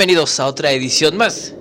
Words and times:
Bienvenidos 0.00 0.40
a 0.40 0.46
otra 0.46 0.72
edición 0.72 1.14
más 1.18 1.52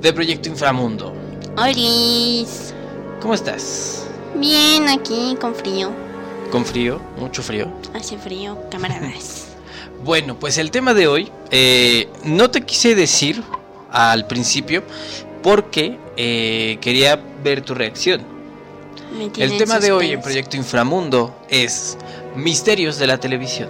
de 0.00 0.10
Proyecto 0.14 0.48
Inframundo. 0.48 1.12
Olis. 1.54 2.72
¿Cómo 3.20 3.34
estás? 3.34 4.06
Bien, 4.36 4.88
aquí 4.88 5.36
con 5.38 5.54
frío. 5.54 5.90
¿Con 6.50 6.64
frío? 6.64 6.98
¿Mucho 7.18 7.42
frío? 7.42 7.70
Hace 7.92 8.16
frío, 8.16 8.58
camaradas. 8.70 9.48
bueno, 10.02 10.38
pues 10.38 10.56
el 10.56 10.70
tema 10.70 10.94
de 10.94 11.08
hoy 11.08 11.30
eh, 11.50 12.08
no 12.24 12.50
te 12.50 12.62
quise 12.62 12.94
decir 12.94 13.42
al 13.90 14.26
principio 14.26 14.82
porque 15.42 15.98
eh, 16.16 16.78
quería 16.80 17.20
ver 17.44 17.60
tu 17.60 17.74
reacción. 17.74 18.22
El 19.36 19.58
tema 19.58 19.78
de 19.78 19.92
hoy 19.92 20.12
en 20.12 20.22
Proyecto 20.22 20.56
Inframundo 20.56 21.36
es 21.50 21.98
misterios 22.34 22.96
de 22.96 23.08
la 23.08 23.20
televisión. 23.20 23.68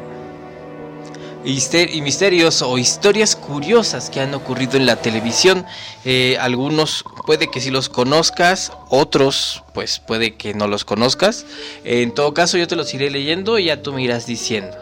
Y 1.45 2.01
misterios 2.02 2.62
o 2.62 2.78
historias 2.78 3.37
curiosas 3.37 4.10
que 4.10 4.20
han 4.20 4.34
ocurrido 4.34 4.77
en 4.77 4.87
la 4.87 4.96
televisión. 4.96 5.65
Eh, 6.05 6.37
algunos 6.41 7.05
puede 7.27 7.48
que 7.48 7.60
sí 7.60 7.70
los 7.70 7.88
conozcas, 7.88 8.73
otros 8.91 9.62
pues 9.73 10.01
puede 10.01 10.34
que 10.34 10.52
no 10.55 10.66
los 10.66 10.84
conozcas. 10.84 11.46
en 11.84 12.12
todo 12.12 12.34
caso 12.34 12.59
yo 12.59 12.66
te 12.66 12.77
los 12.77 12.93
iré 12.93 13.10
leyendo 13.10 13.59
y 13.59 13.66
ya 13.66 13.82
tú 13.82 13.93
me 13.93 14.02
irás 14.02 14.27
diciendo. 14.27 14.77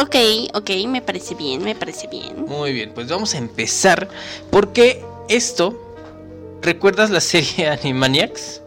Ok, 0.00 0.14
ok, 0.54 0.70
me 0.86 1.02
parece 1.02 1.34
bien, 1.34 1.62
me 1.62 1.74
parece 1.74 2.06
bien. 2.06 2.44
Muy 2.46 2.72
bien, 2.72 2.92
pues 2.94 3.08
vamos 3.08 3.34
a 3.34 3.38
empezar 3.38 4.08
porque 4.50 5.04
esto, 5.28 5.76
¿recuerdas 6.60 7.10
la 7.10 7.20
serie 7.32 7.68
Animaniacs? 7.68 8.62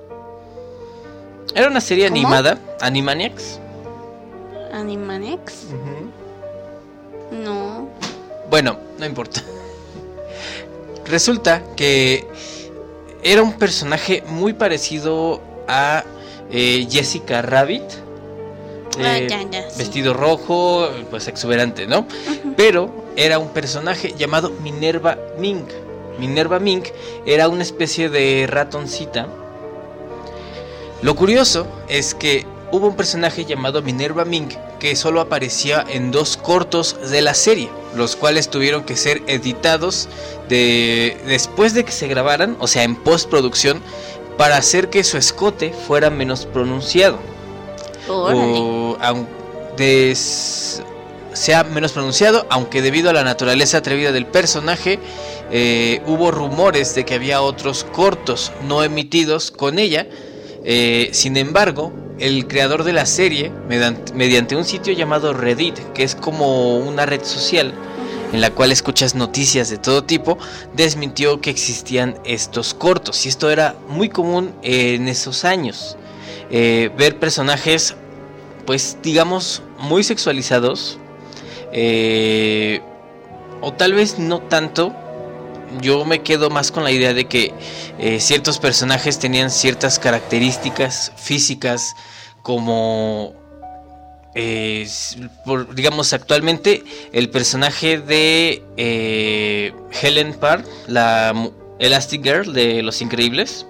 Era 1.56 1.68
una 1.68 1.82
serie 1.82 2.08
animada, 2.08 2.58
Animaniacs. 2.80 3.60
Animaniacs. 4.74 5.68
No. 7.32 7.90
Bueno, 8.50 8.78
no 9.00 9.06
importa. 9.06 9.42
Resulta 11.06 11.64
que 11.76 12.28
era 13.24 13.42
un 13.42 13.54
personaje 13.54 14.24
muy 14.28 14.54
parecido 14.54 15.42
a 15.68 16.04
eh, 16.52 16.88
Jessica 16.90 17.42
Rabbit. 17.42 17.84
Ah, 19.00 19.18
eh, 19.18 19.28
vestido 19.78 20.14
rojo, 20.14 20.90
pues 21.10 21.28
exuberante, 21.30 21.88
¿no? 21.88 22.06
Pero 22.58 23.06
era 23.16 23.40
un 23.40 23.50
personaje 23.50 24.14
llamado 24.18 24.52
Minerva 24.62 25.18
Mink. 25.38 25.70
Minerva 26.20 26.60
Mink 26.60 26.88
era 27.26 27.48
una 27.48 27.64
especie 27.64 28.10
de 28.10 28.48
ratoncita. 28.48 29.28
Lo 31.02 31.16
curioso 31.16 31.68
es 31.88 32.14
que 32.14 32.46
hubo 32.72 32.88
un 32.88 32.96
personaje 32.96 33.46
llamado 33.46 33.82
Minerva 33.82 34.26
Mink 34.26 34.54
que 34.80 34.96
solo 34.96 35.22
aparecía 35.22 35.86
en 35.88 36.12
dos 36.12 36.38
cortos 36.38 36.98
de 37.10 37.22
la 37.22 37.34
serie, 37.34 37.70
los 37.96 38.16
cuales 38.16 38.50
tuvieron 38.50 38.84
que 38.84 38.96
ser 38.96 39.22
editados 39.28 40.08
de, 40.50 41.18
después 41.28 41.74
de 41.74 41.84
que 41.84 41.92
se 41.92 42.08
grabaran, 42.08 42.58
o 42.60 42.68
sea, 42.68 42.84
en 42.84 42.96
postproducción, 42.96 43.82
para 44.38 44.58
hacer 44.58 44.90
que 44.90 45.04
su 45.04 45.18
escote 45.18 45.74
fuera 45.74 46.10
menos 46.10 46.46
pronunciado. 46.46 47.20
O, 48.10 48.98
sea 51.34 51.64
menos 51.64 51.94
pronunciado, 51.94 52.46
aunque 52.50 52.82
debido 52.82 53.10
a 53.10 53.14
la 53.14 53.24
naturaleza 53.24 53.78
atrevida 53.78 54.12
del 54.12 54.26
personaje, 54.26 55.00
eh, 55.52 56.02
hubo 56.06 56.32
rumores 56.32 56.94
de 56.96 57.06
que 57.06 57.14
había 57.14 57.42
otros 57.42 57.84
cortos 57.84 58.52
no 58.68 58.84
emitidos 58.84 59.52
con 59.52 59.80
ella. 59.80 60.08
Eh, 60.64 61.10
sin 61.14 61.38
embargo, 61.38 61.92
el 62.20 62.48
creador 62.48 62.84
de 62.84 62.94
la 62.94 63.06
serie, 63.06 63.52
mediante, 64.14 64.56
un 64.56 64.64
sitio 64.64 64.94
llamado 64.94 65.34
Reddit, 65.34 65.80
que 65.94 66.04
es 66.04 66.16
como 66.16 66.78
una 66.78 67.06
red 67.06 67.24
social 67.24 67.74
en 68.32 68.40
la 68.40 68.52
cual 68.52 68.72
escuchas 68.72 69.16
noticias 69.16 69.70
de 69.70 69.78
todo 69.78 70.04
tipo, 70.04 70.38
desmintió 70.74 71.42
que 71.42 71.50
existían 71.50 72.16
estos 72.24 72.74
cortos. 72.74 73.26
Y 73.26 73.30
esto 73.30 73.50
era 73.50 73.76
muy 73.90 74.08
común 74.08 74.54
en 74.62 75.08
esos 75.08 75.44
años. 75.44 75.98
Eh, 76.50 76.92
ver 76.98 77.20
personajes, 77.20 77.96
pues 78.66 78.98
digamos, 79.04 79.64
muy 79.80 80.04
sexualizados. 80.04 80.98
Eh, 81.74 82.82
o 83.62 83.74
tal 83.74 83.94
vez 83.94 84.18
no 84.18 84.40
tanto. 84.40 84.96
Yo 85.80 86.06
me 86.06 86.22
quedo 86.22 86.50
más 86.50 86.72
con 86.72 86.84
la 86.84 86.92
idea 86.92 87.14
de 87.14 87.26
que 87.26 87.54
eh, 88.00 88.20
ciertos 88.20 88.60
personajes 88.60 89.20
tenían 89.20 89.50
ciertas 89.50 90.00
características 90.00 91.12
físicas 91.16 91.96
como 92.42 93.34
eh, 94.34 94.88
digamos 95.74 96.14
actualmente 96.14 96.84
el 97.12 97.30
personaje 97.30 98.00
de 98.00 98.64
eh, 98.78 99.74
Helen 100.02 100.34
Parr, 100.34 100.64
la 100.88 101.34
Elastic 101.80 102.24
Girl 102.24 102.54
de 102.54 102.82
Los 102.84 103.02
Increíbles, 103.02 103.66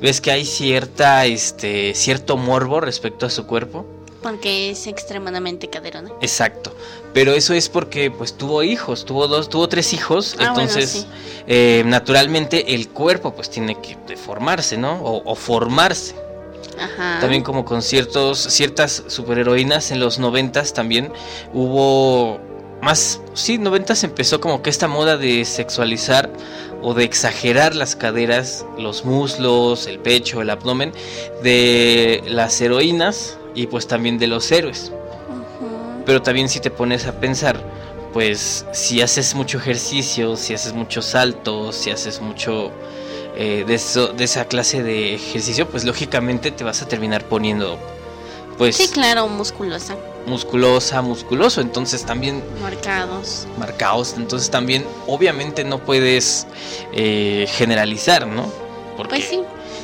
ves 0.00 0.20
que 0.20 0.30
hay 0.30 0.44
cierta, 0.44 1.24
este, 1.26 1.94
cierto 1.94 2.36
morbo 2.36 2.80
respecto 2.80 3.26
a 3.26 3.30
su 3.30 3.46
cuerpo. 3.46 3.86
Porque 4.22 4.70
es 4.70 4.86
extremadamente 4.86 5.68
caderona. 5.68 6.10
Exacto. 6.20 6.74
Pero 7.14 7.32
eso 7.32 7.54
es 7.54 7.68
porque 7.68 8.10
pues 8.10 8.34
tuvo 8.34 8.62
hijos, 8.62 9.04
tuvo 9.04 9.26
dos, 9.26 9.48
tuvo 9.48 9.68
tres 9.68 9.92
hijos, 9.92 10.36
ah, 10.38 10.46
entonces 10.48 11.06
eh, 11.46 11.82
naturalmente 11.86 12.74
el 12.74 12.88
cuerpo 12.88 13.34
pues 13.34 13.50
tiene 13.50 13.80
que 13.80 13.96
deformarse, 14.06 14.76
¿no? 14.76 15.00
o 15.02 15.34
formarse. 15.34 16.14
También 17.20 17.42
como 17.42 17.64
con 17.64 17.82
ciertos, 17.82 18.38
ciertas 18.38 19.02
superheroínas 19.08 19.90
en 19.90 20.00
los 20.00 20.18
noventas 20.18 20.72
también 20.72 21.12
hubo 21.52 22.40
más, 22.80 23.20
sí, 23.34 23.58
noventas 23.58 24.04
empezó 24.04 24.40
como 24.40 24.62
que 24.62 24.70
esta 24.70 24.88
moda 24.88 25.18
de 25.18 25.44
sexualizar 25.44 26.30
o 26.80 26.94
de 26.94 27.04
exagerar 27.04 27.74
las 27.74 27.94
caderas, 27.94 28.64
los 28.78 29.04
muslos, 29.04 29.86
el 29.86 29.98
pecho, 29.98 30.40
el 30.40 30.48
abdomen 30.48 30.92
de 31.42 32.22
las 32.26 32.58
heroínas 32.62 33.36
y 33.54 33.66
pues 33.66 33.86
también 33.86 34.18
de 34.18 34.26
los 34.26 34.50
héroes. 34.52 34.92
Pero 36.06 36.22
también 36.22 36.48
si 36.48 36.60
te 36.60 36.70
pones 36.70 37.06
a 37.06 37.12
pensar, 37.20 37.62
pues 38.12 38.66
si 38.72 39.00
haces 39.00 39.34
mucho 39.34 39.58
ejercicio, 39.58 40.36
si 40.36 40.54
haces 40.54 40.72
muchos 40.72 41.06
saltos, 41.06 41.76
si 41.76 41.90
haces 41.90 42.20
mucho 42.20 42.72
eh, 43.36 43.64
de, 43.66 43.74
eso, 43.74 44.08
de 44.08 44.24
esa 44.24 44.46
clase 44.46 44.82
de 44.82 45.14
ejercicio, 45.14 45.68
pues 45.68 45.84
lógicamente 45.84 46.50
te 46.50 46.64
vas 46.64 46.82
a 46.82 46.88
terminar 46.88 47.24
poniendo, 47.24 47.78
pues... 48.58 48.76
Sí, 48.76 48.88
claro, 48.88 49.28
musculosa. 49.28 49.96
Musculosa, 50.26 51.00
musculoso, 51.00 51.60
entonces 51.60 52.04
también... 52.04 52.42
Marcados. 52.60 53.46
Marcados, 53.58 54.14
entonces 54.16 54.50
también 54.50 54.84
obviamente 55.06 55.64
no 55.64 55.78
puedes 55.78 56.46
eh, 56.92 57.46
generalizar, 57.52 58.26
¿no? 58.26 58.52
Porque 58.96 59.16
pues 59.16 59.28
sí. 59.28 59.40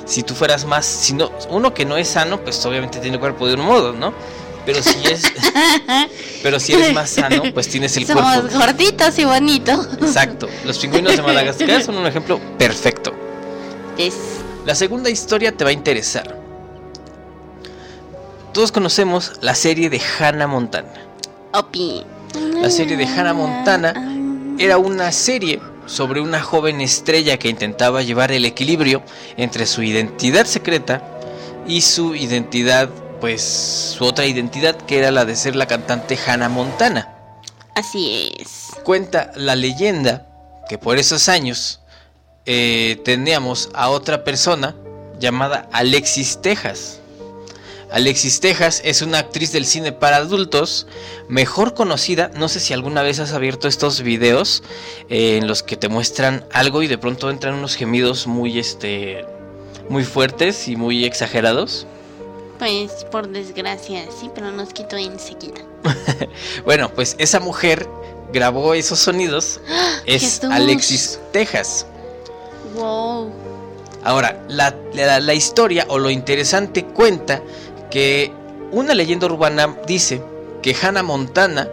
Si 0.06 0.22
tú 0.22 0.34
fueras 0.34 0.64
más, 0.64 0.86
si 0.86 1.12
no, 1.12 1.30
uno 1.50 1.74
que 1.74 1.84
no 1.84 1.96
es 1.96 2.08
sano, 2.08 2.40
pues 2.40 2.64
obviamente 2.64 2.98
tiene 3.00 3.18
cuerpo 3.18 3.46
de 3.46 3.54
un 3.54 3.60
modo, 3.60 3.92
¿no? 3.92 4.14
Pero 4.64 4.82
si 4.82 5.06
es, 5.06 5.22
pero 6.42 6.58
si 6.58 6.72
eres 6.72 6.92
más 6.92 7.10
sano, 7.10 7.42
pues 7.54 7.68
tienes 7.68 7.96
el 7.96 8.06
Somos 8.06 8.40
cuerpo. 8.40 8.58
gorditos 8.58 9.18
y 9.18 9.24
bonitos. 9.24 9.88
Exacto. 10.00 10.48
Los 10.64 10.78
pingüinos 10.78 11.16
de 11.16 11.22
Madagascar 11.22 11.82
son 11.82 11.96
un 11.96 12.06
ejemplo 12.06 12.40
perfecto. 12.58 13.12
La 14.64 14.74
segunda 14.74 15.08
historia 15.08 15.52
te 15.52 15.64
va 15.64 15.70
a 15.70 15.72
interesar. 15.72 16.36
Todos 18.52 18.72
conocemos 18.72 19.32
la 19.40 19.54
serie 19.54 19.90
de 19.90 20.00
Hannah 20.18 20.46
Montana. 20.46 20.92
Opi. 21.52 22.04
La 22.60 22.70
serie 22.70 22.96
de 22.96 23.06
Hannah 23.06 23.34
Montana 23.34 23.94
era 24.58 24.78
una 24.78 25.12
serie 25.12 25.60
sobre 25.86 26.20
una 26.20 26.42
joven 26.42 26.80
estrella 26.80 27.38
que 27.38 27.48
intentaba 27.48 28.02
llevar 28.02 28.32
el 28.32 28.44
equilibrio 28.44 29.02
entre 29.36 29.66
su 29.66 29.82
identidad 29.82 30.46
secreta 30.46 31.02
y 31.66 31.80
su 31.80 32.14
identidad, 32.14 32.88
pues 33.20 33.42
su 33.96 34.04
otra 34.04 34.26
identidad 34.26 34.76
que 34.76 34.98
era 34.98 35.10
la 35.10 35.24
de 35.24 35.36
ser 35.36 35.56
la 35.56 35.66
cantante 35.66 36.18
Hannah 36.26 36.48
Montana. 36.48 37.12
Así 37.74 38.32
es. 38.38 38.68
Cuenta 38.84 39.32
la 39.34 39.54
leyenda 39.54 40.26
que 40.68 40.78
por 40.78 40.98
esos 40.98 41.28
años 41.28 41.80
eh, 42.46 43.00
teníamos 43.04 43.70
a 43.74 43.88
otra 43.90 44.24
persona 44.24 44.74
llamada 45.18 45.68
Alexis 45.72 46.40
Texas. 46.40 47.00
Alexis 47.96 48.40
Texas 48.40 48.82
es 48.84 49.00
una 49.00 49.20
actriz 49.20 49.52
del 49.52 49.64
cine 49.64 49.90
para 49.90 50.18
adultos, 50.18 50.86
mejor 51.28 51.72
conocida, 51.72 52.30
no 52.34 52.50
sé 52.50 52.60
si 52.60 52.74
alguna 52.74 53.00
vez 53.00 53.20
has 53.20 53.32
abierto 53.32 53.68
estos 53.68 54.02
videos 54.02 54.62
eh, 55.08 55.38
en 55.38 55.46
los 55.46 55.62
que 55.62 55.78
te 55.78 55.88
muestran 55.88 56.44
algo 56.52 56.82
y 56.82 56.88
de 56.88 56.98
pronto 56.98 57.30
entran 57.30 57.54
unos 57.54 57.74
gemidos 57.74 58.26
muy 58.26 58.58
este 58.58 59.24
muy 59.88 60.04
fuertes 60.04 60.68
y 60.68 60.76
muy 60.76 61.06
exagerados. 61.06 61.86
Pues 62.58 63.06
por 63.10 63.28
desgracia, 63.28 64.04
sí, 64.20 64.28
pero 64.34 64.52
nos 64.52 64.74
quito 64.74 64.98
enseguida. 64.98 65.62
bueno, 66.66 66.92
pues 66.94 67.16
esa 67.18 67.40
mujer 67.40 67.88
grabó 68.30 68.74
esos 68.74 68.98
sonidos, 68.98 69.58
¡Ah! 69.70 70.00
es 70.04 70.44
Alexis 70.44 71.18
Texas. 71.32 71.86
Ahora, 74.06 74.40
la, 74.46 75.34
historia 75.34 75.84
o 75.88 75.98
lo 75.98 76.10
interesante 76.10 76.84
cuenta 76.84 77.42
que 77.90 78.32
una 78.72 78.94
leyenda 78.94 79.26
urbana 79.26 79.76
dice 79.86 80.22
que 80.62 80.74
Hannah 80.80 81.02
Montana 81.02 81.68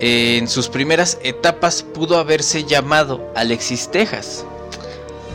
eh, 0.00 0.38
en 0.38 0.48
sus 0.48 0.68
primeras 0.68 1.18
etapas 1.22 1.82
pudo 1.82 2.18
haberse 2.18 2.64
llamado 2.64 3.32
Alexis 3.34 3.90
Texas. 3.90 4.44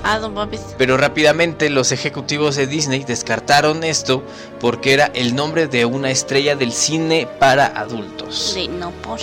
Ah, 0.04 0.18
don 0.18 0.34
Babes. 0.34 0.62
Pero 0.78 0.98
rápidamente 0.98 1.70
los 1.70 1.92
ejecutivos 1.92 2.56
de 2.56 2.66
Disney 2.68 3.04
descartaron 3.04 3.84
esto 3.84 4.24
porque 4.60 4.94
era 4.94 5.06
el 5.14 5.36
nombre 5.36 5.68
de 5.68 5.86
una 5.86 6.10
estrella 6.10 6.56
del 6.56 6.72
cine 6.72 7.28
para 7.40 7.68
adultos. 7.68 8.54
De 8.56 8.68
no 8.68 8.92
por. 8.92 9.20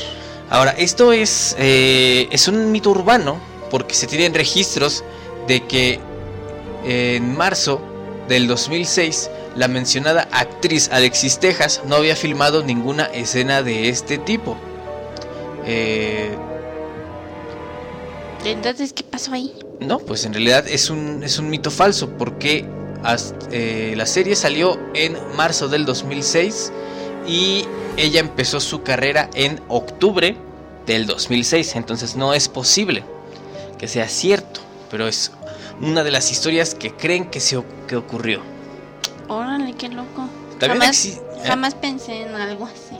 Ahora, 0.50 0.70
esto 0.72 1.12
es, 1.12 1.56
eh, 1.58 2.28
es 2.30 2.46
un 2.48 2.70
mito 2.70 2.90
urbano 2.90 3.40
porque 3.70 3.94
se 3.94 4.06
tienen 4.06 4.34
registros 4.34 5.04
de 5.46 5.66
que 5.66 6.00
en 6.84 7.36
marzo 7.36 7.80
del 8.28 8.46
2006 8.46 9.30
la 9.58 9.68
mencionada 9.68 10.28
actriz 10.32 10.88
Alexis 10.92 11.38
Texas 11.38 11.82
no 11.86 11.96
había 11.96 12.14
filmado 12.16 12.62
ninguna 12.62 13.04
escena 13.04 13.62
de 13.62 13.88
este 13.88 14.16
tipo. 14.18 14.56
Eh, 15.66 16.30
Entonces, 18.44 18.92
¿qué 18.92 19.02
pasó 19.04 19.32
ahí? 19.32 19.52
no, 19.80 19.98
pues 20.00 20.24
en 20.24 20.32
realidad 20.32 20.66
es 20.66 20.90
un, 20.90 21.22
es 21.22 21.38
un 21.38 21.48
mito 21.50 21.70
falso 21.70 22.10
porque 22.18 22.64
hasta- 23.04 23.46
eh, 23.52 23.94
la 23.96 24.06
serie 24.06 24.34
salió 24.34 24.76
en 24.94 25.16
marzo 25.36 25.68
del 25.68 25.84
2006 25.86 26.72
y 27.28 27.64
ella 27.96 28.18
empezó 28.20 28.58
su 28.60 28.82
carrera 28.82 29.30
en 29.34 29.60
octubre 29.68 30.36
del 30.86 31.06
2006. 31.06 31.76
Entonces 31.76 32.16
no 32.16 32.34
es 32.34 32.48
posible 32.48 33.04
que 33.78 33.86
sea 33.86 34.08
cierto, 34.08 34.60
pero 34.90 35.06
es 35.06 35.30
una 35.80 36.02
de 36.02 36.10
las 36.10 36.32
historias 36.32 36.74
que 36.74 36.92
creen 36.92 37.26
que, 37.30 37.38
se, 37.40 37.62
que 37.86 37.94
ocurrió. 37.96 38.40
Órale, 39.28 39.74
qué 39.74 39.88
loco. 39.88 40.28
Jamás, 40.60 41.04
eh. 41.06 41.20
jamás 41.46 41.74
pensé 41.74 42.22
en 42.22 42.34
algo 42.34 42.66
así. 42.66 42.96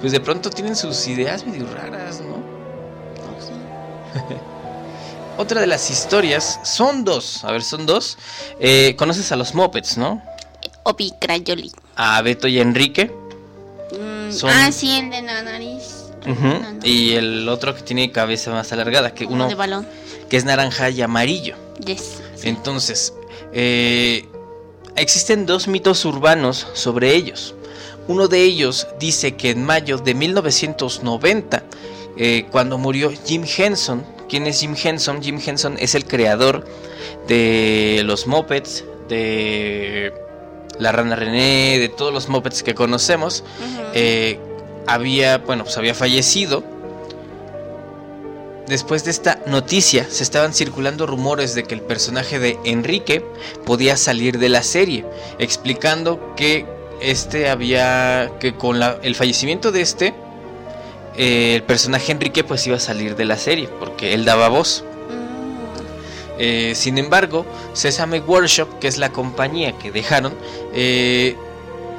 Pues 0.00 0.12
de 0.12 0.20
pronto 0.20 0.50
tienen 0.50 0.76
sus 0.76 1.06
ideas 1.08 1.46
medio 1.46 1.66
raras, 1.74 2.20
¿no? 2.20 2.36
No 2.36 3.40
sé. 3.40 4.36
Otra 5.38 5.60
de 5.60 5.66
las 5.66 5.90
historias 5.90 6.60
son 6.64 7.04
dos. 7.04 7.44
A 7.44 7.52
ver, 7.52 7.62
son 7.62 7.86
dos. 7.86 8.18
Eh, 8.60 8.94
Conoces 8.98 9.30
a 9.32 9.36
los 9.36 9.54
Muppets, 9.54 9.96
¿no? 9.96 10.20
Obi 10.82 11.12
Crayoli. 11.20 11.70
A 11.96 12.20
Beto 12.22 12.48
y 12.48 12.58
Enrique. 12.60 13.12
Mm, 13.92 14.32
Son- 14.32 14.50
Ah, 14.50 14.70
sí, 14.72 14.90
el 14.98 15.10
de 15.10 15.22
la 15.22 15.42
nariz. 15.42 16.04
Ujú, 16.26 16.42
No, 16.46 16.72
no. 16.72 16.78
Y 16.82 17.14
el 17.14 17.48
otro 17.48 17.74
que 17.74 17.82
tiene 17.82 18.10
cabeza 18.10 18.50
más 18.50 18.72
alargada, 18.72 19.14
que 19.14 19.24
uno 19.24 19.48
de 19.48 19.54
balón. 19.54 19.86
que 20.28 20.36
es 20.36 20.44
naranja 20.44 20.90
y 20.90 21.00
amarillo. 21.00 21.56
Yes. 21.84 22.20
sí. 22.34 22.48
Entonces, 22.48 23.14
eh, 23.52 24.28
existen 25.00 25.46
dos 25.46 25.68
mitos 25.68 26.04
urbanos 26.04 26.66
sobre 26.74 27.14
ellos. 27.14 27.54
Uno 28.06 28.28
de 28.28 28.42
ellos 28.42 28.88
dice 28.98 29.36
que 29.36 29.50
en 29.50 29.64
mayo 29.64 29.98
de 29.98 30.14
1990, 30.14 31.62
eh, 32.16 32.46
cuando 32.50 32.78
murió 32.78 33.12
Jim 33.26 33.44
Henson, 33.44 34.04
¿quién 34.28 34.46
es 34.46 34.60
Jim 34.60 34.74
Henson? 34.82 35.22
Jim 35.22 35.38
Henson 35.44 35.76
es 35.78 35.94
el 35.94 36.06
creador 36.06 36.66
de 37.26 38.02
los 38.04 38.26
Muppets, 38.26 38.84
de 39.08 40.12
la 40.78 40.92
Rana 40.92 41.16
René, 41.16 41.78
de 41.78 41.88
todos 41.88 42.12
los 42.12 42.28
Muppets 42.28 42.62
que 42.62 42.74
conocemos. 42.74 43.44
Eh, 43.94 44.40
había, 44.86 45.38
bueno, 45.38 45.64
pues 45.64 45.76
había 45.76 45.94
fallecido. 45.94 46.64
Después 48.68 49.02
de 49.04 49.10
esta 49.10 49.38
noticia, 49.46 50.06
se 50.10 50.22
estaban 50.22 50.52
circulando 50.52 51.06
rumores 51.06 51.54
de 51.54 51.64
que 51.64 51.74
el 51.74 51.80
personaje 51.80 52.38
de 52.38 52.58
Enrique 52.64 53.24
podía 53.64 53.96
salir 53.96 54.38
de 54.38 54.50
la 54.50 54.62
serie, 54.62 55.06
explicando 55.38 56.34
que 56.36 56.66
este 57.00 57.48
había, 57.48 58.30
que 58.40 58.54
con 58.54 58.78
la- 58.78 58.98
el 59.02 59.14
fallecimiento 59.14 59.72
de 59.72 59.80
este, 59.80 60.14
eh, 61.16 61.54
el 61.54 61.62
personaje 61.62 62.12
Enrique 62.12 62.44
pues 62.44 62.66
iba 62.66 62.76
a 62.76 62.80
salir 62.80 63.16
de 63.16 63.24
la 63.24 63.38
serie, 63.38 63.68
porque 63.80 64.12
él 64.12 64.24
daba 64.26 64.48
voz. 64.48 64.84
Mm, 65.08 65.48
Eh, 66.40 66.74
sin 66.76 66.98
embargo, 66.98 67.44
Sesame 67.72 68.20
Workshop, 68.20 68.78
que 68.78 68.86
es 68.86 68.96
la 68.98 69.10
compañía 69.10 69.72
que 69.78 69.90
dejaron, 69.90 70.34
eh, 70.72 71.34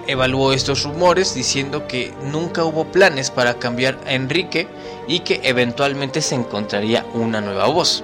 evaluó 0.07 0.54
estos 0.54 0.83
rumores 0.83 1.36
diciendo 1.36 1.88
que 1.88 2.13
nunca 2.31 2.63
hubo 2.63 2.86
planes 2.86 3.31
para 3.31 3.56
cambiar 3.60 4.00
a 4.06 4.13
Enrique 4.13 4.68
y 5.10 5.22
que 5.22 5.42
eventualmente 5.44 6.22
se 6.22 6.36
encontraría 6.36 7.06
una 7.14 7.42
nueva 7.42 7.68
voz. 7.68 8.04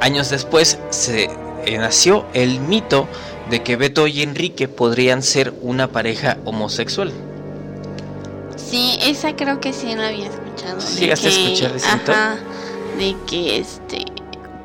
Años 0.00 0.30
después 0.30 0.78
se 0.90 1.24
eh, 1.66 1.78
nació 1.78 2.24
el 2.32 2.60
mito 2.60 3.08
de 3.50 3.62
que 3.62 3.76
Beto 3.76 4.06
y 4.06 4.22
Enrique 4.22 4.68
podrían 4.68 5.22
ser 5.22 5.52
una 5.60 5.88
pareja 5.88 6.38
homosexual. 6.44 7.12
Sí, 8.56 8.98
esa 9.02 9.34
creo 9.34 9.60
que 9.60 9.72
sí 9.72 9.94
la 9.94 10.08
había 10.08 10.28
escuchado. 10.28 10.78
de 10.78 11.00
¿Llegaste 11.00 11.26
a 11.26 11.30
escuchar 11.30 11.72
de? 11.72 11.84
Ajá, 11.84 12.36
de 12.96 13.16
que 13.26 13.58
este, 13.58 14.04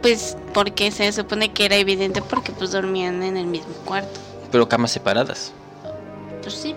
pues 0.03 0.37
porque 0.53 0.91
se 0.91 1.11
supone 1.11 1.51
que 1.51 1.65
era 1.65 1.75
evidente 1.75 2.21
porque 2.21 2.51
pues 2.51 2.71
dormían 2.71 3.23
en 3.23 3.35
el 3.35 3.47
mismo 3.47 3.73
cuarto. 3.83 4.19
Pero 4.51 4.69
camas 4.69 4.91
separadas. 4.91 5.53
Pues 6.43 6.53
sí, 6.53 6.75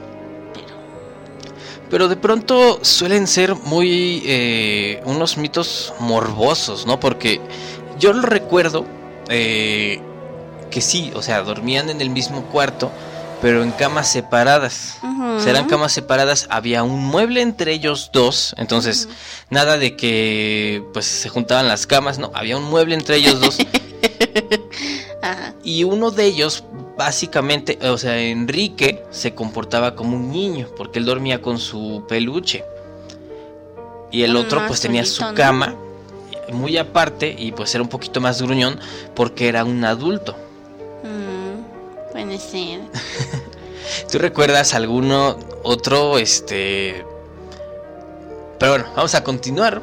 Pero 1.92 2.08
de 2.08 2.16
pronto 2.16 2.78
suelen 2.80 3.26
ser 3.26 3.54
muy 3.54 4.22
eh, 4.24 5.02
unos 5.04 5.36
mitos 5.36 5.92
morbosos, 6.00 6.86
¿no? 6.86 6.98
Porque 6.98 7.38
yo 7.98 8.14
lo 8.14 8.22
recuerdo 8.22 8.86
eh, 9.28 10.00
que 10.70 10.80
sí, 10.80 11.12
o 11.14 11.20
sea, 11.20 11.42
dormían 11.42 11.90
en 11.90 12.00
el 12.00 12.08
mismo 12.08 12.44
cuarto, 12.46 12.90
pero 13.42 13.62
en 13.62 13.72
camas 13.72 14.08
separadas. 14.10 14.96
Ujú. 15.02 15.38
Serán 15.40 15.66
camas 15.66 15.92
separadas, 15.92 16.46
había 16.48 16.82
un 16.82 17.04
mueble 17.04 17.42
entre 17.42 17.74
ellos 17.74 18.08
dos, 18.10 18.54
entonces 18.56 19.10
nada 19.50 19.76
de 19.76 19.94
que 19.94 20.82
pues 20.94 21.04
se 21.04 21.28
juntaban 21.28 21.68
las 21.68 21.86
camas, 21.86 22.18
no, 22.18 22.30
había 22.32 22.56
un 22.56 22.64
mueble 22.64 22.94
entre 22.94 23.16
ellos 23.16 23.38
dos 23.38 23.58
Ajá. 25.22 25.52
y 25.62 25.84
uno 25.84 26.10
de 26.10 26.24
ellos 26.24 26.64
básicamente, 26.96 27.78
o 27.88 27.98
sea, 27.98 28.18
Enrique 28.20 29.04
se 29.10 29.34
comportaba 29.34 29.94
como 29.94 30.16
un 30.16 30.30
niño 30.30 30.68
porque 30.76 30.98
él 30.98 31.04
dormía 31.04 31.40
con 31.40 31.58
su 31.58 32.04
peluche. 32.08 32.64
Y 34.10 34.22
el 34.22 34.34
Mm, 34.34 34.36
otro 34.36 34.66
pues 34.66 34.80
tenía 34.80 35.04
su 35.06 35.24
cama 35.34 35.74
muy 36.52 36.76
aparte 36.76 37.34
y 37.36 37.52
pues 37.52 37.74
era 37.74 37.82
un 37.82 37.88
poquito 37.88 38.20
más 38.20 38.42
gruñón 38.42 38.78
porque 39.14 39.48
era 39.48 39.64
un 39.64 39.84
adulto. 39.84 40.36
Mm, 41.02 42.12
puede 42.12 42.38
ser. 42.38 42.80
¿Tú 44.10 44.18
recuerdas 44.18 44.74
alguno 44.74 45.38
otro 45.62 46.18
este 46.18 47.04
Pero 48.58 48.72
bueno, 48.72 48.86
vamos 48.94 49.14
a 49.14 49.24
continuar. 49.24 49.82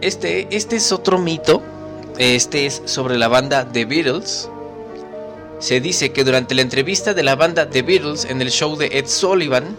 Este 0.00 0.48
este 0.54 0.76
es 0.76 0.92
otro 0.92 1.18
mito. 1.18 1.62
Este 2.18 2.66
es 2.66 2.82
sobre 2.84 3.16
la 3.16 3.28
banda 3.28 3.66
The 3.70 3.84
Beatles. 3.84 4.50
Se 5.58 5.80
dice 5.80 6.12
que 6.12 6.24
durante 6.24 6.54
la 6.54 6.62
entrevista 6.62 7.14
de 7.14 7.22
la 7.22 7.34
banda 7.34 7.68
The 7.68 7.82
Beatles 7.82 8.24
en 8.24 8.40
el 8.40 8.50
show 8.50 8.76
de 8.76 8.86
Ed 8.86 9.06
Sullivan 9.06 9.76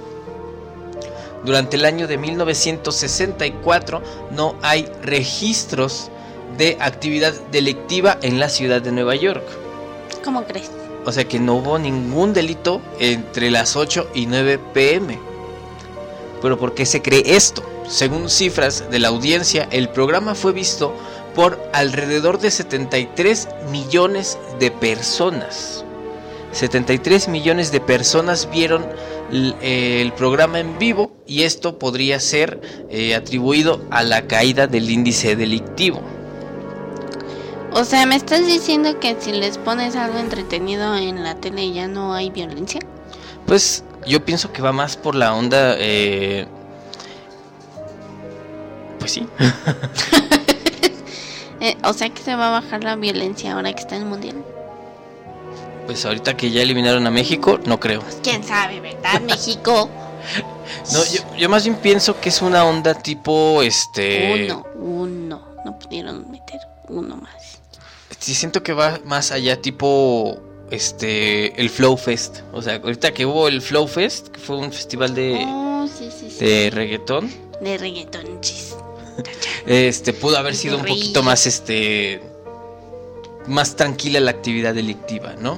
durante 1.45 1.77
el 1.77 1.85
año 1.85 2.07
de 2.07 2.17
1964 2.17 4.01
no 4.31 4.55
hay 4.61 4.87
registros 5.01 6.09
de 6.57 6.77
actividad 6.81 7.33
delictiva 7.51 8.17
en 8.21 8.39
la 8.39 8.49
ciudad 8.49 8.81
de 8.81 8.91
Nueva 8.91 9.15
York. 9.15 9.43
¿Cómo 10.23 10.43
crees? 10.43 10.69
O 11.05 11.11
sea 11.13 11.25
que 11.25 11.39
no 11.39 11.55
hubo 11.55 11.79
ningún 11.79 12.33
delito 12.33 12.81
entre 12.99 13.49
las 13.49 13.77
8 13.77 14.09
y 14.13 14.25
9 14.25 14.59
pm. 14.73 15.17
Pero 16.41 16.59
¿por 16.59 16.73
qué 16.73 16.85
se 16.85 17.01
cree 17.01 17.23
esto? 17.25 17.63
Según 17.87 18.29
cifras 18.29 18.91
de 18.91 18.99
la 18.99 19.07
audiencia, 19.07 19.67
el 19.71 19.89
programa 19.89 20.35
fue 20.35 20.51
visto 20.51 20.93
por 21.39 21.57
alrededor 21.71 22.37
de 22.39 22.51
73 22.51 23.47
millones 23.71 24.37
de 24.59 24.71
personas. 24.71 25.85
73 26.51 27.29
millones 27.29 27.71
de 27.71 27.79
personas 27.79 28.49
vieron 28.51 28.85
eh, 29.31 30.01
el 30.01 30.11
programa 30.11 30.59
en 30.59 30.77
vivo 30.77 31.13
y 31.25 31.43
esto 31.43 31.79
podría 31.79 32.19
ser 32.19 32.59
eh, 32.89 33.15
atribuido 33.15 33.79
a 33.89 34.03
la 34.03 34.27
caída 34.27 34.67
del 34.67 34.89
índice 34.89 35.37
delictivo. 35.37 36.01
O 37.71 37.85
sea, 37.85 38.05
¿me 38.05 38.17
estás 38.17 38.45
diciendo 38.45 38.99
que 38.99 39.15
si 39.17 39.31
les 39.31 39.57
pones 39.57 39.95
algo 39.95 40.19
entretenido 40.19 40.97
en 40.97 41.23
la 41.23 41.35
tele 41.35 41.71
ya 41.71 41.87
no 41.87 42.13
hay 42.13 42.31
violencia? 42.31 42.81
Pues 43.45 43.85
yo 44.05 44.25
pienso 44.25 44.51
que 44.51 44.61
va 44.61 44.73
más 44.73 44.97
por 44.97 45.15
la 45.15 45.33
onda. 45.33 45.75
eh, 45.77 46.47
Pues 48.99 49.13
sí. 49.13 49.25
Eh, 51.61 51.77
o 51.83 51.93
sea 51.93 52.09
que 52.09 52.21
se 52.21 52.35
va 52.35 52.47
a 52.47 52.61
bajar 52.61 52.83
la 52.83 52.95
violencia 52.95 53.53
ahora 53.53 53.73
que 53.73 53.81
está 53.81 53.95
en 53.95 54.03
el 54.03 54.07
mundial. 54.07 54.43
Pues 55.85 56.05
ahorita 56.05 56.37
que 56.37 56.51
ya 56.51 56.61
eliminaron 56.61 57.05
a 57.07 57.11
México, 57.11 57.59
no 57.65 57.79
creo. 57.79 58.03
¿Quién 58.23 58.43
sabe, 58.43 58.79
verdad? 58.79 59.21
México. 59.25 59.89
No, 60.93 61.03
yo, 61.05 61.21
yo 61.37 61.49
más 61.49 61.63
bien 61.63 61.77
pienso 61.77 62.19
que 62.19 62.29
es 62.29 62.41
una 62.41 62.63
onda 62.63 62.93
tipo, 62.93 63.61
este... 63.63 64.45
Uno, 64.51 64.65
uno. 64.75 65.41
No 65.65 65.77
pudieron 65.79 66.29
meter 66.31 66.59
uno 66.87 67.17
más. 67.17 67.59
Sí, 68.19 68.35
siento 68.35 68.61
que 68.63 68.73
va 68.73 68.99
más 69.05 69.31
allá 69.31 69.61
tipo 69.61 70.39
este 70.71 71.59
el 71.59 71.69
Flow 71.69 71.97
Fest. 71.97 72.41
O 72.53 72.61
sea, 72.61 72.75
ahorita 72.75 73.11
que 73.13 73.25
hubo 73.25 73.47
el 73.47 73.61
Flow 73.61 73.87
Fest, 73.87 74.27
que 74.29 74.39
fue 74.39 74.57
un 74.57 74.71
festival 74.71 75.15
de, 75.15 75.43
Oh, 75.47 75.87
sí, 75.87 76.09
sí, 76.11 76.29
sí. 76.29 76.45
de 76.45 76.69
reggaetón, 76.69 77.31
De 77.61 77.77
reggaetón, 77.77 78.41
chis. 78.41 78.75
Este 79.65 80.13
pudo 80.13 80.37
haber 80.37 80.55
sido 80.55 80.77
un 80.77 80.85
poquito 80.85 81.23
más 81.23 81.45
este 81.45 82.21
más 83.47 83.75
tranquila 83.75 84.19
la 84.19 84.31
actividad 84.31 84.73
delictiva, 84.73 85.33
¿no? 85.39 85.57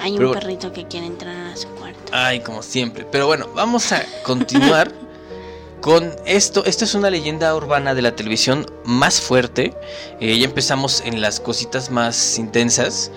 Hay 0.00 0.12
un 0.12 0.18
Pero- 0.18 0.32
perrito 0.32 0.72
que 0.72 0.86
quiere 0.86 1.06
entrar 1.06 1.34
a 1.52 1.56
su 1.56 1.68
cuarto. 1.68 1.98
Ay, 2.12 2.40
como 2.40 2.62
siempre. 2.62 3.06
Pero 3.10 3.26
bueno, 3.26 3.48
vamos 3.54 3.92
a 3.92 4.02
continuar 4.22 4.92
con 5.80 6.14
esto. 6.26 6.64
Esto 6.64 6.84
es 6.84 6.94
una 6.94 7.10
leyenda 7.10 7.54
urbana 7.54 7.94
de 7.94 8.02
la 8.02 8.14
televisión 8.14 8.66
más 8.84 9.20
fuerte. 9.20 9.74
Eh, 10.20 10.38
ya 10.38 10.44
empezamos 10.44 11.02
en 11.04 11.20
las 11.20 11.40
cositas 11.40 11.90
más 11.90 12.38
intensas. 12.38 13.10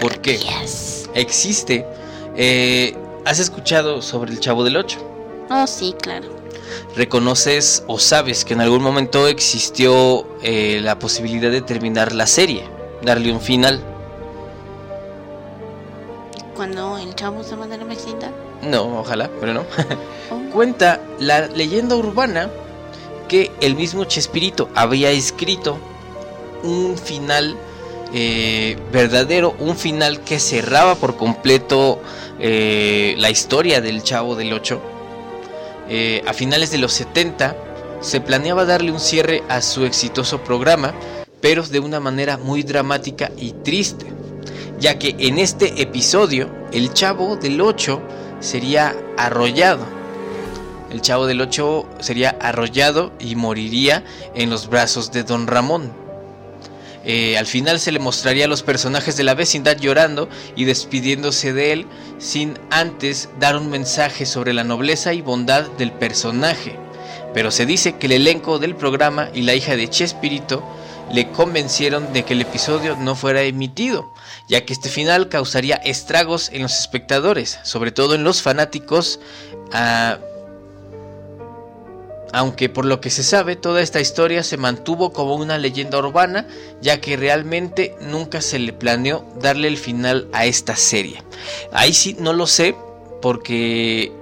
¿Por 0.00 0.20
qué? 0.20 0.34
Tortillas. 0.38 1.08
Existe. 1.14 1.84
eh, 2.36 2.96
¿Has 3.24 3.38
escuchado 3.40 4.02
sobre 4.02 4.30
el 4.32 4.38
Chavo 4.40 4.62
del 4.62 4.76
Ocho? 4.76 4.98
Oh, 5.50 5.66
sí, 5.66 5.94
claro. 6.00 6.28
¿Reconoces 6.96 7.84
o 7.88 7.98
sabes 7.98 8.46
que 8.46 8.54
en 8.54 8.62
algún 8.62 8.82
momento 8.82 9.28
existió 9.28 10.26
eh, 10.42 10.80
la 10.82 10.98
posibilidad 10.98 11.50
de 11.50 11.60
terminar 11.60 12.14
la 12.14 12.26
serie? 12.26 12.64
Darle 13.02 13.30
un 13.32 13.40
final. 13.42 13.84
Cuando 16.54 16.96
el 16.96 17.14
chavo 17.14 17.44
se 17.44 17.54
va 17.54 17.66
de 17.66 17.76
la 17.76 17.84
vecindad. 17.84 18.30
No, 18.62 19.00
ojalá, 19.00 19.30
pero 19.38 19.52
no. 19.52 19.64
Oh, 20.30 20.40
Cuenta 20.50 21.00
la 21.20 21.46
leyenda 21.48 21.94
urbana 21.94 22.50
que 23.28 23.52
el 23.60 23.76
mismo 23.76 24.06
Chespirito 24.06 24.70
había 24.74 25.10
escrito 25.10 25.78
un 26.62 26.96
final 26.96 27.56
eh, 28.14 28.78
verdadero, 28.90 29.54
un 29.58 29.76
final 29.76 30.22
que 30.22 30.40
cerraba 30.40 30.94
por 30.94 31.16
completo 31.16 32.00
eh, 32.40 33.14
la 33.18 33.28
historia 33.28 33.82
del 33.82 34.02
Chavo 34.02 34.34
del 34.34 34.54
Ocho. 34.54 34.80
Eh, 35.88 36.22
a 36.26 36.32
finales 36.32 36.70
de 36.70 36.78
los 36.78 36.92
70 36.92 37.56
se 38.00 38.20
planeaba 38.20 38.64
darle 38.64 38.92
un 38.92 39.00
cierre 39.00 39.42
a 39.48 39.62
su 39.62 39.84
exitoso 39.84 40.42
programa, 40.42 40.94
pero 41.40 41.62
de 41.62 41.80
una 41.80 42.00
manera 42.00 42.36
muy 42.36 42.62
dramática 42.62 43.30
y 43.36 43.52
triste, 43.52 44.06
ya 44.78 44.98
que 44.98 45.14
en 45.18 45.38
este 45.38 45.80
episodio 45.80 46.50
el 46.72 46.92
Chavo 46.92 47.36
del 47.36 47.60
Ocho 47.60 48.02
sería 48.40 48.96
arrollado. 49.16 49.84
El 50.90 51.00
Chavo 51.00 51.26
del 51.26 51.40
Ocho 51.40 51.88
sería 52.00 52.30
arrollado 52.40 53.12
y 53.18 53.34
moriría 53.34 54.04
en 54.34 54.50
los 54.50 54.68
brazos 54.68 55.12
de 55.12 55.24
Don 55.24 55.46
Ramón. 55.46 56.05
Eh, 57.08 57.38
al 57.38 57.46
final 57.46 57.78
se 57.78 57.92
le 57.92 58.00
mostraría 58.00 58.46
a 58.46 58.48
los 58.48 58.64
personajes 58.64 59.16
de 59.16 59.22
la 59.22 59.34
vecindad 59.34 59.78
llorando 59.78 60.28
y 60.56 60.64
despidiéndose 60.64 61.52
de 61.52 61.72
él 61.72 61.86
sin 62.18 62.58
antes 62.70 63.28
dar 63.38 63.56
un 63.56 63.70
mensaje 63.70 64.26
sobre 64.26 64.52
la 64.52 64.64
nobleza 64.64 65.14
y 65.14 65.22
bondad 65.22 65.70
del 65.78 65.92
personaje. 65.92 66.76
Pero 67.32 67.52
se 67.52 67.64
dice 67.64 67.96
que 67.96 68.06
el 68.06 68.12
elenco 68.12 68.58
del 68.58 68.74
programa 68.74 69.30
y 69.32 69.42
la 69.42 69.54
hija 69.54 69.76
de 69.76 69.88
Chespirito 69.88 70.64
le 71.12 71.30
convencieron 71.30 72.12
de 72.12 72.24
que 72.24 72.34
el 72.34 72.40
episodio 72.40 72.96
no 72.96 73.14
fuera 73.14 73.42
emitido, 73.42 74.12
ya 74.48 74.64
que 74.64 74.72
este 74.72 74.88
final 74.88 75.28
causaría 75.28 75.76
estragos 75.76 76.50
en 76.52 76.62
los 76.62 76.76
espectadores, 76.80 77.60
sobre 77.62 77.92
todo 77.92 78.16
en 78.16 78.24
los 78.24 78.42
fanáticos. 78.42 79.20
ah, 79.72 80.18
aunque 82.32 82.68
por 82.68 82.84
lo 82.84 83.00
que 83.00 83.10
se 83.10 83.22
sabe, 83.22 83.56
toda 83.56 83.80
esta 83.82 84.00
historia 84.00 84.42
se 84.42 84.56
mantuvo 84.56 85.12
como 85.12 85.34
una 85.36 85.58
leyenda 85.58 85.98
urbana, 85.98 86.46
ya 86.80 87.00
que 87.00 87.16
realmente 87.16 87.94
nunca 88.00 88.40
se 88.40 88.58
le 88.58 88.72
planeó 88.72 89.24
darle 89.40 89.68
el 89.68 89.76
final 89.76 90.28
a 90.32 90.46
esta 90.46 90.76
serie. 90.76 91.22
Ahí 91.72 91.92
sí 91.92 92.16
no 92.18 92.32
lo 92.32 92.46
sé, 92.46 92.74
porque 93.22 94.12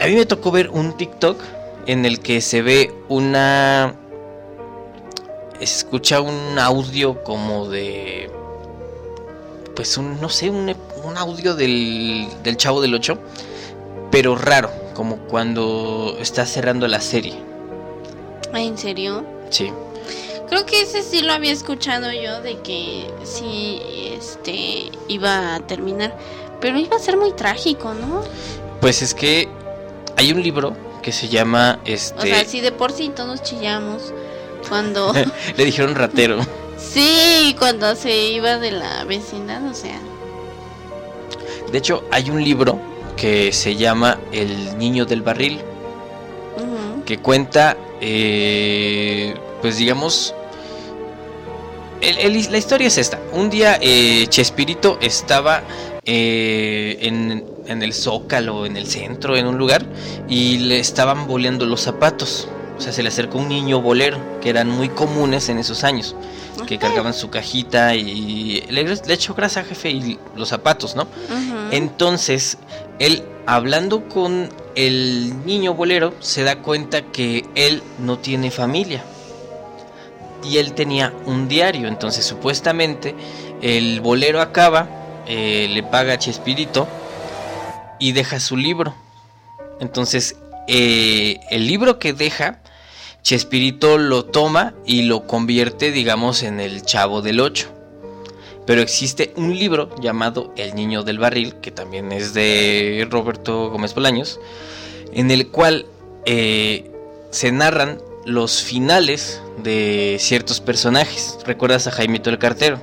a 0.00 0.06
mí 0.06 0.14
me 0.14 0.26
tocó 0.26 0.50
ver 0.50 0.70
un 0.70 0.96
TikTok 0.96 1.38
en 1.86 2.06
el 2.06 2.20
que 2.20 2.40
se 2.40 2.62
ve 2.62 2.92
una... 3.08 3.96
se 5.58 5.64
escucha 5.64 6.20
un 6.20 6.58
audio 6.58 7.22
como 7.22 7.68
de... 7.68 8.30
Pues 9.74 9.96
un, 9.96 10.20
no 10.20 10.28
sé, 10.28 10.50
un, 10.50 10.74
audio 11.16 11.54
del, 11.54 12.28
del 12.42 12.56
Chavo 12.56 12.80
del 12.80 12.94
8, 12.94 13.18
pero 14.10 14.36
raro, 14.36 14.70
como 15.00 15.16
cuando 15.16 16.14
está 16.20 16.44
cerrando 16.44 16.86
la 16.86 17.00
serie. 17.00 17.32
¿Ah, 18.52 18.60
¿En 18.60 18.76
serio? 18.76 19.24
Sí. 19.48 19.72
Creo 20.50 20.66
que 20.66 20.82
ese 20.82 21.02
sí 21.02 21.22
lo 21.22 21.32
había 21.32 21.52
escuchado 21.52 22.12
yo 22.12 22.42
de 22.42 22.58
que 22.58 23.10
sí 23.24 23.80
este 24.12 24.92
iba 25.08 25.54
a 25.54 25.60
terminar, 25.60 26.14
pero 26.60 26.78
iba 26.78 26.96
a 26.96 26.98
ser 26.98 27.16
muy 27.16 27.32
trágico, 27.32 27.94
¿no? 27.94 28.22
Pues 28.82 29.00
es 29.00 29.14
que 29.14 29.48
hay 30.18 30.32
un 30.32 30.42
libro 30.42 30.76
que 31.00 31.12
se 31.12 31.28
llama 31.28 31.80
O 31.82 31.88
este 31.88 32.20
sea, 32.20 32.44
si 32.44 32.60
de 32.60 32.70
por 32.70 32.92
sí 32.92 33.08
todos 33.08 33.42
chillamos 33.42 34.12
cuando 34.68 35.14
le 35.56 35.64
dijeron 35.64 35.94
ratero. 35.94 36.40
sí, 36.76 37.56
cuando 37.58 37.96
se 37.96 38.32
iba 38.32 38.58
de 38.58 38.72
la 38.72 39.04
vecindad, 39.04 39.66
o 39.66 39.72
sea, 39.72 39.98
De 41.72 41.78
hecho, 41.78 42.04
hay 42.10 42.28
un 42.28 42.44
libro 42.44 42.89
que 43.20 43.52
se 43.52 43.76
llama 43.76 44.18
El 44.32 44.78
niño 44.78 45.04
del 45.04 45.20
barril 45.22 45.58
que 47.04 47.18
cuenta 47.18 47.76
eh, 48.00 49.34
pues 49.60 49.76
digamos 49.76 50.34
el- 52.00 52.18
el- 52.18 52.50
la 52.52 52.56
historia 52.58 52.86
es 52.86 52.96
esta. 52.96 53.18
Un 53.32 53.50
día 53.50 53.78
eh, 53.80 54.26
Chespirito 54.28 54.98
estaba 55.02 55.62
eh, 56.06 56.96
en, 57.02 57.44
en 57.66 57.82
el 57.82 57.92
zócalo, 57.92 58.64
en 58.64 58.76
el 58.78 58.86
centro, 58.86 59.36
en 59.36 59.46
un 59.46 59.58
lugar, 59.58 59.84
y 60.26 60.56
le 60.58 60.78
estaban 60.78 61.26
boleando 61.26 61.66
los 61.66 61.82
zapatos. 61.82 62.48
O 62.78 62.80
sea, 62.80 62.92
se 62.94 63.02
le 63.02 63.10
acercó 63.10 63.36
un 63.36 63.48
niño 63.50 63.82
bolero, 63.82 64.16
que 64.40 64.48
eran 64.48 64.70
muy 64.70 64.88
comunes 64.88 65.50
en 65.50 65.58
esos 65.58 65.84
años, 65.84 66.16
que 66.66 66.78
cargaban 66.78 67.12
su 67.12 67.28
cajita 67.28 67.94
y 67.94 68.62
le, 68.70 68.82
le 68.84 69.12
echó 69.14 69.34
grasa, 69.34 69.62
jefe, 69.62 69.90
y 69.90 70.18
los 70.36 70.48
zapatos, 70.48 70.96
¿no? 70.96 71.06
Entonces, 71.70 72.56
él 73.00 73.24
hablando 73.46 74.08
con 74.08 74.48
el 74.76 75.44
niño 75.44 75.74
bolero, 75.74 76.14
se 76.20 76.44
da 76.44 76.62
cuenta 76.62 77.02
que 77.02 77.44
él 77.56 77.82
no 77.98 78.18
tiene 78.18 78.52
familia. 78.52 79.02
Y 80.44 80.58
él 80.58 80.74
tenía 80.74 81.12
un 81.26 81.48
diario, 81.48 81.88
entonces 81.88 82.24
supuestamente 82.24 83.14
el 83.60 84.00
bolero 84.00 84.40
acaba, 84.40 84.88
eh, 85.26 85.66
le 85.68 85.82
paga 85.82 86.14
a 86.14 86.18
Chespirito 86.18 86.86
y 87.98 88.12
deja 88.12 88.38
su 88.38 88.56
libro. 88.56 88.94
Entonces, 89.80 90.36
eh, 90.68 91.40
el 91.50 91.66
libro 91.66 91.98
que 91.98 92.12
deja, 92.12 92.60
Chespirito 93.22 93.98
lo 93.98 94.26
toma 94.26 94.74
y 94.86 95.02
lo 95.02 95.26
convierte, 95.26 95.90
digamos, 95.90 96.42
en 96.42 96.60
el 96.60 96.82
Chavo 96.82 97.22
del 97.22 97.40
Ocho. 97.40 97.79
Pero 98.66 98.82
existe 98.82 99.32
un 99.36 99.58
libro 99.58 99.90
llamado 100.00 100.52
El 100.56 100.74
Niño 100.74 101.02
del 101.02 101.18
Barril, 101.18 101.56
que 101.56 101.70
también 101.70 102.12
es 102.12 102.34
de 102.34 103.06
Roberto 103.10 103.70
Gómez 103.70 103.94
Bolaños, 103.94 104.38
en 105.12 105.30
el 105.30 105.48
cual 105.48 105.86
eh, 106.26 106.90
se 107.30 107.52
narran 107.52 108.00
los 108.24 108.62
finales 108.62 109.40
de 109.62 110.16
ciertos 110.20 110.60
personajes. 110.60 111.38
¿Recuerdas 111.44 111.86
a 111.86 111.90
Jaimito 111.90 112.30
el 112.30 112.38
Cartero? 112.38 112.80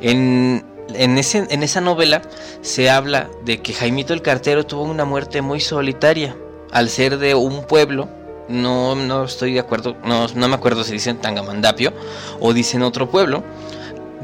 En, 0.00 0.64
en, 0.94 1.18
ese, 1.18 1.46
en 1.48 1.62
esa 1.62 1.80
novela 1.80 2.22
se 2.60 2.90
habla 2.90 3.30
de 3.44 3.60
que 3.60 3.72
Jaimito 3.72 4.12
el 4.12 4.22
Cartero 4.22 4.64
tuvo 4.64 4.82
una 4.82 5.04
muerte 5.04 5.42
muy 5.42 5.60
solitaria. 5.60 6.36
Al 6.72 6.88
ser 6.88 7.18
de 7.18 7.34
un 7.34 7.64
pueblo, 7.64 8.08
no, 8.48 8.94
no 8.94 9.24
estoy 9.24 9.54
de 9.54 9.60
acuerdo, 9.60 9.96
no, 10.04 10.26
no 10.28 10.48
me 10.48 10.54
acuerdo 10.54 10.84
si 10.84 10.92
dicen 10.92 11.18
Tangamandapio 11.18 11.92
o 12.40 12.52
dicen 12.52 12.82
otro 12.82 13.08
pueblo. 13.10 13.44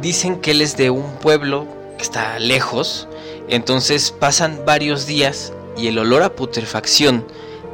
Dicen 0.01 0.41
que 0.41 0.53
él 0.53 0.63
es 0.63 0.77
de 0.77 0.91
un 0.91 1.17
pueblo 1.17 1.67
que 1.97 2.03
está 2.03 2.39
lejos. 2.39 3.09
Entonces 3.49 4.13
pasan 4.13 4.63
varios 4.65 5.07
días 5.07 5.53
y 5.77 5.89
el 5.89 5.99
olor 5.99 6.23
a 6.23 6.35
putrefacción 6.35 7.27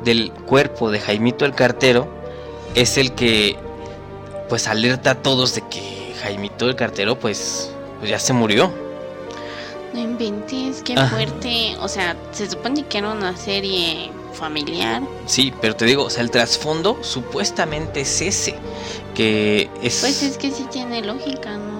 del 0.05 0.33
cuerpo 0.33 0.91
de 0.91 1.01
Jaimito 1.01 1.45
el 1.45 1.55
Cartero 1.55 2.09
es 2.75 2.99
el 2.99 3.13
que 3.13 3.57
pues 4.49 4.69
alerta 4.69 5.13
a 5.13 5.15
todos 5.23 5.55
de 5.55 5.63
que 5.63 6.15
Jaimito 6.23 6.69
el 6.69 6.77
Cartero 6.77 7.19
pues, 7.19 7.71
pues 7.99 8.11
ya 8.11 8.19
se 8.19 8.33
murió. 8.33 8.73
No 9.93 10.01
inventes, 10.01 10.83
qué 10.83 10.95
Ajá. 10.95 11.09
fuerte. 11.09 11.77
O 11.81 11.89
sea, 11.89 12.17
se 12.33 12.51
supone 12.51 12.85
que 12.87 12.99
era 12.99 13.13
una 13.13 13.37
serie 13.37 14.11
familiar. 14.37 15.03
Sí, 15.27 15.53
pero 15.61 15.75
te 15.75 15.87
digo, 15.87 16.05
o 16.05 16.11
sea, 16.11 16.23
el 16.23 16.31
trasfondo 16.31 16.99
supuestamente 17.03 18.03
es 18.03 18.21
ese, 18.21 18.55
que 19.15 19.71
es... 19.83 20.01
Pues 20.01 20.23
es 20.23 20.37
que 20.37 20.51
sí 20.51 20.67
tiene 20.71 21.01
lógica, 21.03 21.57
no, 21.57 21.76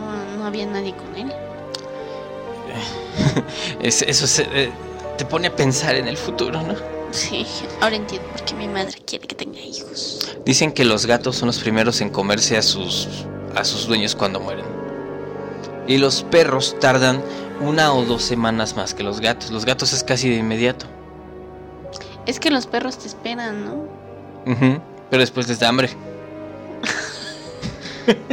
no 0.47 0.51
había 0.51 0.67
nadie 0.67 0.95
con 0.95 1.17
él. 1.17 1.31
es- 3.81 4.03
eso 4.03 4.27
se- 4.29 4.47
eh, 4.53 4.71
te 5.19 5.25
pone 5.25 5.49
a 5.49 5.57
pensar 5.57 5.97
en 5.97 6.07
el 6.07 6.17
futuro, 6.17 6.63
¿no? 6.63 6.75
Sí, 7.11 7.45
ahora 7.81 7.97
entiendo 7.97 8.29
por 8.29 8.45
qué 8.45 8.55
mi 8.55 8.69
madre 8.69 8.97
quiere 9.05 9.27
que 9.27 9.35
tenga 9.35 9.59
hijos. 9.59 10.37
Dicen 10.45 10.71
que 10.73 10.85
los 10.85 11.07
gatos 11.07 11.35
son 11.37 11.49
los 11.49 11.59
primeros 11.59 12.01
en 12.01 12.11
comerse 12.11 12.57
a 12.57 12.63
sus, 12.63 13.09
a 13.57 13.65
sus 13.65 13.87
dueños 13.89 14.15
cuando 14.15 14.39
mueren. 14.39 14.67
Y 15.89 15.99
los 15.99 16.23
perros 16.23 16.77
tardan 16.79 17.21
una 17.61 17.93
o 17.93 18.05
dos 18.05 18.23
semanas 18.23 18.77
más 18.77 18.95
que 18.95 19.03
los 19.03 19.21
gatos. 19.21 19.51
Los 19.51 19.65
gatos 19.65 19.93
es 19.93 20.05
casi 20.05 20.29
de 20.29 20.37
inmediato. 20.37 20.87
Es 22.27 22.39
que 22.39 22.51
los 22.51 22.67
perros 22.69 22.99
te 22.99 23.09
esperan, 23.09 23.65
¿no? 23.65 23.73
Ujú, 24.53 24.81
Pero 25.11 25.21
después 25.21 25.49
les 25.49 25.59
da 25.59 25.69
hambre. 25.71 25.91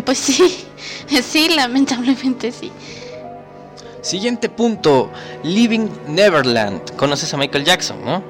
Pues 0.05 0.20
sí, 0.20 0.67
sí, 1.24 1.50
lamentablemente 1.55 2.51
sí. 2.51 2.72
Siguiente 4.01 4.50
punto, 4.50 5.10
Living 5.43 5.88
Neverland. 6.07 6.95
Conoces 6.98 7.33
a 7.33 7.38
Michael 7.38 7.63
Jackson, 7.63 8.03
¿no? 8.03 8.22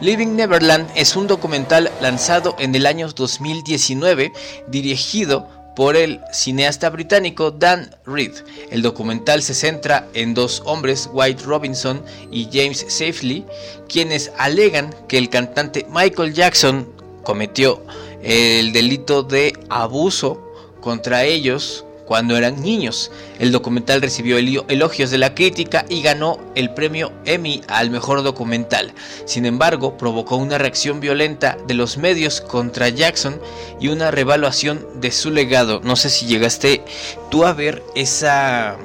Living 0.00 0.34
Neverland 0.34 0.90
es 0.94 1.14
un 1.14 1.26
documental 1.26 1.90
lanzado 2.00 2.56
en 2.58 2.74
el 2.74 2.86
año 2.86 3.08
2019 3.08 4.32
dirigido 4.66 5.48
por 5.76 5.96
el 5.96 6.20
cineasta 6.32 6.88
británico 6.90 7.50
Dan 7.50 7.94
Reed. 8.06 8.32
El 8.70 8.82
documental 8.82 9.42
se 9.42 9.54
centra 9.54 10.08
en 10.14 10.34
dos 10.34 10.62
hombres, 10.64 11.08
White 11.12 11.42
Robinson 11.44 12.02
y 12.30 12.48
James 12.52 12.84
Safely, 12.88 13.44
quienes 13.88 14.32
alegan 14.38 14.94
que 15.08 15.18
el 15.18 15.28
cantante 15.28 15.86
Michael 15.90 16.32
Jackson 16.32 16.88
cometió 17.24 17.82
el 18.22 18.72
delito 18.72 19.22
de 19.22 19.52
abuso 19.68 20.43
contra 20.84 21.24
ellos 21.24 21.84
cuando 22.04 22.36
eran 22.36 22.60
niños. 22.60 23.10
El 23.38 23.50
documental 23.50 24.02
recibió 24.02 24.36
elogios 24.36 25.10
de 25.10 25.16
la 25.16 25.34
crítica 25.34 25.86
y 25.88 26.02
ganó 26.02 26.38
el 26.54 26.74
premio 26.74 27.12
Emmy 27.24 27.62
al 27.66 27.90
mejor 27.90 28.22
documental. 28.22 28.92
Sin 29.24 29.46
embargo, 29.46 29.96
provocó 29.96 30.36
una 30.36 30.58
reacción 30.58 31.00
violenta 31.00 31.56
de 31.66 31.72
los 31.72 31.96
medios 31.96 32.42
contra 32.42 32.90
Jackson 32.90 33.40
y 33.80 33.88
una 33.88 34.10
revaluación 34.10 34.86
de 35.00 35.10
su 35.10 35.30
legado. 35.30 35.80
No 35.82 35.96
sé 35.96 36.10
si 36.10 36.26
llegaste 36.26 36.82
tú 37.30 37.46
a 37.46 37.54
ver 37.54 37.82
esa... 37.94 38.76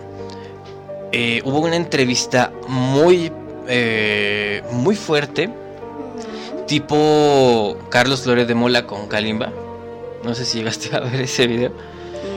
eh, 1.12 1.42
hubo 1.44 1.60
una 1.60 1.76
entrevista 1.76 2.54
muy... 2.70 3.34
eh, 3.68 4.64
muy 4.72 4.96
fuerte, 4.96 5.50
tipo 6.68 7.78
Carlos 7.90 8.22
Flores 8.22 8.48
de 8.48 8.56
Mola 8.56 8.88
con 8.88 9.08
Kalimba. 9.08 9.52
No 10.24 10.34
sé 10.36 10.46
si 10.46 10.60
llegaste 10.60 10.96
a 10.96 11.02
ver 11.02 11.22
ese 11.22 11.48
video. 11.48 11.89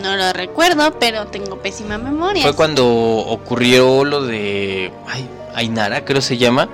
No 0.02 0.16
lo 0.16 0.32
recuerdo, 0.32 0.98
pero 0.98 1.26
tengo 1.26 1.58
pésima 1.58 1.96
memoria. 1.96 2.42
Fue 2.42 2.54
cuando 2.54 2.86
ocurrió 2.86 4.04
lo 4.04 4.22
de 4.22 4.92
ay, 5.06 5.28
Ainara, 5.54 6.04
creo 6.04 6.20
se 6.20 6.36
llama, 6.36 6.68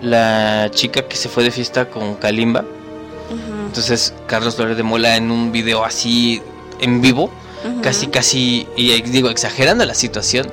la 0.00 0.68
chica 0.72 1.02
que 1.06 1.16
se 1.16 1.28
fue 1.28 1.44
de 1.44 1.50
fiesta 1.50 1.88
con 1.88 2.16
Kalimba. 2.16 2.64
Entonces 3.66 4.12
Carlos 4.26 4.56
Flores 4.56 4.76
de 4.76 4.82
Mola 4.82 5.16
en 5.16 5.30
un 5.30 5.52
video 5.52 5.84
así 5.84 6.42
en 6.80 7.00
vivo, 7.00 7.30
casi 7.82 8.08
casi, 8.08 8.66
y 8.76 9.00
digo, 9.02 9.30
exagerando 9.30 9.84
la 9.86 9.94
situación, 9.94 10.48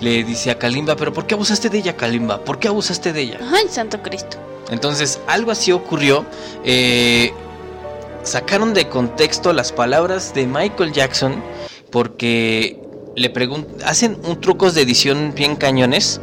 le 0.00 0.24
dice 0.24 0.50
a 0.50 0.58
Kalimba, 0.58 0.96
pero 0.96 1.12
¿por 1.12 1.26
qué 1.26 1.34
abusaste 1.34 1.68
de 1.68 1.78
ella, 1.78 1.96
Kalimba? 1.96 2.38
¿Por 2.38 2.58
qué 2.58 2.68
abusaste 2.68 3.12
de 3.12 3.20
ella? 3.20 3.38
Ay, 3.52 3.66
santo 3.68 4.02
Cristo. 4.02 4.38
Entonces, 4.70 5.20
algo 5.26 5.50
así 5.50 5.70
ocurrió. 5.70 6.24
eh, 6.64 7.32
sacaron 8.24 8.72
de 8.72 8.88
contexto 8.88 9.52
las 9.52 9.70
palabras 9.70 10.32
de 10.34 10.46
Michael 10.46 10.92
Jackson 10.92 11.42
porque 11.94 12.80
le 13.14 13.30
preguntan, 13.30 13.88
hacen 13.88 14.18
un 14.24 14.40
trucos 14.40 14.74
de 14.74 14.82
edición 14.82 15.32
bien 15.36 15.54
cañones 15.54 16.20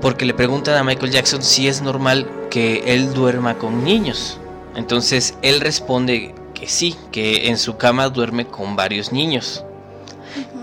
porque 0.00 0.24
le 0.26 0.34
preguntan 0.34 0.74
a 0.74 0.82
Michael 0.82 1.12
Jackson 1.12 1.40
si 1.40 1.68
es 1.68 1.82
normal 1.82 2.28
que 2.50 2.82
él 2.84 3.14
duerma 3.14 3.58
con 3.58 3.84
niños. 3.84 4.40
Entonces, 4.74 5.36
él 5.42 5.60
responde 5.60 6.34
que 6.52 6.66
sí, 6.66 6.96
que 7.12 7.46
en 7.46 7.58
su 7.58 7.76
cama 7.76 8.08
duerme 8.08 8.48
con 8.48 8.74
varios 8.74 9.12
niños. 9.12 9.62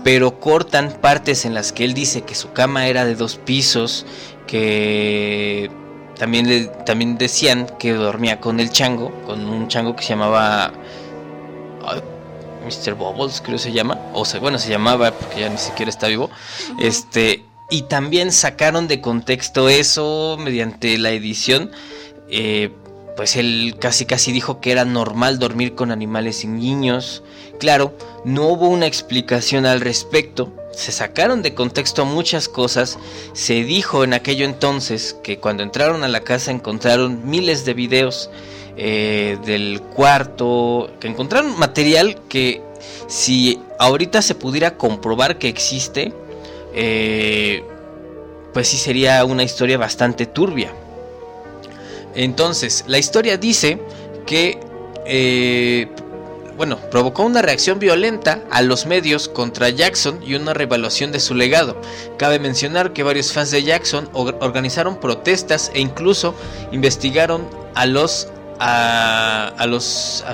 Pero 0.04 0.38
cortan 0.38 0.98
partes 1.00 1.46
en 1.46 1.54
las 1.54 1.72
que 1.72 1.86
él 1.86 1.94
dice 1.94 2.20
que 2.20 2.34
su 2.34 2.52
cama 2.52 2.88
era 2.88 3.06
de 3.06 3.14
dos 3.14 3.36
pisos, 3.36 4.04
que 4.46 5.70
también, 6.18 6.46
le, 6.46 6.66
también 6.84 7.16
decían 7.16 7.68
que 7.78 7.94
dormía 7.94 8.38
con 8.38 8.60
el 8.60 8.68
chango, 8.68 9.12
con 9.24 9.48
un 9.48 9.68
chango 9.68 9.96
que 9.96 10.02
se 10.02 10.10
llamaba 10.10 10.74
Mr. 12.66 12.94
Bubbles, 12.94 13.40
creo 13.40 13.58
se 13.58 13.72
llama, 13.72 13.98
o 14.12 14.24
sea, 14.24 14.40
bueno, 14.40 14.58
se 14.58 14.70
llamaba 14.70 15.12
porque 15.12 15.40
ya 15.40 15.48
ni 15.48 15.58
siquiera 15.58 15.90
está 15.90 16.08
vivo. 16.08 16.30
Este, 16.78 17.44
y 17.70 17.82
también 17.82 18.32
sacaron 18.32 18.88
de 18.88 19.00
contexto 19.00 19.68
eso 19.68 20.36
mediante 20.38 20.98
la 20.98 21.10
edición. 21.10 21.70
eh, 22.28 22.70
pues 23.16 23.36
él 23.36 23.76
casi 23.80 24.04
casi 24.04 24.30
dijo 24.30 24.60
que 24.60 24.70
era 24.70 24.84
normal 24.84 25.38
dormir 25.38 25.74
con 25.74 25.90
animales 25.90 26.44
y 26.44 26.48
niños. 26.48 27.22
Claro, 27.58 27.96
no 28.24 28.48
hubo 28.48 28.68
una 28.68 28.86
explicación 28.86 29.64
al 29.64 29.80
respecto. 29.80 30.52
Se 30.72 30.92
sacaron 30.92 31.40
de 31.40 31.54
contexto 31.54 32.04
muchas 32.04 32.48
cosas. 32.48 32.98
Se 33.32 33.64
dijo 33.64 34.04
en 34.04 34.12
aquello 34.12 34.44
entonces 34.44 35.16
que 35.24 35.38
cuando 35.38 35.62
entraron 35.62 36.04
a 36.04 36.08
la 36.08 36.20
casa 36.20 36.50
encontraron 36.50 37.28
miles 37.28 37.64
de 37.64 37.72
videos 37.72 38.28
eh, 38.76 39.38
del 39.44 39.80
cuarto, 39.80 40.90
que 41.00 41.08
encontraron 41.08 41.58
material 41.58 42.18
que 42.28 42.62
si 43.08 43.60
ahorita 43.78 44.22
se 44.22 44.34
pudiera 44.34 44.76
comprobar 44.76 45.38
que 45.38 45.48
existe, 45.48 46.12
eh, 46.74 47.64
pues 48.52 48.68
sí 48.68 48.78
sería 48.78 49.24
una 49.24 49.42
historia 49.42 49.78
bastante 49.78 50.26
turbia. 50.26 50.72
Entonces, 52.14 52.84
la 52.86 52.98
historia 52.98 53.36
dice 53.36 53.78
que, 54.26 54.58
eh, 55.04 55.88
bueno, 56.56 56.78
provocó 56.90 57.22
una 57.22 57.42
reacción 57.42 57.78
violenta 57.78 58.42
a 58.50 58.62
los 58.62 58.86
medios 58.86 59.28
contra 59.28 59.68
Jackson 59.68 60.20
y 60.26 60.34
una 60.34 60.54
revaluación 60.54 61.12
de 61.12 61.20
su 61.20 61.34
legado. 61.34 61.76
Cabe 62.16 62.38
mencionar 62.38 62.94
que 62.94 63.02
varios 63.02 63.32
fans 63.32 63.50
de 63.50 63.62
Jackson 63.62 64.08
or- 64.14 64.38
organizaron 64.40 64.96
protestas 64.96 65.70
e 65.74 65.80
incluso 65.80 66.34
investigaron 66.72 67.46
a 67.74 67.84
los 67.84 68.28
a, 68.58 69.48
a 69.56 69.66
los 69.66 70.24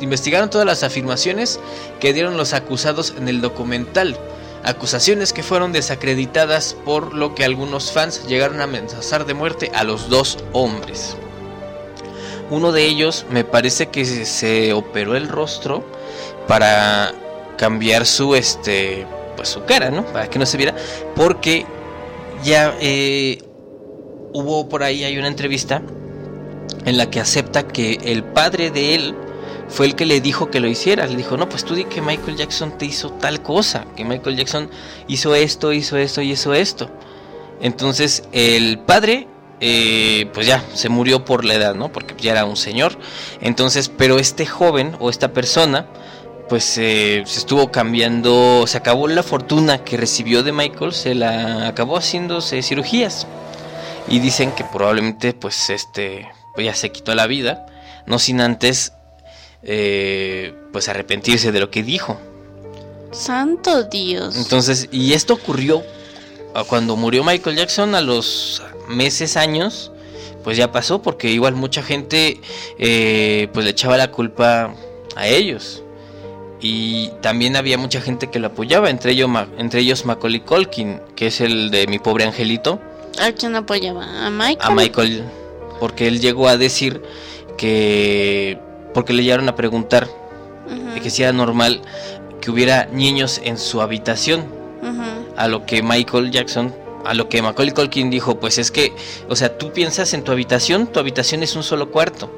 investigaron 0.00 0.50
todas 0.50 0.66
las 0.66 0.82
afirmaciones 0.82 1.60
que 2.00 2.12
dieron 2.12 2.36
los 2.36 2.52
acusados 2.52 3.14
en 3.16 3.28
el 3.28 3.40
documental. 3.40 4.16
Acusaciones 4.62 5.32
que 5.32 5.42
fueron 5.42 5.72
desacreditadas 5.72 6.76
por 6.84 7.14
lo 7.14 7.34
que 7.34 7.44
algunos 7.44 7.92
fans 7.92 8.26
llegaron 8.26 8.60
a 8.60 8.64
amenazar 8.64 9.24
de 9.24 9.34
muerte 9.34 9.70
a 9.74 9.84
los 9.84 10.08
dos 10.08 10.38
hombres. 10.52 11.16
Uno 12.50 12.72
de 12.72 12.84
ellos 12.84 13.26
me 13.30 13.44
parece 13.44 13.86
que 13.86 14.04
se, 14.04 14.26
se 14.26 14.72
operó 14.72 15.16
el 15.16 15.28
rostro 15.28 15.84
para 16.46 17.14
cambiar 17.56 18.06
su 18.06 18.34
este 18.34 19.06
pues 19.36 19.48
su 19.48 19.64
cara, 19.64 19.90
¿no? 19.90 20.04
Para 20.06 20.28
que 20.28 20.38
no 20.38 20.44
se 20.44 20.56
viera 20.56 20.74
porque 21.14 21.64
ya 22.42 22.74
eh, 22.80 23.38
hubo 24.32 24.68
por 24.68 24.82
ahí 24.82 25.04
hay 25.04 25.16
una 25.16 25.28
entrevista 25.28 25.80
en 26.84 26.96
la 26.96 27.10
que 27.10 27.20
acepta 27.20 27.66
que 27.66 27.98
el 28.02 28.24
padre 28.24 28.70
de 28.70 28.94
él 28.94 29.14
fue 29.70 29.86
el 29.86 29.94
que 29.94 30.04
le 30.04 30.20
dijo 30.20 30.50
que 30.50 30.60
lo 30.60 30.68
hiciera. 30.68 31.06
Le 31.06 31.16
dijo, 31.16 31.36
no, 31.36 31.48
pues 31.48 31.64
tú 31.64 31.74
di 31.74 31.84
que 31.84 32.02
Michael 32.02 32.36
Jackson 32.36 32.76
te 32.76 32.86
hizo 32.86 33.10
tal 33.10 33.42
cosa, 33.42 33.86
que 33.96 34.04
Michael 34.04 34.36
Jackson 34.36 34.70
hizo 35.06 35.34
esto, 35.34 35.72
hizo 35.72 35.96
esto 35.96 36.20
y 36.20 36.32
hizo 36.32 36.52
esto. 36.52 36.90
Entonces 37.60 38.24
el 38.32 38.78
padre, 38.80 39.28
eh, 39.60 40.28
pues 40.34 40.46
ya, 40.46 40.64
se 40.74 40.88
murió 40.88 41.24
por 41.24 41.44
la 41.44 41.54
edad, 41.54 41.74
¿no? 41.74 41.92
Porque 41.92 42.14
ya 42.18 42.32
era 42.32 42.44
un 42.44 42.56
señor. 42.56 42.98
Entonces, 43.40 43.88
pero 43.88 44.18
este 44.18 44.46
joven 44.46 44.96
o 44.98 45.08
esta 45.08 45.32
persona, 45.32 45.86
pues 46.48 46.78
eh, 46.78 47.22
se 47.26 47.38
estuvo 47.38 47.70
cambiando, 47.70 48.64
se 48.66 48.76
acabó 48.76 49.06
la 49.06 49.22
fortuna 49.22 49.84
que 49.84 49.96
recibió 49.96 50.42
de 50.42 50.52
Michael, 50.52 50.92
se 50.92 51.14
la 51.14 51.68
acabó 51.68 51.96
haciéndose 51.96 52.62
cirugías. 52.62 53.26
Y 54.08 54.18
dicen 54.18 54.50
que 54.52 54.64
probablemente, 54.64 55.34
pues 55.34 55.70
este, 55.70 56.28
pues 56.54 56.66
ya 56.66 56.74
se 56.74 56.90
quitó 56.90 57.14
la 57.14 57.26
vida, 57.26 57.66
no 58.06 58.18
sin 58.18 58.40
antes 58.40 58.92
eh, 59.62 60.54
pues 60.72 60.88
arrepentirse 60.88 61.52
de 61.52 61.60
lo 61.60 61.70
que 61.70 61.82
dijo. 61.82 62.18
Santo 63.12 63.84
Dios. 63.84 64.36
Entonces, 64.36 64.88
y 64.92 65.12
esto 65.14 65.34
ocurrió 65.34 65.82
a 66.54 66.64
cuando 66.64 66.96
murió 66.96 67.24
Michael 67.24 67.56
Jackson 67.56 67.94
a 67.94 68.00
los 68.00 68.62
meses, 68.88 69.36
años, 69.36 69.92
pues 70.44 70.56
ya 70.56 70.72
pasó, 70.72 71.02
porque 71.02 71.30
igual 71.30 71.54
mucha 71.54 71.82
gente 71.82 72.40
eh, 72.78 73.48
pues 73.52 73.64
le 73.64 73.70
echaba 73.70 73.96
la 73.96 74.10
culpa 74.10 74.74
a 75.16 75.26
ellos. 75.26 75.82
Y 76.62 77.08
también 77.22 77.56
había 77.56 77.78
mucha 77.78 78.00
gente 78.00 78.28
que 78.28 78.38
lo 78.38 78.48
apoyaba, 78.48 78.90
entre 78.90 79.12
ellos, 79.12 79.30
entre 79.56 79.80
ellos 79.80 80.04
Macaulay 80.04 80.40
Culkin, 80.40 81.00
que 81.16 81.28
es 81.28 81.40
el 81.40 81.70
de 81.70 81.86
mi 81.86 81.98
pobre 81.98 82.24
angelito, 82.24 82.80
¿A 83.18 83.32
quién 83.32 83.56
apoyaba? 83.56 84.26
¿A 84.26 84.30
Michael? 84.30 84.58
a 84.60 84.70
Michael, 84.70 85.24
porque 85.80 86.06
él 86.06 86.20
llegó 86.20 86.46
a 86.48 86.56
decir 86.56 87.02
que, 87.56 88.58
porque 88.94 89.12
le 89.12 89.22
llegaron 89.24 89.48
a 89.48 89.56
preguntar 89.56 90.08
que 91.02 91.10
si 91.10 91.22
era 91.22 91.32
normal 91.32 91.80
que 92.40 92.50
hubiera 92.50 92.84
niños 92.86 93.40
en 93.42 93.58
su 93.58 93.80
habitación, 93.82 94.40
ujú. 94.82 95.32
a 95.36 95.48
lo 95.48 95.64
que 95.66 95.82
Michael 95.82 96.30
Jackson, 96.30 96.74
a 97.04 97.14
lo 97.14 97.28
que 97.28 97.40
Macaulay 97.42 97.72
Culkin 97.74 98.10
dijo, 98.10 98.38
pues 98.38 98.58
es 98.58 98.70
que, 98.70 98.92
o 99.28 99.36
sea, 99.36 99.56
tú 99.58 99.72
piensas 99.72 100.12
en 100.14 100.22
tu 100.22 100.32
habitación, 100.32 100.86
tu 100.86 101.00
habitación 101.00 101.42
es 101.42 101.56
un 101.56 101.62
solo 101.62 101.90
cuarto. 101.90 102.30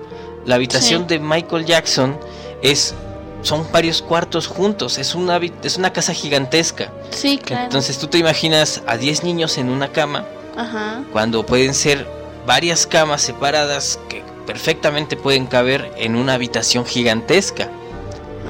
La 0.47 0.55
habitación 0.57 1.03
Sí. 1.03 1.09
de 1.09 1.19
Michael 1.21 1.65
Jackson 1.67 2.17
es 2.63 2.95
son 3.43 3.67
varios 3.73 4.03
cuartos 4.03 4.47
juntos, 4.47 4.99
es 4.99 5.17
una, 5.17 5.41
es 5.65 5.77
una 5.77 5.93
casa 5.93 6.15
gigantesca. 6.15 6.93
Sí, 7.11 7.39
claro. 7.39 7.65
Entonces 7.65 7.99
tú 7.99 8.07
te 8.07 8.19
imaginas 8.19 8.83
a 8.87 8.97
10 8.97 9.25
niños 9.25 9.59
en 9.59 9.69
una 9.69 9.89
cama, 9.91 10.25
Ajá. 10.57 11.03
cuando 11.13 11.45
pueden 11.45 11.75
ser 11.75 12.07
varias 12.47 12.87
camas 12.87 13.23
separadas 13.23 13.99
que 14.09 14.23
perfectamente 14.47 15.17
pueden 15.17 15.47
caber 15.47 15.93
en 15.97 16.17
una 16.17 16.35
habitación 16.35 16.85
gigantesca. 16.85 17.69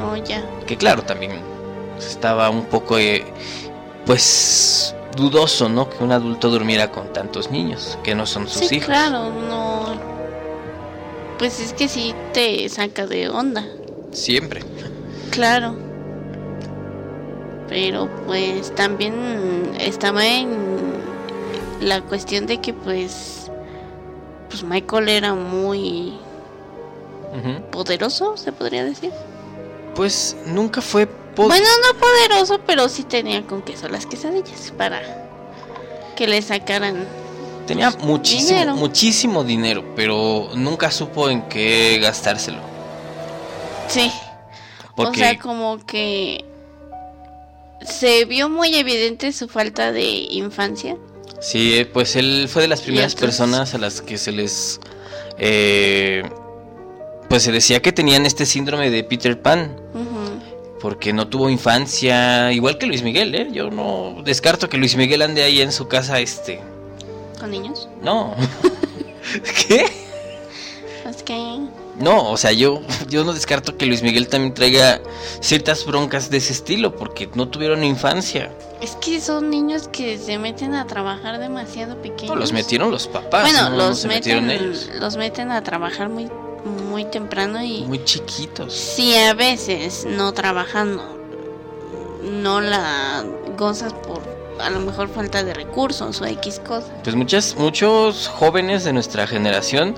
Oh, 0.03 0.17
ya. 0.17 0.43
Que 0.67 0.77
claro, 0.77 1.03
también 1.03 1.33
estaba 1.99 2.49
un 2.51 2.65
poco, 2.65 2.99
eh, 2.99 3.25
pues, 4.07 4.95
dudoso, 5.17 5.69
¿no? 5.69 5.89
Que 5.91 6.03
un 6.03 6.13
adulto 6.13 6.49
durmiera 6.51 6.91
con 6.91 7.13
tantos 7.13 7.51
niños, 7.51 7.99
que 8.03 8.15
no 8.15 8.27
son 8.27 8.49
sus 8.49 8.67
Sí, 8.67 8.77
hijos. 8.77 8.87
claro, 8.87 9.31
no. 9.31 9.85
Pues 11.39 11.61
es 11.61 11.73
que 11.73 11.89
sí 11.89 12.15
te 12.33 12.69
saca 12.69 13.07
de 13.07 13.29
onda. 13.29 13.65
Siempre. 14.13 14.63
Claro. 15.31 15.75
Pero 17.69 18.09
pues 18.27 18.75
también 18.75 19.73
estaba 19.81 20.27
en 20.27 20.51
la 21.81 22.03
cuestión 22.03 22.47
de 22.47 22.61
que 22.61 22.75
pues 22.75 23.42
pues 24.53 24.63
Michael 24.65 25.09
era 25.09 25.35
muy 25.35 26.13
poderoso, 27.71 28.37
se 28.37 28.53
podría 28.53 28.85
decir. 28.85 29.11
Pues 29.95 30.37
nunca 30.45 30.83
fue... 30.83 31.09
Bueno, 31.35 31.55
no 31.65 31.99
poderoso, 31.99 32.61
pero 32.67 32.91
sí 32.91 33.05
tenía 33.05 33.47
con 33.47 33.63
queso 33.63 33.89
las 33.89 34.05
quesadillas 34.05 34.71
para 34.77 35.01
que 36.15 36.27
le 36.27 36.43
sacaran. 36.43 37.07
Tenía 37.67 37.91
pues, 37.91 38.05
muchísimo, 38.05 38.49
dinero. 38.49 38.77
muchísimo 38.77 39.45
dinero, 39.45 39.85
pero 39.97 40.51
nunca 40.55 40.91
supo 40.91 41.31
en 41.31 41.49
qué 41.49 41.99
gastárselo. 42.03 42.59
Sí. 43.89 44.13
Porque 44.95 45.23
O 45.23 45.25
sea, 45.25 45.39
como 45.39 45.79
que 45.87 46.45
se 47.81 48.27
vio 48.27 48.51
muy 48.51 48.75
evidente 48.75 49.33
su 49.33 49.49
falta 49.49 49.91
de 49.93 50.05
infancia. 50.05 50.99
Sí, 51.43 51.87
pues 51.93 52.17
él 52.17 52.49
fue 52.49 52.63
de 52.63 52.69
las 52.69 52.81
primeras 52.81 53.15
personas 53.15 53.75
a 53.75 53.79
las 53.79 54.01
que 54.01 54.17
se 54.17 54.33
les... 54.33 54.81
eh, 55.39 56.23
pues 57.29 57.43
se 57.43 57.53
decía 57.53 57.83
que 57.83 57.93
tenían 57.93 58.25
este 58.25 58.47
síndrome 58.47 58.91
de 58.91 59.05
Peter 59.05 59.41
Pan. 59.41 59.77
Porque 60.81 61.13
no 61.13 61.29
tuvo 61.29 61.49
infancia, 61.49 62.51
igual 62.53 62.77
que 62.77 62.87
Luis 62.87 63.05
Miguel, 63.05 63.33
¿eh? 63.37 63.49
Yo 63.53 63.71
no 63.71 64.17
descarto 64.25 64.69
que 64.69 64.79
Luis 64.79 64.97
Miguel 64.97 65.23
ande 65.23 65.45
ahí 65.45 65.61
en 65.61 65.71
su 65.71 65.87
casa, 65.87 66.19
este... 66.19 66.61
¿Con 67.39 67.53
niños? 67.53 67.89
No. 68.03 68.35
¿Qué? 69.69 69.87
Es 71.09 71.23
que. 71.23 71.59
No, 71.99 72.31
o 72.31 72.37
sea, 72.37 72.53
yo, 72.53 72.81
yo 73.09 73.25
no 73.25 73.33
descarto 73.33 73.77
que 73.77 73.87
Luis 73.87 74.03
Miguel 74.03 74.29
también 74.29 74.55
traiga 74.55 75.01
ciertas 75.41 75.85
broncas 75.87 76.31
de 76.31 76.39
ese 76.39 76.53
estilo, 76.53 76.97
porque 76.97 77.29
no 77.35 77.49
tuvieron 77.49 77.85
infancia. 77.85 78.51
Es 78.83 78.97
que 78.97 79.21
son 79.21 79.49
niños 79.49 79.89
que 79.89 80.19
se 80.19 80.39
meten 80.39 80.75
a 80.75 80.87
trabajar 80.87 81.39
demasiado 81.39 82.03
pequeños. 82.03 82.35
No, 82.35 82.41
los 82.41 82.53
metieron 82.53 82.91
los 82.91 83.07
papás. 83.07 83.43
Bueno, 83.43 83.71
no, 83.71 83.77
no 83.77 83.89
los 83.89 84.05
meten, 84.05 84.41
metieron 84.41 84.51
ellos. 84.51 84.91
los 84.99 85.17
meten 85.17 85.53
a 85.53 85.63
trabajar 85.63 86.09
muy, 86.09 86.29
muy 86.91 87.05
temprano 87.05 87.63
y 87.63 87.83
Muy 87.83 88.05
chiquitos. 88.05 88.73
si 88.75 89.15
a 89.15 89.35
veces 89.35 90.05
no 90.05 90.33
trabajando 90.33 91.19
no 92.23 92.61
la 92.61 93.25
gozas 93.57 93.93
por 93.93 94.21
a 94.61 94.71
lo 94.71 94.81
mejor 94.81 95.09
falta 95.09 95.43
de 95.43 95.55
recursos 95.55 96.21
o 96.21 96.27
X 96.27 96.61
cosas. 96.61 96.91
Pues 97.03 97.17
muchas, 97.17 97.57
muchos 97.57 98.29
jóvenes 98.29 98.85
de 98.85 98.93
nuestra 98.93 99.27
generación, 99.27 99.95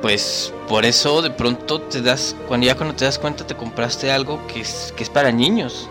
pues 0.00 0.52
por 0.68 0.84
eso 0.84 1.20
de 1.22 1.30
pronto 1.30 1.80
te 1.80 2.00
das, 2.00 2.34
cuando 2.48 2.66
ya 2.66 2.76
cuando 2.76 2.94
te 2.94 3.04
das 3.04 3.18
cuenta 3.18 3.46
te 3.46 3.54
compraste 3.54 4.10
algo 4.10 4.46
que 4.46 4.60
es, 4.60 4.92
que 4.96 5.02
es 5.02 5.10
para 5.10 5.32
niños. 5.32 5.88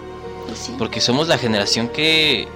Pues 0.48 0.60
sí. 0.60 0.76
Porque 0.78 1.02
somos 1.02 1.28
la 1.28 1.38
generación 1.38 1.90
que 1.90 2.48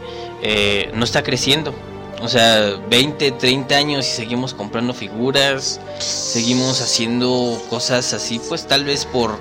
eh, 0.41 0.91
no 0.93 1.03
está 1.03 1.23
creciendo. 1.23 1.73
O 2.21 2.27
sea, 2.27 2.79
20, 2.89 3.33
30 3.33 3.75
años 3.75 4.07
y 4.07 4.11
seguimos 4.11 4.53
comprando 4.53 4.93
figuras, 4.93 5.79
seguimos 5.99 6.81
haciendo 6.81 7.61
cosas 7.69 8.11
así, 8.13 8.39
pues 8.39 8.65
tal 8.65 8.85
vez 8.85 9.05
por 9.05 9.37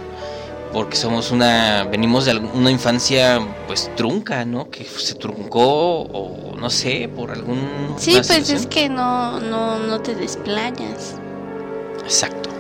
porque 0.72 0.96
somos 0.96 1.30
una 1.30 1.84
venimos 1.84 2.26
de 2.26 2.36
una 2.36 2.70
infancia 2.70 3.40
pues 3.66 3.90
trunca, 3.96 4.44
¿no? 4.44 4.68
Que 4.68 4.84
se 4.84 5.14
truncó 5.14 6.02
o 6.02 6.54
no 6.56 6.68
sé, 6.68 7.08
por 7.08 7.30
algún 7.30 7.94
Sí, 7.96 8.12
pues 8.26 8.50
es 8.50 8.66
que 8.66 8.90
no, 8.90 9.40
no, 9.40 9.78
no 9.78 10.00
te 10.02 10.14
desplayas. 10.14 11.14
Exacto. 12.02 12.50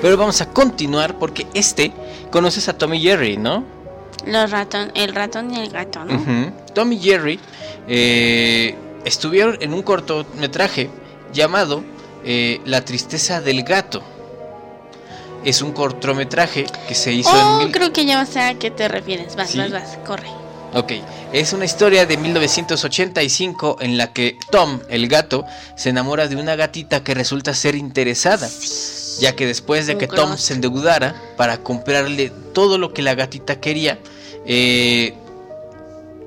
Pero 0.00 0.16
vamos 0.16 0.40
a 0.40 0.48
continuar 0.50 1.18
porque 1.18 1.46
este 1.52 1.92
conoces 2.30 2.68
a 2.70 2.78
Tommy 2.78 2.98
Jerry, 2.98 3.36
¿no? 3.36 3.62
Los 4.26 4.50
ratón, 4.50 4.90
el 4.94 5.14
ratón 5.14 5.50
y 5.54 5.60
el 5.60 5.70
gato, 5.70 6.04
¿no? 6.04 6.52
Tom 6.74 6.92
y 6.92 6.98
Jerry 6.98 7.38
eh, 7.88 8.74
estuvieron 9.04 9.56
en 9.60 9.72
un 9.74 9.82
cortometraje 9.82 10.90
llamado 11.32 11.82
eh, 12.24 12.60
La 12.64 12.84
tristeza 12.84 13.40
del 13.40 13.62
gato. 13.62 14.02
Es 15.44 15.62
un 15.62 15.72
cortometraje 15.72 16.66
que 16.86 16.94
se 16.94 17.12
hizo 17.12 17.30
Oh, 17.30 17.60
en... 17.60 17.66
mil- 17.66 17.72
creo 17.72 17.92
que 17.92 18.04
ya 18.04 18.26
sé 18.26 18.40
a 18.40 18.54
qué 18.54 18.70
te 18.70 18.88
refieres. 18.88 19.36
Vas, 19.36 19.50
¿Sí? 19.50 19.58
vas, 19.58 19.70
vas, 19.72 19.98
corre. 20.06 20.28
Ok, 20.72 20.92
es 21.32 21.52
una 21.52 21.64
historia 21.64 22.06
de 22.06 22.16
1985 22.16 23.78
en 23.80 23.98
la 23.98 24.12
que 24.12 24.36
Tom, 24.52 24.78
el 24.88 25.08
gato, 25.08 25.44
se 25.76 25.88
enamora 25.88 26.28
de 26.28 26.36
una 26.36 26.54
gatita 26.54 27.02
que 27.02 27.12
resulta 27.12 27.54
ser 27.54 27.74
interesada, 27.74 28.48
ya 29.18 29.34
que 29.34 29.46
después 29.46 29.88
de 29.88 29.98
que 29.98 30.06
Tom 30.06 30.36
se 30.36 30.54
endeudara 30.54 31.20
para 31.36 31.58
comprarle 31.58 32.30
todo 32.52 32.78
lo 32.78 32.92
que 32.92 33.02
la 33.02 33.16
gatita 33.16 33.58
quería, 33.58 33.98
eh, 34.46 35.14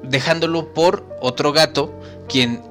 dejándolo 0.04 0.74
por 0.74 1.06
otro 1.22 1.54
gato, 1.54 1.94
quien 2.28 2.62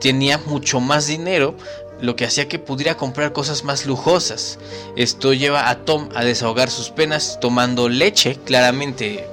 tenía 0.00 0.36
mucho 0.36 0.80
más 0.80 1.06
dinero, 1.06 1.56
lo 2.02 2.16
que 2.16 2.26
hacía 2.26 2.48
que 2.48 2.58
pudiera 2.58 2.98
comprar 2.98 3.32
cosas 3.32 3.64
más 3.64 3.86
lujosas. 3.86 4.58
Esto 4.94 5.32
lleva 5.32 5.70
a 5.70 5.84
Tom 5.86 6.10
a 6.14 6.22
desahogar 6.22 6.70
sus 6.70 6.90
penas 6.90 7.38
tomando 7.40 7.88
leche, 7.88 8.38
claramente, 8.44 9.26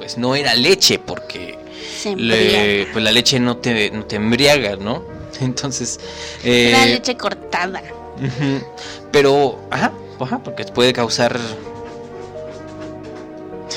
pues 0.00 0.16
no 0.16 0.34
era 0.34 0.54
leche 0.54 0.98
porque 0.98 1.58
le- 2.16 2.86
pues 2.90 3.04
la 3.04 3.12
leche 3.12 3.38
no 3.38 3.58
te, 3.58 3.90
no 3.90 4.06
te 4.06 4.16
embriaga, 4.16 4.76
¿no? 4.76 5.02
Entonces, 5.42 6.00
eh, 6.42 6.70
La 6.72 6.86
leche 6.86 7.18
cortada. 7.18 7.82
pero, 9.12 9.60
ajá, 9.70 9.92
ajá, 10.18 10.38
porque 10.38 10.64
puede 10.64 10.94
causar... 10.94 11.38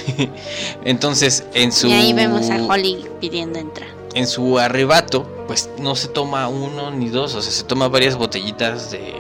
Entonces, 0.86 1.44
en 1.54 1.72
su... 1.74 1.88
Y 1.88 1.94
ahí 1.94 2.14
vemos 2.14 2.50
a 2.50 2.56
Holly 2.64 3.06
pidiendo 3.20 3.60
entrar. 3.60 3.90
en 4.14 4.26
su 4.28 4.58
arrebato, 4.60 5.24
pues 5.48 5.70
no 5.78 5.96
se 5.96 6.08
toma 6.08 6.48
uno 6.48 6.90
ni 6.92 7.10
dos, 7.10 7.36
o 7.36 7.42
sea, 7.42 7.52
se 7.52 7.64
toma 7.64 7.88
varias 7.90 8.16
botellitas 8.16 8.92
de, 8.92 9.14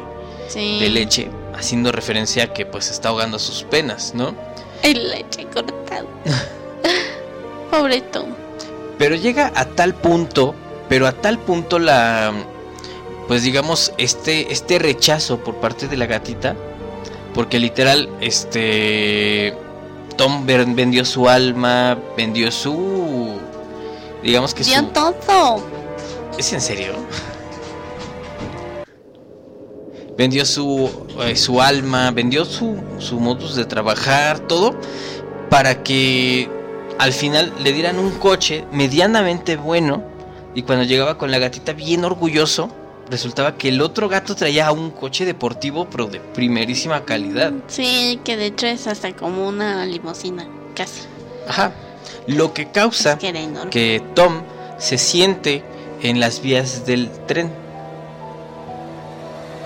Sí. 0.47 0.79
de 0.79 0.89
leche, 0.89 1.29
haciendo 1.55 1.91
referencia 1.91 2.43
a 2.45 2.53
que 2.53 2.65
pues 2.65 2.89
está 2.91 3.09
ahogando 3.09 3.39
sus 3.39 3.63
penas, 3.63 4.13
¿no? 4.13 4.33
El 4.81 5.09
leche 5.09 5.45
cortada. 5.53 6.05
Pobre 7.73 8.01
Tom. 8.01 8.27
Pero 8.99 9.15
llega 9.15 9.51
a 9.55 9.65
tal 9.65 9.95
punto, 9.95 10.53
pero 10.89 11.07
a 11.07 11.11
tal 11.11 11.39
punto 11.39 11.79
la, 11.79 12.31
pues 13.27 13.41
digamos, 13.41 13.93
este, 13.97 14.53
este 14.53 14.77
rechazo 14.77 15.39
por 15.39 15.55
parte 15.55 15.87
de 15.87 15.97
la 15.97 16.05
gatita, 16.05 16.55
porque 17.33 17.57
literal, 17.57 18.09
este, 18.21 19.55
Tom 20.17 20.45
vendió 20.45 21.03
su 21.03 21.27
alma, 21.27 21.97
vendió 22.15 22.51
su, 22.51 23.39
digamos 24.21 24.53
que 24.53 24.63
Dio 24.63 24.77
su... 24.77 24.85
todo. 24.89 25.63
¿Es 26.37 26.53
en 26.53 26.61
serio? 26.61 26.93
Vendió 30.15 30.45
su, 30.45 30.91
eh, 31.21 31.35
su 31.35 31.59
alma, 31.59 32.11
vendió 32.11 32.45
su, 32.45 32.79
su 32.99 33.19
modus 33.19 33.55
de 33.55 33.65
trabajar, 33.65 34.37
todo, 34.41 34.79
para 35.49 35.81
que 35.81 36.52
al 36.99 37.13
final 37.13 37.53
le 37.59 37.73
dieran 37.73 37.99
un 37.99 38.11
coche 38.11 38.65
medianamente 38.71 39.55
bueno. 39.55 40.03
Y 40.55 40.63
cuando 40.63 40.83
llegaba 40.83 41.17
con 41.17 41.31
la 41.31 41.39
gatita 41.39 41.73
bien 41.73 42.05
orgulloso, 42.05 42.69
resultaba 43.09 43.57
que 43.57 43.69
el 43.69 43.81
otro 43.81 44.07
gato 44.07 44.35
traía 44.35 44.71
un 44.71 44.91
coche 44.91 45.25
deportivo, 45.25 45.87
pero 45.89 46.07
de 46.07 46.19
primerísima 46.19 47.05
calidad. 47.05 47.53
Sí, 47.67 48.19
que 48.23 48.37
de 48.37 48.47
hecho 48.47 48.67
es 48.67 48.87
hasta 48.87 49.15
como 49.15 49.47
una 49.47 49.85
limusina. 49.85 50.47
Casi. 50.75 51.01
Ajá. 51.47 51.73
Lo 52.27 52.53
que 52.53 52.71
causa 52.71 53.13
Es 53.13 53.19
que 53.19 53.49
que 53.69 54.03
Tom 54.13 54.41
se 54.77 54.97
siente 54.97 55.63
en 56.01 56.19
las 56.19 56.41
vías 56.41 56.85
del 56.85 57.09
tren. 57.27 57.51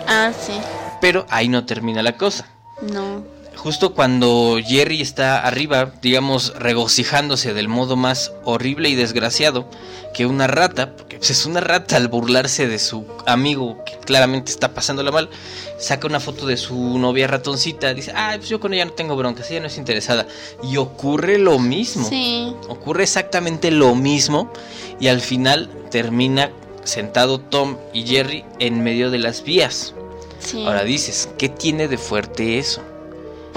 Ah, 0.07 0.31
sí. 0.39 0.53
Pero 1.01 1.25
ahí 1.29 1.49
no 1.49 1.65
termina 1.65 2.01
la 2.01 2.17
cosa. 2.17 2.47
No. 2.81 3.23
Justo 3.57 3.93
cuando 3.93 4.57
Jerry 4.65 5.01
está 5.01 5.45
arriba, 5.45 5.91
digamos, 6.01 6.53
regocijándose 6.57 7.53
del 7.53 7.67
modo 7.67 7.95
más 7.95 8.31
horrible 8.45 8.89
y 8.89 8.95
desgraciado 8.95 9.69
que 10.13 10.25
una 10.25 10.47
rata, 10.47 10.95
porque 10.95 11.17
pues, 11.17 11.31
es 11.31 11.45
una 11.45 11.59
rata 11.59 11.97
al 11.97 12.07
burlarse 12.07 12.67
de 12.67 12.79
su 12.79 13.05
amigo 13.25 13.83
que 13.85 13.97
claramente 13.97 14.51
está 14.51 14.73
pasándola 14.73 15.11
mal, 15.11 15.29
saca 15.77 16.07
una 16.07 16.19
foto 16.19 16.47
de 16.47 16.57
su 16.57 16.97
novia 16.97 17.27
ratoncita, 17.27 17.93
dice, 17.93 18.13
ah, 18.15 18.33
pues 18.37 18.49
yo 18.49 18.59
con 18.59 18.73
ella 18.73 18.85
no 18.85 18.93
tengo 18.93 19.15
broncas, 19.15 19.51
ella 19.51 19.61
no 19.61 19.67
es 19.67 19.77
interesada. 19.77 20.27
Y 20.63 20.77
ocurre 20.77 21.37
lo 21.37 21.59
mismo. 21.59 22.07
Sí. 22.07 22.53
Ocurre 22.69 23.03
exactamente 23.03 23.69
lo 23.69 23.93
mismo 23.95 24.51
y 24.99 25.07
al 25.09 25.21
final 25.21 25.69
termina 25.91 26.51
sentado 26.83 27.39
Tom 27.39 27.77
y 27.93 28.07
Jerry 28.07 28.45
en 28.59 28.83
medio 28.83 29.11
de 29.11 29.19
las 29.19 29.43
vías. 29.43 29.93
Sí. 30.39 30.65
Ahora 30.65 30.83
dices, 30.83 31.29
¿qué 31.37 31.49
tiene 31.49 31.87
de 31.87 31.97
fuerte 31.97 32.57
eso? 32.59 32.81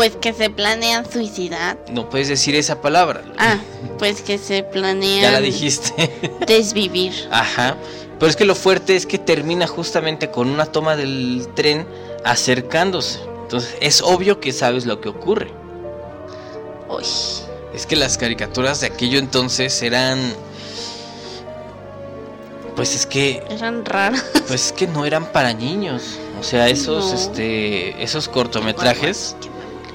Pues 0.01 0.17
que 0.17 0.33
se 0.33 0.49
planean 0.49 1.05
suicidar. 1.13 1.77
No 1.93 2.09
puedes 2.09 2.29
decir 2.29 2.55
esa 2.55 2.81
palabra. 2.81 3.23
Ah, 3.37 3.59
pues 3.99 4.23
que 4.23 4.39
se 4.39 4.63
planean 4.63 5.21
Ya 5.21 5.31
la 5.31 5.43
dijiste. 5.43 6.11
desvivir. 6.47 7.13
Ajá. 7.31 7.77
Pero 8.19 8.31
es 8.31 8.35
que 8.35 8.47
lo 8.47 8.55
fuerte 8.55 8.97
es 8.97 9.05
que 9.05 9.19
termina 9.19 9.67
justamente 9.67 10.31
con 10.31 10.49
una 10.49 10.65
toma 10.65 10.97
del 10.97 11.47
tren 11.55 11.87
acercándose. 12.25 13.21
Entonces 13.43 13.77
es 13.83 14.01
obvio 14.01 14.41
que 14.41 14.53
sabes 14.55 14.87
lo 14.87 15.03
que 15.03 15.11
ocurre. 15.11 15.53
Uy. 16.89 17.05
Es 17.75 17.85
que 17.85 17.95
las 17.95 18.17
caricaturas 18.17 18.81
de 18.81 18.87
aquello 18.87 19.19
entonces 19.19 19.83
eran... 19.83 20.33
Pues 22.75 22.95
es 22.95 23.05
que... 23.05 23.45
Eran 23.51 23.85
raras. 23.85 24.25
Pues 24.49 24.69
es 24.69 24.73
que 24.73 24.87
no 24.87 25.05
eran 25.05 25.27
para 25.31 25.53
niños. 25.53 26.19
O 26.41 26.43
sea, 26.43 26.71
esos, 26.71 27.05
No. 27.05 27.15
este, 27.19 28.03
esos 28.03 28.31
cortometrajes 28.31 29.37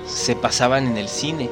se 0.07 0.35
pasaban 0.35 0.87
en 0.87 0.97
el 0.97 1.07
cine. 1.07 1.49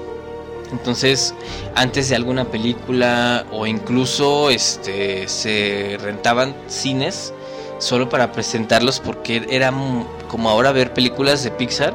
Entonces, 0.72 1.36
antes 1.76 2.10
de 2.10 2.16
alguna 2.16 2.46
película 2.46 3.46
o 3.52 3.68
incluso 3.68 4.50
este 4.50 5.28
se 5.28 5.98
rentaban 6.02 6.56
cines 6.68 7.34
solo 7.78 8.10
para 8.10 8.32
presentarlos 8.32 9.00
porque 9.00 9.46
era 9.50 9.72
como 10.28 10.50
ahora 10.50 10.72
ver 10.72 10.94
películas 10.94 11.44
de 11.44 11.52
Pixar. 11.52 11.94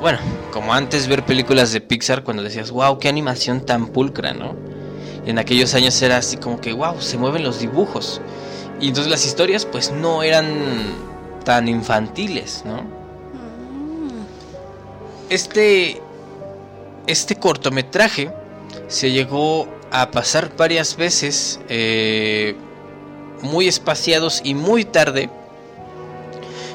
Bueno, 0.00 0.18
como 0.52 0.72
antes 0.72 1.08
ver 1.08 1.24
películas 1.24 1.72
de 1.72 1.80
Pixar 1.80 2.24
cuando 2.24 2.42
decías, 2.42 2.70
"Wow, 2.70 2.98
qué 2.98 3.08
animación 3.08 3.66
tan 3.66 3.88
pulcra", 3.88 4.32
¿no? 4.32 4.54
En 5.26 5.38
aquellos 5.38 5.74
años 5.74 6.00
era 6.00 6.16
así 6.16 6.36
como 6.38 6.60
que, 6.60 6.72
"Wow, 6.72 7.00
se 7.00 7.18
mueven 7.18 7.42
los 7.42 7.60
dibujos." 7.60 8.20
Y 8.80 8.88
entonces 8.88 9.10
las 9.10 9.26
historias 9.26 9.66
pues 9.66 9.92
no 9.92 10.22
eran 10.22 10.46
tan 11.44 11.68
infantiles, 11.68 12.62
¿no? 12.64 13.03
Este, 15.30 16.00
este 17.06 17.36
cortometraje 17.36 18.30
se 18.88 19.10
llegó 19.10 19.68
a 19.90 20.10
pasar 20.10 20.56
varias 20.56 20.96
veces, 20.96 21.60
eh, 21.68 22.56
muy 23.42 23.68
espaciados 23.68 24.40
y 24.44 24.54
muy 24.54 24.84
tarde, 24.84 25.30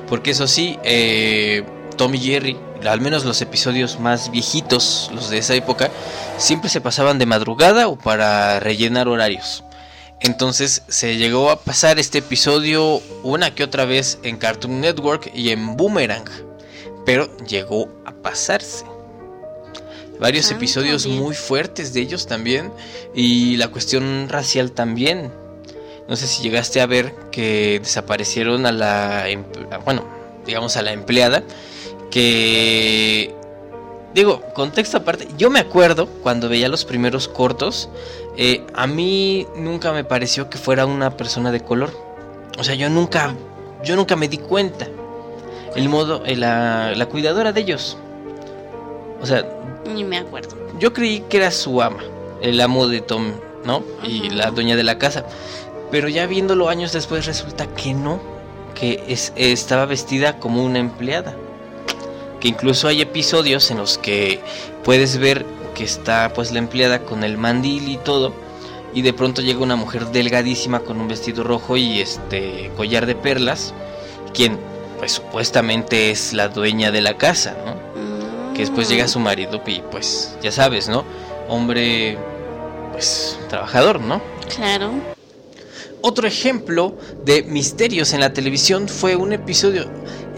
porque 0.07 0.31
eso 0.31 0.47
sí, 0.47 0.77
eh, 0.83 1.63
Tom 1.97 2.15
y 2.15 2.19
Jerry, 2.19 2.57
al 2.87 3.01
menos 3.01 3.25
los 3.25 3.41
episodios 3.41 3.99
más 3.99 4.31
viejitos, 4.31 5.11
los 5.13 5.29
de 5.29 5.39
esa 5.39 5.53
época, 5.53 5.89
siempre 6.37 6.69
se 6.69 6.81
pasaban 6.81 7.19
de 7.19 7.25
madrugada 7.25 7.87
o 7.87 7.97
para 7.97 8.59
rellenar 8.59 9.07
horarios. 9.07 9.63
Entonces 10.21 10.83
se 10.87 11.17
llegó 11.17 11.49
a 11.49 11.59
pasar 11.59 11.99
este 11.99 12.17
episodio 12.19 13.01
una 13.23 13.53
que 13.53 13.63
otra 13.63 13.85
vez 13.85 14.19
en 14.23 14.37
Cartoon 14.37 14.81
Network 14.81 15.31
y 15.33 15.51
en 15.51 15.77
Boomerang 15.77 16.48
pero 17.05 17.29
llegó 17.45 17.89
a 18.05 18.11
pasarse. 18.11 18.85
Varios 20.19 20.51
Ah, 20.51 20.55
episodios 20.55 21.07
muy 21.07 21.33
fuertes 21.33 21.93
de 21.93 22.01
ellos 22.01 22.27
también 22.27 22.71
y 23.15 23.55
la 23.57 23.69
cuestión 23.69 24.27
racial 24.27 24.71
también. 24.71 25.31
No 26.09 26.15
sé 26.15 26.27
si 26.27 26.43
llegaste 26.43 26.81
a 26.81 26.85
ver 26.85 27.13
que 27.31 27.79
desaparecieron 27.79 28.65
a 28.65 28.71
la, 28.71 29.25
bueno, 29.85 30.03
digamos 30.45 30.75
a 30.75 30.81
la 30.81 30.91
empleada 30.91 31.43
que 32.11 33.33
digo, 34.13 34.41
contexto 34.53 34.97
aparte, 34.97 35.27
yo 35.37 35.49
me 35.49 35.59
acuerdo 35.59 36.07
cuando 36.07 36.49
veía 36.49 36.67
los 36.67 36.83
primeros 36.83 37.27
cortos, 37.27 37.89
eh, 38.37 38.65
a 38.73 38.87
mí 38.87 39.47
nunca 39.55 39.91
me 39.91 40.03
pareció 40.03 40.49
que 40.49 40.57
fuera 40.57 40.85
una 40.85 41.15
persona 41.15 41.51
de 41.51 41.61
color. 41.61 41.91
O 42.57 42.63
sea, 42.63 42.75
yo 42.75 42.89
nunca, 42.89 43.35
yo 43.83 43.95
nunca 43.95 44.15
me 44.15 44.27
di 44.27 44.37
cuenta 44.37 44.87
el 45.75 45.89
modo, 45.89 46.23
eh, 46.25 46.35
la, 46.35 46.93
la 46.95 47.05
cuidadora 47.07 47.51
de 47.53 47.61
ellos. 47.61 47.97
O 49.21 49.25
sea, 49.25 49.45
Ni 49.93 50.03
me 50.03 50.17
acuerdo. 50.17 50.55
yo 50.79 50.93
creí 50.93 51.21
que 51.29 51.37
era 51.37 51.51
su 51.51 51.81
ama, 51.81 51.99
el 52.41 52.59
amo 52.61 52.87
de 52.87 53.01
Tom, 53.01 53.31
¿no? 53.65 53.83
Y 54.03 54.29
la 54.29 54.51
dueña 54.51 54.75
de 54.75 54.83
la 54.83 54.97
casa. 54.97 55.25
Pero 55.91 56.07
ya 56.07 56.25
viéndolo 56.27 56.69
años 56.69 56.93
después 56.93 57.25
resulta 57.25 57.65
que 57.67 57.93
no, 57.93 58.19
que 58.75 59.03
es, 59.07 59.33
estaba 59.35 59.85
vestida 59.85 60.37
como 60.37 60.63
una 60.63 60.79
empleada. 60.79 61.35
Que 62.39 62.47
incluso 62.47 62.87
hay 62.87 63.01
episodios 63.01 63.69
en 63.71 63.77
los 63.77 63.97
que 63.97 64.39
puedes 64.83 65.17
ver 65.17 65.45
que 65.75 65.83
está 65.83 66.31
pues 66.33 66.51
la 66.51 66.59
empleada 66.59 66.99
con 66.99 67.23
el 67.23 67.37
mandil 67.37 67.89
y 67.89 67.97
todo. 67.97 68.33
Y 68.93 69.01
de 69.01 69.13
pronto 69.13 69.41
llega 69.41 69.59
una 69.59 69.75
mujer 69.75 70.07
delgadísima 70.07 70.79
con 70.79 70.99
un 71.01 71.07
vestido 71.07 71.43
rojo 71.43 71.75
y 71.75 71.99
este 71.99 72.71
collar 72.77 73.05
de 73.05 73.15
perlas. 73.15 73.73
Quien 74.33 74.57
pues 74.99 75.13
supuestamente 75.13 76.11
es 76.11 76.33
la 76.33 76.49
dueña 76.49 76.91
de 76.91 77.01
la 77.01 77.17
casa, 77.17 77.55
¿no? 77.65 77.73
Mm. 77.73 78.53
que 78.53 78.59
después 78.59 78.87
llega 78.89 79.07
su 79.07 79.19
marido 79.19 79.61
y 79.65 79.81
pues 79.89 80.37
ya 80.41 80.51
sabes, 80.51 80.87
¿no? 80.87 81.03
Hombre 81.47 82.17
pues 82.91 83.39
trabajador, 83.49 83.99
¿no? 83.99 84.21
Claro. 84.55 84.91
Otro 86.01 86.27
ejemplo 86.27 86.95
de 87.25 87.43
misterios 87.43 88.13
en 88.13 88.19
la 88.19 88.31
televisión 88.31 88.87
fue 88.87 89.15
un 89.15 89.33
episodio 89.33 89.89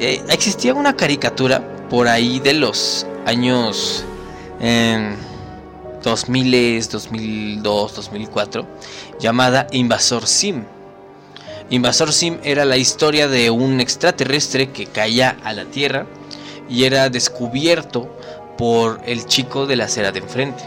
eh, 0.03 0.19
existía 0.29 0.73
una 0.73 0.95
caricatura 0.95 1.61
por 1.87 2.07
ahí 2.07 2.39
de 2.39 2.55
los 2.55 3.05
años 3.27 4.03
eh, 4.59 5.15
2000, 6.01 6.89
2002, 6.89 7.95
2004 7.95 8.67
llamada 9.19 9.67
Invasor 9.71 10.25
Sim. 10.25 10.63
Invasor 11.71 12.11
Sim 12.11 12.37
era 12.43 12.65
la 12.65 12.75
historia 12.75 13.29
de 13.29 13.49
un 13.49 13.79
extraterrestre 13.79 14.71
que 14.71 14.87
caía 14.87 15.37
a 15.41 15.53
la 15.53 15.63
Tierra 15.63 16.05
y 16.69 16.83
era 16.83 17.09
descubierto 17.09 18.13
por 18.57 18.99
el 19.05 19.25
chico 19.25 19.65
de 19.65 19.77
la 19.77 19.85
acera 19.85 20.11
de 20.11 20.19
enfrente. 20.19 20.61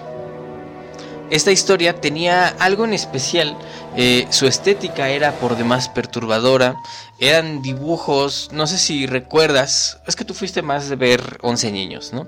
Esta 1.31 1.53
historia 1.53 2.01
tenía 2.01 2.49
algo 2.49 2.87
en 2.87 2.95
especial, 2.95 3.55
eh, 3.97 4.27
su 4.31 4.47
estética 4.47 5.11
era 5.11 5.33
por 5.33 5.59
demás 5.59 5.91
perturbadora, 5.91 6.75
eran 7.19 7.61
dibujos, 7.61 8.49
no 8.53 8.67
sé 8.67 8.79
si 8.79 9.07
recuerdas, 9.07 9.99
es 10.07 10.17
que 10.17 10.25
tú 10.25 10.33
fuiste 10.33 10.63
más 10.63 10.89
de 10.89 10.97
ver 10.97 11.39
11 11.43 11.71
niños, 11.71 12.15
¿no? 12.15 12.27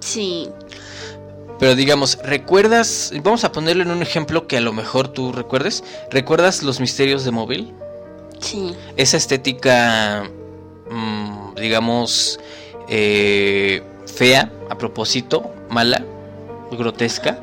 Sí. 0.00 0.50
Pero 1.58 1.74
digamos, 1.74 2.18
¿recuerdas? 2.22 3.10
Vamos 3.22 3.44
a 3.44 3.52
ponerlo 3.52 3.84
en 3.84 3.90
un 3.90 4.02
ejemplo 4.02 4.46
que 4.46 4.58
a 4.58 4.60
lo 4.60 4.74
mejor 4.74 5.08
tú 5.08 5.32
recuerdes. 5.32 5.82
¿Recuerdas 6.10 6.62
los 6.62 6.78
misterios 6.78 7.24
de 7.24 7.30
móvil? 7.30 7.74
Sí. 8.40 8.74
esa 8.96 9.16
estética, 9.16 10.24
mm, 10.90 11.54
digamos, 11.56 12.38
eh, 12.88 13.82
fea, 14.06 14.50
a 14.70 14.76
propósito, 14.78 15.50
mala, 15.70 16.04
grotesca. 16.70 17.38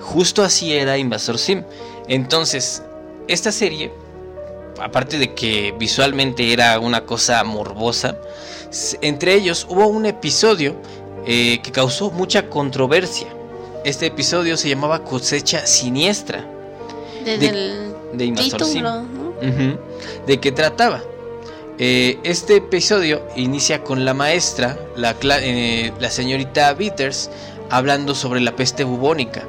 Justo 0.00 0.42
así 0.42 0.72
era 0.72 0.98
Invasor 0.98 1.38
Sim. 1.38 1.62
Entonces, 2.08 2.82
esta 3.28 3.50
serie, 3.52 3.90
aparte 4.80 5.18
de 5.18 5.32
que 5.34 5.74
visualmente 5.78 6.52
era 6.52 6.78
una 6.78 7.04
cosa 7.06 7.42
morbosa, 7.44 8.16
entre 9.00 9.34
ellos 9.34 9.66
hubo 9.70 9.86
un 9.86 10.04
episodio 10.04 10.74
eh, 11.26 11.60
que 11.62 11.72
causó 11.72 12.10
mucha 12.10 12.50
controversia. 12.50 13.28
Este 13.84 14.06
episodio 14.06 14.56
se 14.56 14.68
llamaba 14.68 15.04
Cosecha 15.04 15.66
Siniestra 15.66 16.44
Desde 17.24 17.38
De- 17.38 17.46
el 17.48 17.94
de 18.18 18.24
Invasor 18.26 18.64
Sim. 18.64 18.84
¿De 20.26 20.40
qué 20.40 20.52
trataba? 20.52 21.02
Eh, 21.78 22.18
este 22.22 22.56
episodio 22.56 23.26
inicia 23.34 23.82
con 23.82 24.04
la 24.04 24.14
maestra, 24.14 24.78
eh, 24.96 25.92
la 25.98 26.10
señorita 26.10 26.72
Bitters, 26.72 27.30
hablando 27.68 28.14
sobre 28.14 28.40
la 28.40 28.54
peste 28.54 28.84
bubónica. 28.84 29.42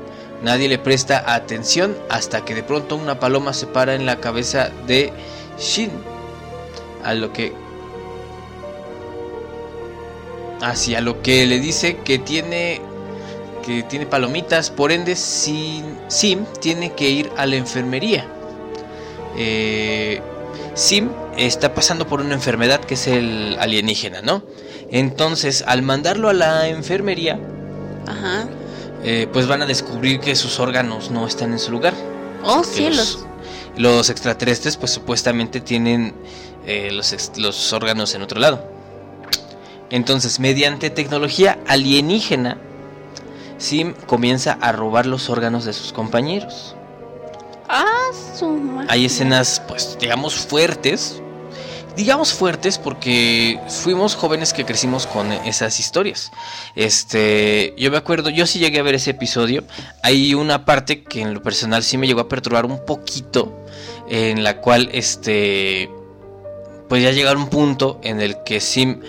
Nadie 0.43 0.67
le 0.67 0.79
presta 0.79 1.33
atención 1.33 1.95
hasta 2.09 2.43
que 2.43 2.55
de 2.55 2.63
pronto 2.63 2.95
una 2.95 3.19
paloma 3.19 3.53
se 3.53 3.67
para 3.67 3.95
en 3.95 4.05
la 4.05 4.19
cabeza 4.19 4.69
de 4.87 5.13
Shin. 5.59 5.91
A 7.03 7.13
lo 7.13 7.31
que. 7.31 7.53
Hacia 10.61 11.01
lo 11.01 11.21
que 11.21 11.45
le 11.45 11.59
dice 11.59 11.97
que 11.97 12.17
tiene. 12.17 12.81
Que 13.65 13.83
tiene 13.83 14.05
palomitas, 14.05 14.69
por 14.69 14.91
ende, 14.91 15.15
Sim 15.15 16.45
tiene 16.59 16.93
que 16.93 17.09
ir 17.09 17.31
a 17.37 17.45
la 17.45 17.55
enfermería. 17.55 18.27
Eh, 19.37 20.21
Sim 20.73 21.09
está 21.37 21.73
pasando 21.73 22.07
por 22.07 22.21
una 22.21 22.33
enfermedad 22.33 22.79
que 22.81 22.95
es 22.95 23.07
el 23.07 23.57
alienígena, 23.59 24.21
¿no? 24.21 24.43
Entonces, 24.91 25.63
al 25.67 25.81
mandarlo 25.81 26.29
a 26.29 26.33
la 26.33 26.67
enfermería, 26.67 27.39
Ajá. 28.07 28.47
eh, 29.03 29.27
pues 29.31 29.47
van 29.47 29.61
a 29.61 29.65
descubrir 29.65 30.19
que 30.19 30.35
sus 30.35 30.59
órganos 30.59 31.11
no 31.11 31.27
están 31.27 31.51
en 31.51 31.59
su 31.59 31.71
lugar. 31.71 31.93
Oh, 32.43 32.63
cielos. 32.63 33.25
Los, 33.75 33.97
los 33.97 34.09
extraterrestres, 34.09 34.77
pues 34.77 34.91
supuestamente 34.91 35.59
tienen 35.59 36.13
eh, 36.65 36.91
los 36.91 37.73
órganos 37.73 38.13
en 38.15 38.21
otro 38.21 38.39
lado. 38.39 38.63
Entonces, 39.89 40.39
mediante 40.39 40.89
tecnología 40.89 41.59
alienígena, 41.67 42.57
Sim 43.57 43.93
comienza 44.07 44.57
a 44.59 44.71
robar 44.71 45.05
los 45.05 45.29
órganos 45.29 45.65
de 45.65 45.73
sus 45.73 45.93
compañeros. 45.93 46.75
Ah. 47.67 48.11
Hay 48.89 49.05
escenas, 49.05 49.61
pues, 49.67 49.97
digamos, 49.99 50.35
fuertes. 50.35 51.21
Digamos 51.95 52.33
fuertes 52.33 52.77
porque 52.77 53.57
fuimos 53.69 54.15
jóvenes 54.15 54.51
que 54.51 54.65
crecimos 54.65 55.07
con 55.07 55.31
esas 55.31 55.79
historias. 55.79 56.29
Este, 56.75 57.73
yo 57.77 57.89
me 57.89 57.95
acuerdo, 57.95 58.29
yo 58.29 58.45
sí 58.45 58.59
llegué 58.59 58.79
a 58.79 58.83
ver 58.83 58.95
ese 58.95 59.11
episodio. 59.11 59.63
Hay 60.03 60.33
una 60.33 60.65
parte 60.65 61.03
que 61.03 61.21
en 61.21 61.33
lo 61.33 61.41
personal 61.41 61.83
sí 61.83 61.97
me 61.97 62.05
llegó 62.05 62.19
a 62.19 62.27
perturbar 62.27 62.65
un 62.65 62.83
poquito, 62.85 63.65
en 64.09 64.43
la 64.43 64.59
cual, 64.59 64.89
este, 64.91 65.89
pues 66.89 67.01
ya 67.01 67.11
llega 67.11 67.31
un 67.31 67.47
punto 67.47 68.01
en 68.03 68.19
el 68.19 68.43
que 68.43 68.59
Sim 68.59 68.99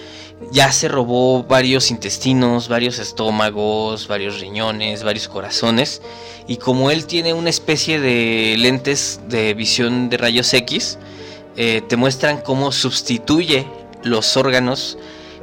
ya 0.52 0.70
se 0.72 0.88
robó 0.88 1.42
varios 1.44 1.90
intestinos, 1.90 2.68
varios 2.68 2.98
estómagos, 2.98 4.06
varios 4.08 4.40
riñones, 4.40 5.02
varios 5.02 5.28
corazones. 5.28 6.02
Y 6.46 6.58
como 6.58 6.90
él 6.90 7.06
tiene 7.06 7.32
una 7.32 7.50
especie 7.50 7.98
de 8.00 8.54
lentes 8.58 9.20
de 9.28 9.54
visión 9.54 10.08
de 10.10 10.16
rayos 10.18 10.52
X, 10.54 10.98
eh, 11.56 11.82
te 11.88 11.96
muestran 11.96 12.40
cómo 12.42 12.70
sustituye 12.70 13.66
los 14.02 14.36
órganos 14.36 14.98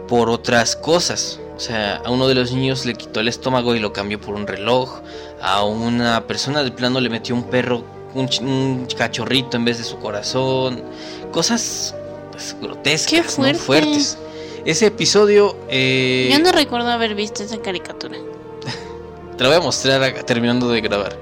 por 0.08 0.30
otras 0.30 0.76
cosas. 0.76 1.40
O 1.56 1.60
sea, 1.60 1.98
a 1.98 2.10
uno 2.10 2.28
de 2.28 2.36
los 2.36 2.52
niños 2.52 2.86
le 2.86 2.94
quitó 2.94 3.20
el 3.20 3.28
estómago 3.28 3.76
y 3.76 3.80
lo 3.80 3.94
cambió 3.94 4.20
por 4.22 4.36
un 4.36 4.48
reloj. 4.48 5.02
A 5.42 5.64
una 5.64 6.26
persona 6.26 6.64
de 6.64 6.72
plano 6.72 7.00
le 7.02 7.10
metió 7.10 7.36
un 7.36 7.44
perro, 7.44 7.84
un, 8.14 8.28
ch- 8.28 8.42
un 8.42 8.88
cachorrito 8.98 9.58
en 9.58 9.66
vez 9.66 9.78
de 9.78 9.84
su 9.84 9.98
corazón. 9.98 10.84
Cosas 11.32 11.96
pues, 12.32 12.56
grotescas, 12.62 13.10
Qué 13.12 13.22
¿no? 13.22 13.30
fuerte. 13.30 13.60
fuertes. 13.60 14.18
Ese 14.66 14.88
episodio... 14.88 15.56
eh, 15.70 16.30
Yo 16.32 16.40
no 16.40 16.52
recuerdo 16.52 16.90
haber 16.90 17.16
visto 17.16 17.44
esa 17.44 17.58
caricatura. 17.62 18.18
Te 19.38 19.44
lo 19.44 19.50
voy 19.50 19.58
a 19.58 19.62
mostrar 19.62 20.24
terminando 20.24 20.70
de 20.70 20.82
grabar. 20.82 21.18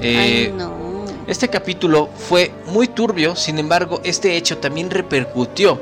Eh, 0.00 0.16
Ay, 0.18 0.52
no. 0.56 0.72
Este 1.26 1.48
capítulo 1.48 2.08
fue 2.28 2.50
muy 2.66 2.86
turbio, 2.86 3.34
sin 3.34 3.58
embargo, 3.58 4.00
este 4.04 4.36
hecho 4.36 4.58
también 4.58 4.90
repercutió 4.90 5.80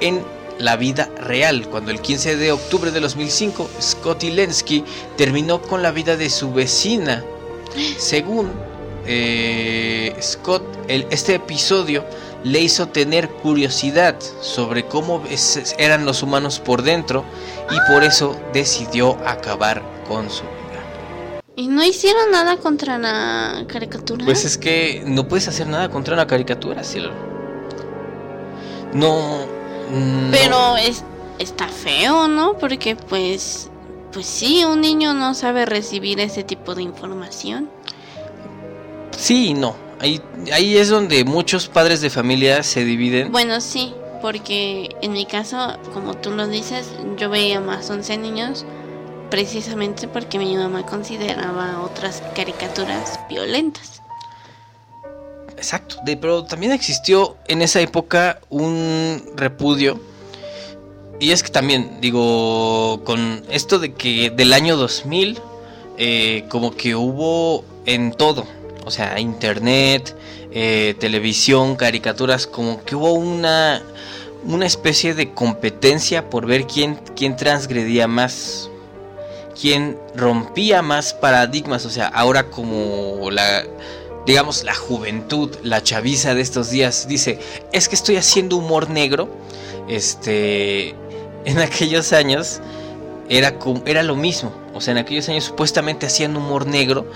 en 0.00 0.20
la 0.58 0.76
vida 0.76 1.08
real, 1.20 1.68
cuando 1.68 1.90
el 1.92 2.00
15 2.00 2.36
de 2.36 2.50
octubre 2.52 2.90
de 2.90 2.98
2005 3.00 3.70
Scotty 3.80 4.30
Lensky 4.32 4.84
terminó 5.16 5.62
con 5.62 5.82
la 5.82 5.92
vida 5.92 6.16
de 6.16 6.28
su 6.28 6.52
vecina. 6.52 7.24
Según 7.98 8.50
eh, 9.06 10.14
Scott, 10.20 10.62
el- 10.88 11.06
este 11.10 11.36
episodio 11.36 12.04
le 12.44 12.60
hizo 12.60 12.88
tener 12.88 13.28
curiosidad 13.28 14.16
sobre 14.40 14.84
cómo 14.86 15.22
eran 15.78 16.04
los 16.04 16.22
humanos 16.22 16.58
por 16.60 16.82
dentro 16.82 17.24
y 17.70 17.92
por 17.92 18.04
eso 18.04 18.36
decidió 18.52 19.16
acabar 19.26 19.82
con 20.08 20.28
su 20.30 20.42
vida. 20.42 20.52
¿Y 21.54 21.68
no 21.68 21.84
hicieron 21.84 22.30
nada 22.30 22.56
contra 22.56 22.98
la 22.98 23.64
caricatura? 23.68 24.24
Pues 24.24 24.44
es 24.44 24.58
que 24.58 25.02
no 25.06 25.28
puedes 25.28 25.48
hacer 25.48 25.66
nada 25.66 25.88
contra 25.88 26.14
una 26.14 26.26
caricatura, 26.26 26.82
cielo. 26.82 27.12
No. 28.92 29.46
mm, 29.90 30.24
no. 30.26 30.30
Pero 30.30 30.76
es, 30.76 31.04
está 31.38 31.68
feo, 31.68 32.28
¿no? 32.28 32.58
Porque 32.58 32.96
pues, 32.96 33.70
pues 34.12 34.26
sí, 34.26 34.64
un 34.64 34.80
niño 34.80 35.14
no 35.14 35.34
sabe 35.34 35.66
recibir 35.66 36.20
ese 36.20 36.42
tipo 36.42 36.74
de 36.74 36.82
información. 36.82 37.70
Sí 39.16 39.48
y 39.48 39.54
no. 39.54 39.81
Ahí, 40.02 40.20
ahí 40.52 40.76
es 40.76 40.88
donde 40.88 41.24
muchos 41.24 41.68
padres 41.68 42.00
de 42.00 42.10
familia 42.10 42.64
se 42.64 42.84
dividen. 42.84 43.30
Bueno, 43.30 43.60
sí, 43.60 43.94
porque 44.20 44.96
en 45.00 45.12
mi 45.12 45.26
caso, 45.26 45.78
como 45.94 46.16
tú 46.16 46.32
lo 46.32 46.48
dices, 46.48 46.88
yo 47.16 47.30
veía 47.30 47.60
más 47.60 47.88
11 47.88 48.18
niños 48.18 48.66
precisamente 49.30 50.08
porque 50.08 50.40
mi 50.40 50.56
mamá 50.56 50.84
consideraba 50.84 51.80
otras 51.82 52.20
caricaturas 52.34 53.20
violentas. 53.30 54.02
Exacto. 55.56 55.96
De, 56.04 56.16
pero 56.16 56.44
también 56.44 56.72
existió 56.72 57.36
en 57.46 57.62
esa 57.62 57.80
época 57.80 58.40
un 58.50 59.22
repudio. 59.36 60.00
Y 61.20 61.30
es 61.30 61.44
que 61.44 61.50
también, 61.50 62.00
digo, 62.00 63.02
con 63.04 63.44
esto 63.48 63.78
de 63.78 63.94
que 63.94 64.30
del 64.30 64.52
año 64.52 64.76
2000, 64.76 65.38
eh, 65.96 66.44
como 66.48 66.72
que 66.74 66.96
hubo 66.96 67.64
en 67.86 68.12
todo. 68.12 68.44
O 68.84 68.90
sea, 68.90 69.18
internet, 69.20 70.16
eh, 70.50 70.94
televisión, 70.98 71.76
caricaturas, 71.76 72.46
como 72.46 72.84
que 72.84 72.96
hubo 72.96 73.12
una, 73.12 73.82
una 74.44 74.66
especie 74.66 75.14
de 75.14 75.32
competencia 75.32 76.28
por 76.28 76.46
ver 76.46 76.66
quién, 76.66 76.98
quién 77.16 77.36
transgredía 77.36 78.08
más. 78.08 78.68
Quién 79.60 79.98
rompía 80.16 80.82
más 80.82 81.14
paradigmas. 81.14 81.86
O 81.86 81.90
sea, 81.90 82.08
ahora 82.08 82.50
como 82.50 83.30
la 83.30 83.64
digamos, 84.26 84.64
la 84.64 84.74
juventud, 84.74 85.50
la 85.62 85.82
chaviza 85.82 86.34
de 86.34 86.42
estos 86.42 86.70
días 86.70 87.08
dice, 87.08 87.38
es 87.72 87.88
que 87.88 87.94
estoy 87.94 88.16
haciendo 88.16 88.56
humor 88.56 88.90
negro. 88.90 89.28
Este, 89.88 90.94
en 91.44 91.58
aquellos 91.58 92.12
años 92.12 92.60
era, 93.28 93.54
era 93.86 94.02
lo 94.02 94.16
mismo. 94.16 94.52
O 94.74 94.80
sea, 94.80 94.92
en 94.92 94.98
aquellos 94.98 95.28
años 95.28 95.44
supuestamente 95.44 96.06
hacían 96.06 96.36
humor 96.36 96.66
negro, 96.66 97.06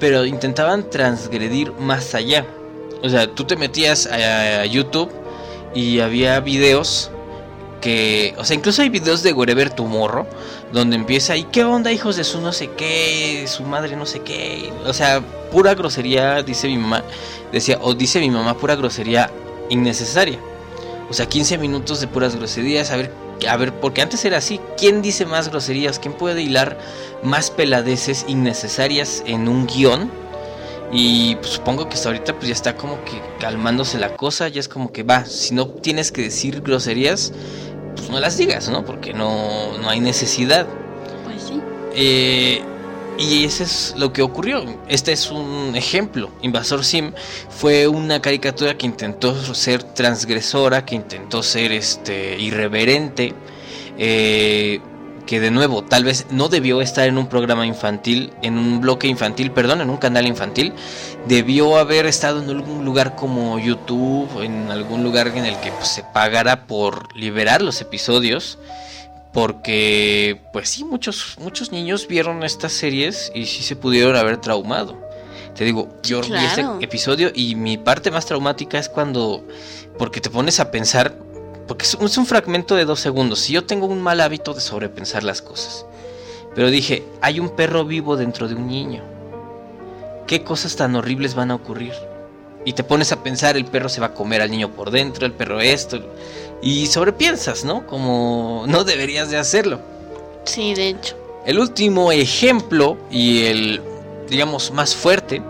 pero 0.00 0.24
intentaban 0.24 0.88
transgredir 0.90 1.72
más 1.72 2.14
allá. 2.14 2.46
O 3.02 3.08
sea, 3.08 3.26
tú 3.26 3.44
te 3.44 3.56
metías 3.56 4.06
a, 4.06 4.64
YouTube 4.66 5.10
y 5.74 6.00
había 6.00 6.38
videos 6.40 7.10
que, 7.80 8.34
o 8.38 8.44
sea, 8.44 8.56
incluso 8.56 8.82
hay 8.82 8.88
videos 8.88 9.22
de 9.22 9.32
Wherever 9.32 9.70
Tomorrow 9.70 10.26
donde 10.72 10.96
empieza 10.96 11.36
y 11.36 11.44
qué 11.44 11.64
onda 11.64 11.90
hijos 11.90 12.16
de 12.16 12.24
su 12.24 12.40
no 12.40 12.52
sé 12.52 12.70
qué, 12.70 13.44
su 13.48 13.64
madre 13.64 13.96
no 13.96 14.06
sé 14.06 14.20
qué, 14.20 14.72
o 14.86 14.92
sea, 14.92 15.20
pura 15.50 15.74
grosería, 15.74 16.42
dice 16.42 16.68
mi 16.68 16.78
mamá, 16.78 17.02
decía, 17.52 17.78
o 17.82 17.94
dice 17.94 18.20
mi 18.20 18.30
mamá, 18.30 18.56
pura 18.56 18.76
grosería 18.76 19.30
innecesaria. 19.68 20.38
O 21.10 21.14
sea, 21.14 21.26
15 21.26 21.58
minutos 21.58 22.00
de 22.00 22.08
puras 22.08 22.36
groserías, 22.36 22.90
a 22.90 22.96
ver, 22.96 23.12
a 23.48 23.56
ver, 23.56 23.72
porque 23.72 24.02
antes 24.02 24.24
era 24.24 24.38
así, 24.38 24.60
¿quién 24.76 25.02
dice 25.02 25.26
más 25.26 25.48
groserías? 25.48 25.98
¿Quién 25.98 26.14
puede 26.14 26.42
hilar 26.42 26.78
más 27.22 27.50
peladeces 27.50 28.24
innecesarias 28.28 29.22
en 29.26 29.48
un 29.48 29.66
guion? 29.66 30.10
Y 30.92 31.36
pues, 31.36 31.52
supongo 31.52 31.88
que 31.88 31.94
hasta 31.94 32.10
ahorita 32.10 32.34
pues 32.34 32.48
ya 32.48 32.52
está 32.52 32.76
como 32.76 33.02
que 33.04 33.20
calmándose 33.40 33.98
la 33.98 34.16
cosa, 34.16 34.48
ya 34.48 34.60
es 34.60 34.68
como 34.68 34.92
que 34.92 35.02
va, 35.02 35.24
si 35.24 35.54
no 35.54 35.66
tienes 35.66 36.12
que 36.12 36.22
decir 36.22 36.60
groserías, 36.60 37.32
pues 37.96 38.10
no 38.10 38.20
las 38.20 38.36
digas, 38.36 38.68
¿no? 38.68 38.84
Porque 38.84 39.14
no, 39.14 39.78
no 39.78 39.88
hay 39.88 40.00
necesidad. 40.00 40.66
Pues 41.24 41.42
sí. 41.42 41.60
Eh, 41.94 42.62
y 43.18 43.44
eso 43.44 43.62
es 43.62 43.94
lo 43.96 44.12
que 44.12 44.22
ocurrió. 44.22 44.64
Este 44.88 45.12
es 45.12 45.30
un 45.30 45.74
ejemplo. 45.76 46.30
Invasor 46.42 46.84
Sim 46.84 47.12
fue 47.50 47.86
una 47.86 48.20
caricatura 48.20 48.76
que 48.76 48.86
intentó 48.86 49.54
ser 49.54 49.82
transgresora, 49.82 50.84
que 50.84 50.94
intentó 50.94 51.42
ser 51.42 51.72
este 51.72 52.38
irreverente, 52.38 53.34
eh, 53.98 54.80
que 55.26 55.40
de 55.40 55.50
nuevo 55.50 55.82
tal 55.82 56.04
vez 56.04 56.26
no 56.30 56.48
debió 56.48 56.80
estar 56.80 57.06
en 57.06 57.16
un 57.16 57.28
programa 57.28 57.66
infantil, 57.66 58.32
en 58.42 58.58
un 58.58 58.80
bloque 58.80 59.06
infantil, 59.06 59.52
perdón, 59.52 59.82
en 59.82 59.90
un 59.90 59.98
canal 59.98 60.26
infantil. 60.26 60.72
Debió 61.28 61.76
haber 61.76 62.06
estado 62.06 62.42
en 62.42 62.50
algún 62.50 62.84
lugar 62.84 63.14
como 63.14 63.58
YouTube, 63.58 64.42
en 64.42 64.70
algún 64.70 65.04
lugar 65.04 65.28
en 65.28 65.44
el 65.44 65.56
que 65.60 65.70
pues, 65.70 65.88
se 65.88 66.02
pagara 66.02 66.66
por 66.66 67.14
liberar 67.16 67.62
los 67.62 67.80
episodios 67.80 68.58
porque 69.32 70.40
pues 70.52 70.68
sí 70.68 70.84
muchos 70.84 71.36
muchos 71.38 71.72
niños 71.72 72.06
vieron 72.06 72.44
estas 72.44 72.72
series 72.72 73.32
y 73.34 73.46
sí 73.46 73.62
se 73.62 73.76
pudieron 73.76 74.16
haber 74.16 74.36
traumado. 74.38 74.96
Te 75.54 75.64
digo 75.64 75.88
yo 76.02 76.20
vi 76.22 76.34
este 76.34 76.64
episodio 76.80 77.30
y 77.34 77.54
mi 77.54 77.76
parte 77.76 78.10
más 78.10 78.26
traumática 78.26 78.78
es 78.78 78.88
cuando 78.88 79.44
porque 79.98 80.20
te 80.20 80.30
pones 80.30 80.60
a 80.60 80.70
pensar 80.70 81.16
porque 81.66 81.84
es 81.84 81.94
un, 81.94 82.06
es 82.06 82.18
un 82.18 82.26
fragmento 82.26 82.74
de 82.74 82.84
dos 82.84 83.00
segundos 83.00 83.48
y 83.48 83.54
yo 83.54 83.64
tengo 83.64 83.86
un 83.86 84.00
mal 84.00 84.20
hábito 84.20 84.54
de 84.54 84.60
sobrepensar 84.60 85.22
las 85.22 85.42
cosas 85.42 85.86
pero 86.54 86.70
dije 86.70 87.04
hay 87.20 87.38
un 87.38 87.50
perro 87.50 87.84
vivo 87.84 88.16
dentro 88.16 88.48
de 88.48 88.54
un 88.54 88.66
niño 88.66 89.02
qué 90.26 90.42
cosas 90.42 90.74
tan 90.76 90.96
horribles 90.96 91.34
van 91.34 91.50
a 91.50 91.54
ocurrir 91.54 91.92
y 92.64 92.72
te 92.72 92.84
pones 92.84 93.12
a 93.12 93.22
pensar 93.22 93.56
el 93.56 93.64
perro 93.64 93.88
se 93.88 94.00
va 94.00 94.08
a 94.08 94.14
comer 94.14 94.40
al 94.40 94.50
niño 94.50 94.72
por 94.72 94.90
dentro 94.90 95.26
el 95.26 95.32
perro 95.32 95.60
esto 95.60 96.00
y 96.62 96.86
sobrepiensas, 96.86 97.64
¿no? 97.64 97.86
Como 97.86 98.64
no 98.68 98.84
deberías 98.84 99.30
de 99.30 99.36
hacerlo. 99.36 99.80
Sí, 100.44 100.74
de 100.74 100.90
hecho. 100.90 101.16
El 101.44 101.58
último 101.58 102.12
ejemplo 102.12 102.96
y 103.10 103.44
el, 103.46 103.82
digamos, 104.28 104.70
más 104.70 104.94
fuerte 104.94 105.42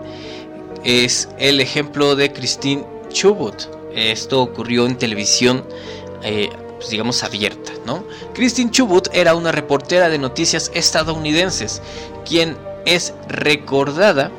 es 0.83 1.29
el 1.37 1.61
ejemplo 1.61 2.15
de 2.15 2.33
Christine 2.33 2.83
Chubut. 3.09 3.55
Esto 3.95 4.41
ocurrió 4.41 4.87
en 4.87 4.97
televisión, 4.97 5.63
eh, 6.23 6.49
pues, 6.77 6.89
digamos, 6.89 7.23
abierta, 7.23 7.71
¿no? 7.85 8.03
Christine 8.33 8.71
Chubut 8.71 9.07
era 9.13 9.35
una 9.35 9.51
reportera 9.51 10.09
de 10.09 10.17
noticias 10.17 10.71
estadounidenses, 10.73 11.81
quien 12.27 12.57
es 12.85 13.13
recordada 13.27 14.31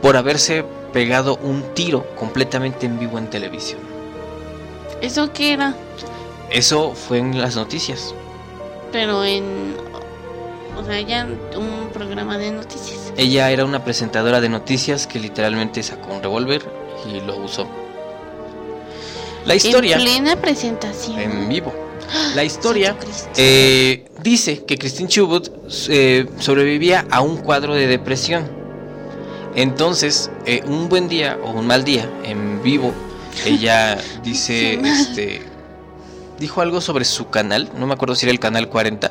por 0.00 0.16
haberse 0.16 0.64
pegado 0.92 1.38
un 1.42 1.74
tiro 1.74 2.06
completamente 2.16 2.86
en 2.86 3.00
vivo 3.00 3.18
en 3.18 3.28
televisión. 3.28 3.91
¿Eso 5.02 5.32
qué 5.32 5.52
era? 5.52 5.74
Eso 6.50 6.94
fue 6.94 7.18
en 7.18 7.40
las 7.40 7.56
noticias. 7.56 8.14
Pero 8.92 9.24
en... 9.24 9.74
O 10.78 10.84
sea, 10.84 11.00
ya 11.00 11.26
un 11.56 11.90
programa 11.92 12.38
de 12.38 12.52
noticias. 12.52 13.12
Ella 13.16 13.50
era 13.50 13.64
una 13.64 13.84
presentadora 13.84 14.40
de 14.40 14.48
noticias 14.48 15.06
que 15.06 15.18
literalmente 15.18 15.82
sacó 15.82 16.14
un 16.14 16.22
revólver 16.22 16.62
y 17.10 17.20
lo 17.20 17.36
usó. 17.36 17.66
La 19.44 19.56
historia... 19.56 19.96
En 19.96 20.02
plena 20.02 20.36
presentación. 20.36 21.18
En 21.18 21.48
vivo. 21.48 21.74
La 22.34 22.44
historia 22.44 22.96
eh, 23.36 24.04
dice 24.22 24.64
que 24.64 24.78
Christine 24.78 25.08
Chubut 25.08 25.48
eh, 25.88 26.26
sobrevivía 26.38 27.06
a 27.10 27.22
un 27.22 27.38
cuadro 27.38 27.74
de 27.74 27.86
depresión. 27.86 28.48
Entonces, 29.54 30.30
eh, 30.46 30.62
un 30.66 30.88
buen 30.88 31.08
día 31.08 31.38
o 31.42 31.50
un 31.50 31.66
mal 31.66 31.84
día 31.84 32.08
en 32.24 32.62
vivo, 32.62 32.92
ella 33.46 33.98
dice, 34.22 34.74
este, 34.74 35.42
dijo 36.38 36.60
algo 36.60 36.80
sobre 36.80 37.04
su 37.04 37.28
canal, 37.30 37.70
no 37.78 37.86
me 37.86 37.94
acuerdo 37.94 38.14
si 38.14 38.26
era 38.26 38.32
el 38.32 38.40
canal 38.40 38.68
40. 38.68 39.10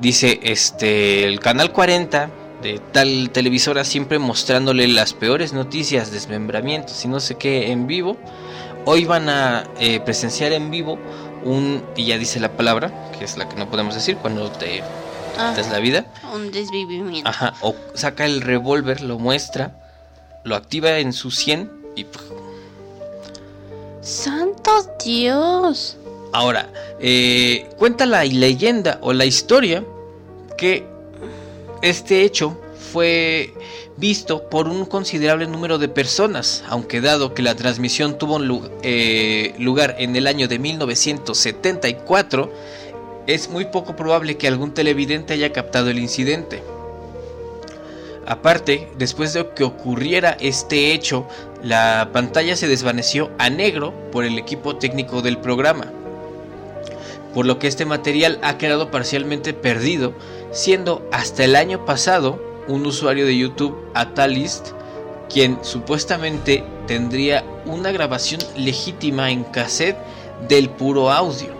Dice, 0.00 0.40
este, 0.42 1.24
el 1.24 1.40
canal 1.40 1.72
40 1.72 2.30
de 2.62 2.78
tal 2.92 3.30
televisora 3.30 3.84
siempre 3.84 4.18
mostrándole 4.18 4.88
las 4.88 5.12
peores 5.12 5.52
noticias, 5.52 6.10
desmembramientos 6.10 7.04
y 7.04 7.08
no 7.08 7.20
sé 7.20 7.36
qué 7.36 7.70
en 7.70 7.86
vivo. 7.86 8.16
Hoy 8.84 9.04
van 9.04 9.28
a 9.28 9.64
eh, 9.80 10.00
presenciar 10.00 10.52
en 10.52 10.70
vivo 10.70 10.98
un, 11.44 11.82
y 11.96 12.06
ya 12.06 12.18
dice 12.18 12.40
la 12.40 12.56
palabra, 12.56 13.10
que 13.18 13.24
es 13.24 13.36
la 13.36 13.48
que 13.48 13.56
no 13.56 13.68
podemos 13.68 13.94
decir 13.94 14.16
cuando 14.16 14.50
te 14.50 14.82
Ah, 15.38 15.50
quitas 15.50 15.70
la 15.70 15.80
vida. 15.80 16.06
un 16.34 16.50
desvivimiento. 16.50 17.28
Ajá, 17.28 17.52
o 17.60 17.74
saca 17.94 18.24
el 18.24 18.40
revólver, 18.40 19.02
lo 19.02 19.18
muestra, 19.18 19.76
lo 20.44 20.56
activa 20.56 20.98
en 20.98 21.12
su 21.12 21.30
100 21.30 21.70
y. 21.94 22.06
¡Santo 24.06 24.70
Dios! 25.04 25.96
Ahora, 26.32 26.72
eh, 27.00 27.68
cuenta 27.76 28.06
la 28.06 28.24
leyenda 28.24 29.00
o 29.02 29.12
la 29.12 29.24
historia 29.24 29.82
que 30.56 30.86
este 31.82 32.22
hecho 32.22 32.56
fue 32.92 33.52
visto 33.96 34.48
por 34.48 34.68
un 34.68 34.84
considerable 34.84 35.48
número 35.48 35.78
de 35.78 35.88
personas, 35.88 36.62
aunque 36.68 37.00
dado 37.00 37.34
que 37.34 37.42
la 37.42 37.56
transmisión 37.56 38.16
tuvo 38.16 38.38
eh, 38.84 39.56
lugar 39.58 39.96
en 39.98 40.14
el 40.14 40.28
año 40.28 40.46
de 40.46 40.60
1974, 40.60 42.52
es 43.26 43.50
muy 43.50 43.64
poco 43.64 43.96
probable 43.96 44.36
que 44.36 44.46
algún 44.46 44.72
televidente 44.72 45.34
haya 45.34 45.52
captado 45.52 45.90
el 45.90 45.98
incidente. 45.98 46.62
Aparte, 48.26 48.88
después 48.98 49.32
de 49.32 49.48
que 49.50 49.62
ocurriera 49.62 50.36
este 50.40 50.92
hecho, 50.92 51.28
la 51.62 52.10
pantalla 52.12 52.56
se 52.56 52.66
desvaneció 52.66 53.30
a 53.38 53.50
negro 53.50 53.94
por 54.10 54.24
el 54.24 54.36
equipo 54.36 54.76
técnico 54.76 55.22
del 55.22 55.38
programa, 55.38 55.92
por 57.32 57.46
lo 57.46 57.60
que 57.60 57.68
este 57.68 57.84
material 57.84 58.40
ha 58.42 58.58
quedado 58.58 58.90
parcialmente 58.90 59.54
perdido, 59.54 60.12
siendo 60.50 61.08
hasta 61.12 61.44
el 61.44 61.54
año 61.54 61.84
pasado 61.84 62.40
un 62.66 62.84
usuario 62.84 63.26
de 63.26 63.36
YouTube, 63.36 63.76
Atalist, 63.94 64.70
quien 65.32 65.58
supuestamente 65.62 66.64
tendría 66.88 67.44
una 67.64 67.92
grabación 67.92 68.40
legítima 68.56 69.30
en 69.30 69.44
cassette 69.44 69.98
del 70.48 70.68
puro 70.68 71.12
audio. 71.12 71.54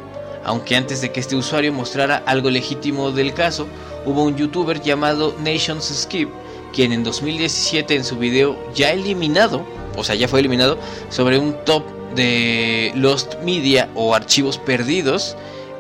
Aunque 0.45 0.77
antes 0.77 1.01
de 1.01 1.12
que 1.12 1.21
este 1.21 1.37
usuario 1.37 1.73
mostrara 1.73 2.23
algo 2.27 2.51
legítimo 2.51 3.11
del 3.11 3.35
caso, 3.35 3.67
hubo 4.05 4.25
un 4.25 4.37
youtuber 4.37 4.81
llamado 4.81 5.35
Nations 5.45 5.85
Skip, 5.85 6.29
quien 6.77 6.93
en 6.93 7.03
2017 7.03 7.97
en 7.97 8.05
su 8.05 8.18
video 8.18 8.55
ya 8.74 8.93
eliminado, 8.93 9.64
o 9.97 10.05
sea, 10.05 10.14
ya 10.14 10.29
fue 10.29 10.41
eliminado, 10.41 10.79
sobre 11.09 11.39
un 11.39 11.57
top 11.64 11.83
de 12.14 12.93
Lost 12.95 13.37
Media 13.43 13.89
o 13.95 14.14
archivos 14.14 14.59
perdidos, 14.59 15.39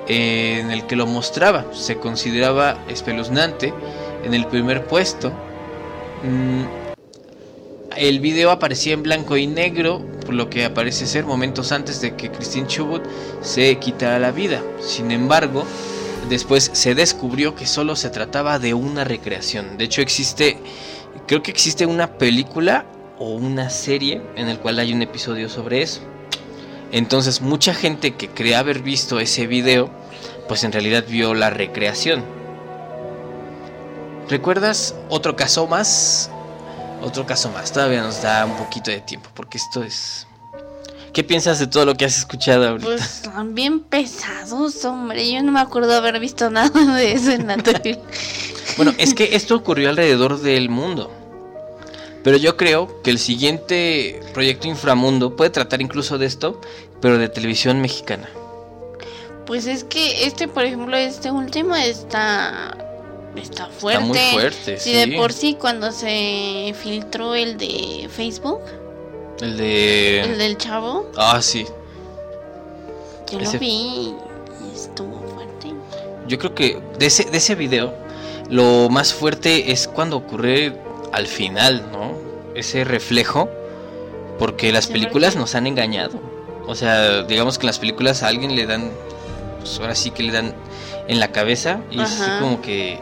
eh, 0.08 0.58
en 0.58 0.70
el 0.70 0.86
que 0.86 0.96
lo 0.96 1.06
mostraba. 1.06 1.66
Se 1.74 1.98
consideraba 1.98 2.78
espeluznante. 2.88 3.74
En 4.24 4.32
el 4.32 4.46
primer 4.46 4.86
puesto, 4.86 5.32
mm, 6.22 6.62
el 7.98 8.20
video 8.20 8.50
aparecía 8.50 8.94
en 8.94 9.02
blanco 9.02 9.36
y 9.36 9.46
negro, 9.46 10.02
por 10.24 10.32
lo 10.32 10.48
que 10.48 10.68
parece 10.70 11.06
ser 11.06 11.26
momentos 11.26 11.72
antes 11.72 12.00
de 12.00 12.16
que 12.16 12.30
Christine 12.30 12.66
Chubut 12.68 13.02
se 13.42 13.76
quitara 13.76 14.18
la 14.18 14.30
vida. 14.30 14.62
Sin 14.80 15.10
embargo, 15.10 15.66
después 16.28 16.70
se 16.72 16.94
descubrió 16.94 17.54
que 17.54 17.66
solo 17.66 17.96
se 17.96 18.10
trataba 18.10 18.58
de 18.58 18.74
una 18.74 19.04
recreación. 19.04 19.78
De 19.78 19.84
hecho, 19.84 20.00
existe, 20.02 20.58
creo 21.26 21.42
que 21.42 21.50
existe 21.50 21.86
una 21.86 22.18
película 22.18 22.86
o 23.18 23.30
una 23.30 23.70
serie 23.70 24.22
en 24.36 24.48
el 24.48 24.58
cual 24.58 24.78
hay 24.78 24.92
un 24.92 25.02
episodio 25.02 25.48
sobre 25.48 25.82
eso. 25.82 26.00
Entonces, 26.92 27.40
mucha 27.40 27.74
gente 27.74 28.14
que 28.14 28.28
cree 28.28 28.54
haber 28.54 28.80
visto 28.80 29.18
ese 29.18 29.46
video, 29.46 29.90
pues 30.48 30.64
en 30.64 30.72
realidad 30.72 31.04
vio 31.08 31.34
la 31.34 31.50
recreación. 31.50 32.24
¿Recuerdas 34.28 34.94
otro 35.08 35.36
caso 35.36 35.66
más? 35.66 36.30
Otro 37.02 37.26
caso 37.26 37.50
más. 37.50 37.72
Todavía 37.72 38.02
nos 38.02 38.22
da 38.22 38.44
un 38.44 38.56
poquito 38.56 38.90
de 38.90 39.00
tiempo 39.00 39.30
porque 39.34 39.58
esto 39.58 39.82
es... 39.82 40.25
¿Qué 41.16 41.24
piensas 41.24 41.58
de 41.58 41.66
todo 41.66 41.86
lo 41.86 41.94
que 41.94 42.04
has 42.04 42.18
escuchado 42.18 42.68
ahorita? 42.68 42.88
Pues 42.90 43.00
están 43.00 43.54
bien 43.54 43.80
pesados, 43.80 44.84
hombre. 44.84 45.32
Yo 45.32 45.42
no 45.42 45.50
me 45.50 45.60
acuerdo 45.60 45.94
haber 45.94 46.20
visto 46.20 46.50
nada 46.50 46.94
de 46.94 47.12
eso 47.12 47.30
en 47.30 47.46
la 47.46 47.56
tele. 47.56 47.98
Bueno, 48.76 48.92
es 48.98 49.14
que 49.14 49.34
esto 49.34 49.56
ocurrió 49.56 49.88
alrededor 49.88 50.42
del 50.42 50.68
mundo. 50.68 51.10
Pero 52.22 52.36
yo 52.36 52.58
creo 52.58 53.00
que 53.00 53.08
el 53.08 53.18
siguiente 53.18 54.20
proyecto 54.34 54.68
Inframundo 54.68 55.36
puede 55.36 55.48
tratar 55.48 55.80
incluso 55.80 56.18
de 56.18 56.26
esto, 56.26 56.60
pero 57.00 57.16
de 57.16 57.30
televisión 57.30 57.80
mexicana. 57.80 58.28
Pues 59.46 59.66
es 59.66 59.84
que 59.84 60.26
este, 60.26 60.48
por 60.48 60.66
ejemplo, 60.66 60.98
este 60.98 61.30
último 61.30 61.74
está 61.76 62.76
está 63.36 63.68
fuerte. 63.68 64.02
Está 64.02 64.06
muy 64.06 64.18
fuerte, 64.32 64.78
Si 64.78 64.90
sí. 64.90 64.96
de 64.96 65.16
por 65.16 65.32
sí 65.32 65.56
cuando 65.58 65.92
se 65.92 66.74
filtró 66.78 67.34
el 67.34 67.56
de 67.56 68.06
Facebook, 68.14 68.60
El 69.40 69.50
el 69.50 69.56
de... 69.58 70.34
del 70.38 70.56
chavo, 70.58 71.10
Ah, 71.16 71.40
sí. 71.42 71.66
yo 73.30 73.38
Ese- 73.40 73.54
lo 73.54 73.58
vi 73.60 73.66
y 73.68 74.74
estuvo 74.74 75.20
fuerte. 75.34 75.72
Yo 76.26 76.38
creo 76.38 76.54
que 76.54 76.80
de 76.98 77.06
ese, 77.06 77.24
de 77.24 77.38
ese 77.38 77.54
video, 77.54 77.92
lo 78.48 78.88
más 78.88 79.12
fuerte 79.14 79.72
es 79.72 79.88
cuando 79.88 80.16
ocurre 80.16 80.76
al 81.12 81.26
final, 81.26 81.90
¿no? 81.92 82.12
Ese 82.54 82.84
reflejo, 82.84 83.48
porque 84.38 84.72
las 84.72 84.86
Sí, 84.86 84.92
películas 84.92 85.30
porque- 85.34 85.40
nos 85.40 85.54
han 85.54 85.66
engañado. 85.66 86.18
O 86.66 86.74
sea, 86.74 87.22
digamos 87.22 87.58
que 87.58 87.62
en 87.64 87.68
las 87.68 87.78
películas 87.78 88.22
a 88.22 88.28
alguien 88.28 88.56
le 88.56 88.66
dan, 88.66 88.90
pues 89.60 89.78
ahora 89.78 89.94
sí 89.94 90.10
que 90.10 90.22
le 90.24 90.32
dan 90.32 90.54
en 91.08 91.20
la 91.20 91.30
cabeza 91.30 91.80
y 91.92 92.00
es 92.00 92.10
así 92.10 92.22
Ajá. 92.22 92.40
como 92.40 92.60
que 92.60 92.98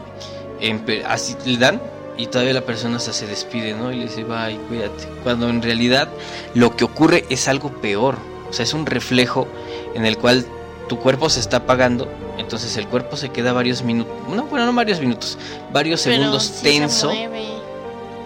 así 1.07 1.35
le 1.45 1.57
dan 1.57 1.81
y 2.17 2.27
todavía 2.27 2.53
la 2.53 2.61
persona 2.61 2.97
hasta 2.97 3.11
se 3.13 3.27
despide, 3.27 3.73
¿no? 3.73 3.91
Y 3.91 3.97
le 3.97 4.03
dice, 4.03 4.23
bye, 4.23 4.57
cuídate. 4.67 5.07
Cuando 5.23 5.49
en 5.49 5.61
realidad 5.61 6.07
lo 6.53 6.75
que 6.75 6.83
ocurre 6.85 7.25
es 7.29 7.47
algo 7.47 7.69
peor. 7.81 8.15
O 8.49 8.53
sea, 8.53 8.63
es 8.63 8.73
un 8.73 8.85
reflejo 8.85 9.47
en 9.95 10.05
el 10.05 10.17
cual 10.17 10.45
tu 10.87 10.99
cuerpo 10.99 11.29
se 11.29 11.39
está 11.39 11.57
apagando, 11.57 12.07
entonces 12.37 12.77
el 12.77 12.87
cuerpo 12.87 13.17
se 13.17 13.29
queda 13.29 13.53
varios 13.53 13.81
minutos, 13.81 14.13
no, 14.29 14.43
bueno, 14.45 14.67
no 14.67 14.73
varios 14.73 14.99
minutos, 14.99 15.35
varios 15.73 16.03
Pero 16.03 16.15
segundos 16.17 16.43
sí 16.43 16.53
se 16.53 16.63
tenso 16.63 17.07
mueve. 17.07 17.43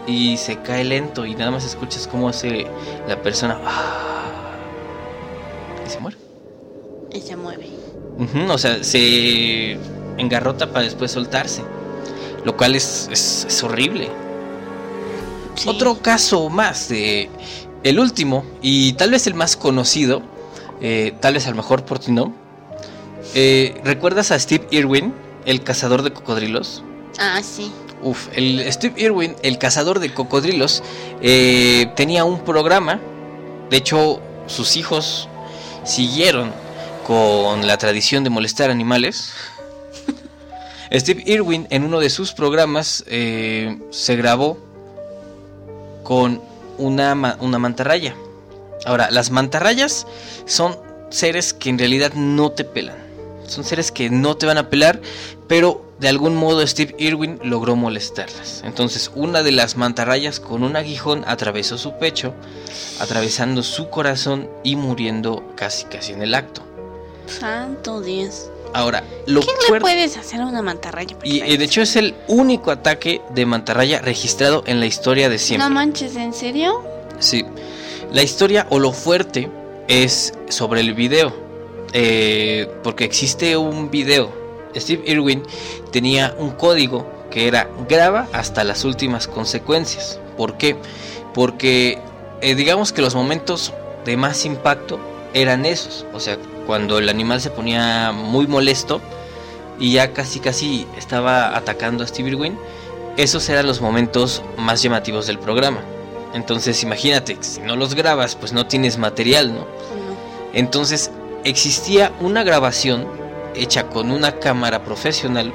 y 0.07 0.35
se 0.35 0.57
cae 0.57 0.83
lento 0.83 1.25
y 1.25 1.35
nada 1.35 1.51
más 1.51 1.63
escuchas 1.65 2.05
cómo 2.05 2.27
hace 2.27 2.67
la 3.07 3.15
persona 3.21 3.57
"Ah", 3.65 4.51
y 5.87 5.89
se 5.89 5.99
muere. 5.99 6.17
Y 7.13 7.21
se 7.21 7.35
mueve. 7.37 7.69
O 8.49 8.57
sea, 8.57 8.83
se 8.83 9.77
engarrota 10.17 10.67
para 10.71 10.83
después 10.83 11.11
soltarse, 11.11 11.63
lo 12.43 12.55
cual 12.57 12.75
es, 12.75 13.07
es- 13.11 13.45
es 13.47 13.63
horrible. 13.63 14.09
Sí. 15.55 15.67
Otro 15.69 15.97
caso 16.01 16.49
más 16.49 16.87
de 16.89 17.29
el 17.83 17.99
último 17.99 18.45
y 18.61 18.93
tal 18.93 19.11
vez 19.11 19.27
el 19.27 19.33
más 19.33 19.55
conocido, 19.57 20.21
eh, 20.81 21.13
tal 21.19 21.33
vez 21.33 21.47
a 21.47 21.49
lo 21.49 21.55
mejor 21.57 21.83
por 21.85 21.99
ti 21.99 22.11
no. 22.11 22.33
Eh, 23.35 23.79
¿Recuerdas 23.83 24.31
a 24.31 24.39
Steve 24.39 24.67
Irwin, 24.71 25.13
el 25.45 25.63
cazador 25.63 26.01
de 26.01 26.11
cocodrilos? 26.13 26.83
Ah, 27.17 27.41
sí. 27.43 27.71
Uf, 28.01 28.29
el 28.33 28.65
Steve 28.71 28.93
Irwin, 29.01 29.35
el 29.43 29.57
cazador 29.57 29.99
de 29.99 30.13
cocodrilos, 30.13 30.81
eh, 31.21 31.91
tenía 31.97 32.23
un 32.23 32.39
programa. 32.45 32.99
De 33.69 33.77
hecho, 33.77 34.21
sus 34.47 34.77
hijos 34.77 35.27
siguieron 35.83 36.51
con 37.05 37.67
la 37.67 37.77
tradición 37.77 38.23
de 38.23 38.29
molestar 38.29 38.69
animales. 38.69 39.33
Steve 40.91 41.23
Irwin 41.25 41.67
en 41.69 41.83
uno 41.83 41.99
de 41.99 42.09
sus 42.09 42.33
programas 42.33 43.03
eh, 43.07 43.77
se 43.91 44.15
grabó 44.15 44.57
con 46.03 46.41
una, 46.77 47.37
una 47.39 47.59
mantarraya. 47.59 48.15
Ahora, 48.85 49.11
las 49.11 49.29
mantarrayas 49.29 50.07
son 50.45 50.77
seres 51.09 51.53
que 51.53 51.69
en 51.69 51.77
realidad 51.77 52.13
no 52.13 52.51
te 52.51 52.63
pelan. 52.63 52.97
son 53.47 53.63
seres 53.63 53.91
que 53.91 54.09
no 54.09 54.37
te 54.37 54.45
van 54.45 54.57
a 54.57 54.69
pelar, 54.69 55.01
pero 55.47 55.89
de 55.99 56.07
algún 56.07 56.35
modo 56.35 56.65
Steve 56.65 56.95
Irwin 56.97 57.39
logró 57.43 57.75
molestarlas. 57.75 58.61
Entonces 58.63 59.11
una 59.15 59.43
de 59.43 59.51
las 59.51 59.75
mantarrayas 59.75 60.39
con 60.39 60.63
un 60.63 60.75
aguijón 60.75 61.23
atravesó 61.27 61.77
su 61.77 61.97
pecho, 61.97 62.33
atravesando 62.99 63.63
su 63.63 63.89
corazón 63.89 64.49
y 64.63 64.75
muriendo 64.75 65.43
casi 65.55 65.85
casi 65.85 66.13
en 66.13 66.21
el 66.21 66.35
acto. 66.35 66.61
Santo 67.27 68.01
Dios. 68.01 68.49
Ahora, 68.74 69.03
lo 69.26 69.41
¿Qué 69.41 69.47
le 69.72 69.80
puedes 69.80 70.17
hacer 70.17 70.41
a 70.41 70.45
una 70.45 70.61
mantarraya? 70.61 71.15
y, 71.24 71.43
y 71.43 71.57
de 71.57 71.63
hecho 71.65 71.82
es 71.82 71.95
el 71.95 72.15
único 72.28 72.72
ataque 72.72 73.22
de 73.34 73.45
mantarraya 73.45 73.99
registrado 74.01 74.63
en 74.67 74.80
la 74.80 74.86
historia 74.86 75.30
de 75.30 75.39
siempre. 75.39 75.67
No 75.67 75.74
manches, 75.74 76.15
¿en 76.15 76.34
serio? 76.34 76.84
Sí. 77.20 77.45
La 78.11 78.22
historia 78.24 78.67
o 78.70 78.80
lo 78.80 78.91
fuerte 78.91 79.49
es 79.88 80.34
sobre 80.49 80.82
el 80.82 80.93
video. 80.93 81.34
Eh, 81.93 82.70
porque 82.84 83.03
existe 83.05 83.57
un 83.57 83.89
video. 83.89 84.32
Steve 84.76 85.01
Irwin 85.07 85.41
tenía 85.91 86.36
un 86.38 86.51
código 86.51 87.07
que 87.32 87.47
era 87.47 87.67
graba 87.88 88.28
hasta 88.34 88.63
las 88.63 88.84
últimas 88.86 89.28
consecuencias. 89.28 90.20
¿Por 90.38 90.57
qué? 90.57 90.76
Porque 91.34 91.97
eh, 92.41 92.53
digamos 92.55 92.93
que 92.93 93.01
los 93.01 93.15
momentos 93.15 93.74
de 94.05 94.17
más 94.17 94.45
impacto 94.45 94.99
eran 95.34 95.65
esos. 95.65 96.05
O 96.13 96.20
sea, 96.20 96.38
cuando 96.70 96.99
el 96.99 97.09
animal 97.09 97.41
se 97.41 97.49
ponía 97.49 98.11
muy 98.11 98.45
molesto 98.45 99.01
y 99.80 99.93
ya 99.93 100.13
casi 100.13 100.39
casi 100.39 100.86
estaba 100.99 101.57
atacando 101.57 102.03
a 102.03 102.07
Steve 102.07 102.30
Irwin, 102.30 102.59
esos 103.17 103.49
eran 103.49 103.65
los 103.65 103.82
momentos 103.82 104.43
más 104.55 104.84
llamativos 104.84 105.26
del 105.26 105.39
programa. 105.39 105.82
Entonces 106.36 106.84
imagínate, 106.84 107.38
si 107.41 107.61
no 107.61 107.76
los 107.76 107.95
grabas, 107.95 108.36
pues 108.36 108.53
no 108.53 108.67
tienes 108.67 108.99
material, 108.99 109.51
¿no? 109.51 109.65
Entonces 110.53 111.09
existía 111.43 112.11
una 112.20 112.43
grabación 112.43 113.07
hecha 113.55 113.88
con 113.88 114.11
una 114.11 114.34
cámara 114.34 114.84
profesional 114.84 115.51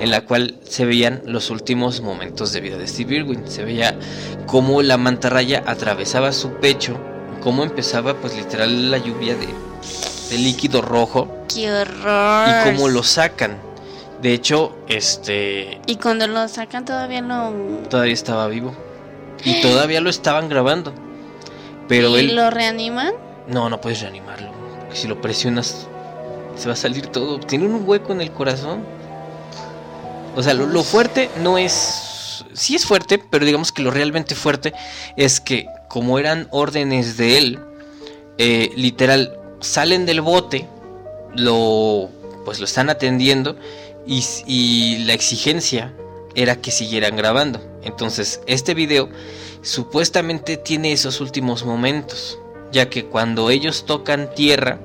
en 0.00 0.10
la 0.10 0.22
cual 0.22 0.58
se 0.64 0.84
veían 0.84 1.22
los 1.24 1.50
últimos 1.50 2.00
momentos 2.00 2.52
de 2.52 2.62
vida 2.62 2.78
de 2.78 2.88
Steve 2.88 3.14
Irwin. 3.14 3.48
Se 3.48 3.62
veía 3.62 3.96
cómo 4.46 4.82
la 4.82 4.96
mantarraya 4.96 5.62
atravesaba 5.66 6.32
su 6.32 6.50
pecho, 6.54 6.98
cómo 7.44 7.62
empezaba 7.62 8.14
pues 8.14 8.34
literal 8.34 8.90
la 8.90 8.98
lluvia 8.98 9.36
de, 9.36 9.46
de 10.30 10.38
líquido 10.38 10.82
rojo 10.82 11.28
¡Qué 11.52 11.70
horror! 11.72 12.48
y 12.48 12.70
cómo 12.70 12.88
lo 12.88 13.02
sacan. 13.02 13.58
De 14.20 14.32
hecho, 14.32 14.76
este 14.88 15.80
Y 15.86 15.96
cuando 15.96 16.26
lo 16.26 16.46
sacan 16.48 16.84
todavía 16.84 17.20
no... 17.20 17.52
todavía 17.88 18.14
estaba 18.14 18.48
vivo 18.48 18.74
y 19.44 19.60
todavía 19.60 20.00
lo 20.00 20.10
estaban 20.10 20.48
grabando. 20.48 20.92
Pero 21.88 22.10
¿Y 22.16 22.20
él 22.20 22.36
lo 22.36 22.50
reaniman? 22.50 23.12
No, 23.46 23.70
no 23.70 23.80
puedes 23.80 24.00
reanimarlo. 24.00 24.50
Porque 24.80 24.96
si 24.96 25.08
lo 25.08 25.20
presionas, 25.20 25.86
se 26.56 26.66
va 26.66 26.74
a 26.74 26.76
salir 26.76 27.06
todo. 27.06 27.40
Tiene 27.40 27.66
un 27.66 27.82
hueco 27.86 28.12
en 28.12 28.20
el 28.20 28.30
corazón. 28.30 28.84
O 30.36 30.42
sea, 30.42 30.54
lo, 30.54 30.66
lo 30.66 30.82
fuerte 30.82 31.30
no 31.42 31.58
es. 31.58 32.44
Sí 32.52 32.74
es 32.74 32.84
fuerte, 32.84 33.18
pero 33.18 33.46
digamos 33.46 33.72
que 33.72 33.82
lo 33.82 33.90
realmente 33.90 34.34
fuerte 34.34 34.72
es 35.16 35.40
que, 35.40 35.66
como 35.88 36.18
eran 36.18 36.48
órdenes 36.50 37.16
de 37.16 37.38
él, 37.38 37.58
eh, 38.36 38.70
literal, 38.76 39.32
salen 39.60 40.06
del 40.06 40.20
bote, 40.20 40.66
lo. 41.34 42.10
Pues 42.44 42.58
lo 42.58 42.64
están 42.64 42.90
atendiendo. 42.90 43.56
Y, 44.06 44.24
y 44.46 45.04
la 45.04 45.12
exigencia 45.12 45.92
era 46.34 46.56
que 46.56 46.70
siguieran 46.70 47.16
grabando. 47.16 47.60
Entonces, 47.82 48.40
este 48.46 48.72
video 48.72 49.10
supuestamente 49.60 50.56
tiene 50.56 50.92
esos 50.92 51.20
últimos 51.20 51.64
momentos 51.64 52.38
ya 52.72 52.88
que 52.88 53.06
cuando 53.06 53.50
ellos 53.50 53.84
tocan 53.86 54.34
tierra, 54.34 54.78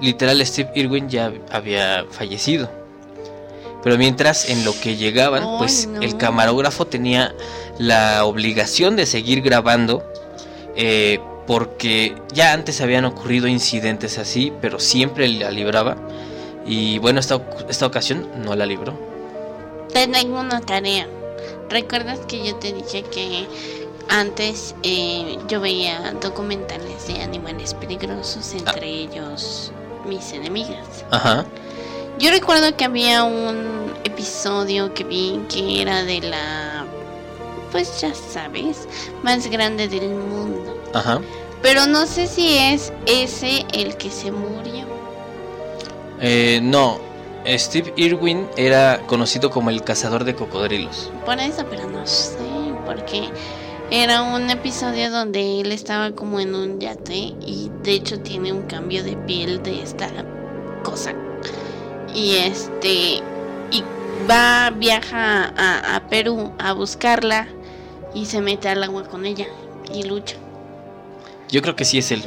literal 0.00 0.44
Steve 0.44 0.70
Irwin 0.74 1.08
ya 1.08 1.32
había 1.50 2.04
fallecido. 2.10 2.70
Pero 3.82 3.98
mientras 3.98 4.48
en 4.48 4.64
lo 4.64 4.78
que 4.80 4.96
llegaban, 4.96 5.58
pues 5.58 5.88
no. 5.88 6.00
el 6.02 6.16
camarógrafo 6.16 6.86
tenía 6.86 7.34
la 7.78 8.24
obligación 8.24 8.94
de 8.94 9.06
seguir 9.06 9.42
grabando, 9.42 10.04
eh, 10.76 11.18
porque 11.52 12.14
ya 12.32 12.54
antes 12.54 12.80
habían 12.80 13.04
ocurrido 13.04 13.46
incidentes 13.46 14.16
así, 14.16 14.50
pero 14.62 14.80
siempre 14.80 15.28
la 15.28 15.50
libraba. 15.50 15.98
Y 16.64 16.96
bueno, 16.96 17.20
esta, 17.20 17.42
esta 17.68 17.84
ocasión 17.84 18.26
no 18.38 18.56
la 18.56 18.64
libró. 18.64 18.94
Te 19.92 20.08
tengo 20.08 20.40
una 20.40 20.62
tarea. 20.62 21.06
¿Recuerdas 21.68 22.20
que 22.20 22.42
yo 22.42 22.56
te 22.56 22.72
dije 22.72 23.02
que 23.02 23.46
antes 24.08 24.74
eh, 24.82 25.36
yo 25.46 25.60
veía 25.60 26.14
documentales 26.22 27.06
de 27.08 27.20
animales 27.20 27.74
peligrosos, 27.74 28.54
entre 28.54 28.88
ellos 28.88 29.72
mis 30.06 30.32
enemigas? 30.32 31.04
Ajá, 31.10 31.44
Yo 32.18 32.30
recuerdo 32.30 32.74
que 32.78 32.86
había 32.86 33.24
un 33.24 33.92
episodio 34.04 34.94
que 34.94 35.04
vi 35.04 35.38
que 35.50 35.82
era 35.82 36.02
de 36.02 36.22
la, 36.22 36.86
pues 37.72 38.00
ya 38.00 38.14
sabes, 38.14 38.88
más 39.22 39.46
grande 39.48 39.86
del 39.86 40.08
mundo. 40.14 40.78
ajá. 40.94 41.20
Pero 41.62 41.86
no 41.86 42.06
sé 42.06 42.26
si 42.26 42.58
es 42.58 42.92
ese 43.06 43.64
el 43.72 43.96
que 43.96 44.10
se 44.10 44.32
murió. 44.32 44.84
Eh, 46.20 46.60
no, 46.62 46.98
Steve 47.46 47.92
Irwin 47.96 48.46
era 48.56 49.00
conocido 49.06 49.50
como 49.50 49.70
el 49.70 49.82
cazador 49.82 50.24
de 50.24 50.34
cocodrilos. 50.34 51.10
Por 51.24 51.38
eso, 51.38 51.64
pero 51.68 51.88
no 51.88 52.06
sé, 52.06 52.36
porque 52.84 53.28
era 53.90 54.22
un 54.22 54.48
episodio 54.50 55.10
donde 55.10 55.60
él 55.60 55.72
estaba 55.72 56.12
como 56.12 56.40
en 56.40 56.54
un 56.54 56.80
yate 56.80 57.34
y 57.40 57.70
de 57.82 57.92
hecho 57.92 58.20
tiene 58.20 58.52
un 58.52 58.62
cambio 58.62 59.04
de 59.04 59.16
piel 59.16 59.62
de 59.62 59.82
esta 59.82 60.08
cosa. 60.82 61.12
Y 62.14 62.36
este, 62.36 63.22
y 63.70 63.84
va, 64.28 64.70
viaja 64.70 65.52
a, 65.56 65.96
a 65.96 66.08
Perú 66.08 66.52
a 66.58 66.72
buscarla 66.72 67.48
y 68.14 68.26
se 68.26 68.40
mete 68.40 68.68
al 68.68 68.82
agua 68.82 69.04
con 69.04 69.26
ella 69.26 69.46
y 69.92 70.04
lucha. 70.04 70.36
Yo 71.52 71.62
creo 71.62 71.76
que 71.76 71.84
sí 71.84 71.98
es 71.98 72.10
él. 72.10 72.24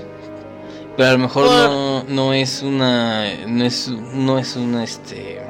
Pero 0.95 1.09
a 1.09 1.11
lo 1.13 1.17
mejor 1.19 1.47
Por- 1.47 1.53
no, 1.53 2.03
no 2.03 2.33
es 2.33 2.61
una. 2.61 3.25
No 3.47 3.65
es, 3.65 3.89
no 3.89 4.39
es 4.39 4.55
una. 4.55 4.83
Este. 4.85 5.41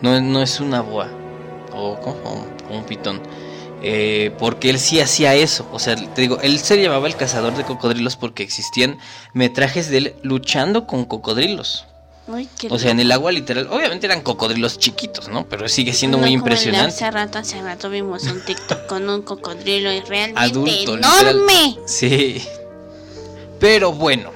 No, 0.00 0.20
no 0.20 0.40
es 0.42 0.60
una 0.60 0.80
boa. 0.82 1.08
O. 1.72 1.98
O 2.70 2.74
un 2.74 2.84
pitón. 2.84 3.20
Eh, 3.82 4.32
porque 4.38 4.70
él 4.70 4.78
sí 4.78 5.00
hacía 5.00 5.34
eso. 5.34 5.68
O 5.72 5.78
sea, 5.78 5.96
te 5.96 6.22
digo, 6.22 6.38
él 6.42 6.58
se 6.58 6.80
llamaba 6.80 7.06
el 7.06 7.16
cazador 7.16 7.54
de 7.56 7.64
cocodrilos 7.64 8.16
porque 8.16 8.42
existían 8.42 8.98
metrajes 9.32 9.90
de 9.90 9.96
él 9.98 10.14
luchando 10.22 10.86
con 10.86 11.04
cocodrilos. 11.04 11.86
Uy, 12.26 12.48
qué 12.58 12.68
O 12.70 12.78
sea, 12.78 12.90
en 12.90 13.00
el 13.00 13.12
agua 13.12 13.32
literal. 13.32 13.68
Obviamente 13.70 14.06
eran 14.06 14.22
cocodrilos 14.22 14.78
chiquitos, 14.78 15.28
¿no? 15.28 15.46
Pero 15.46 15.68
sigue 15.68 15.92
siendo 15.92 16.16
No 16.16 16.22
muy 16.22 16.30
como 16.30 16.40
impresionante. 16.44 16.88
Hace 16.94 17.10
rato, 17.10 17.38
hace 17.38 17.60
rato 17.60 17.90
vimos 17.90 18.24
un 18.24 18.42
TikTok 18.44 18.86
con 18.86 19.08
un 19.10 19.22
cocodrilo 19.22 19.92
y 19.92 20.00
realmente 20.00 20.40
Adulto, 20.40 20.96
literal. 20.96 21.26
enorme. 21.28 21.76
Sí. 21.86 22.42
Pero 23.60 23.92
bueno. 23.92 24.30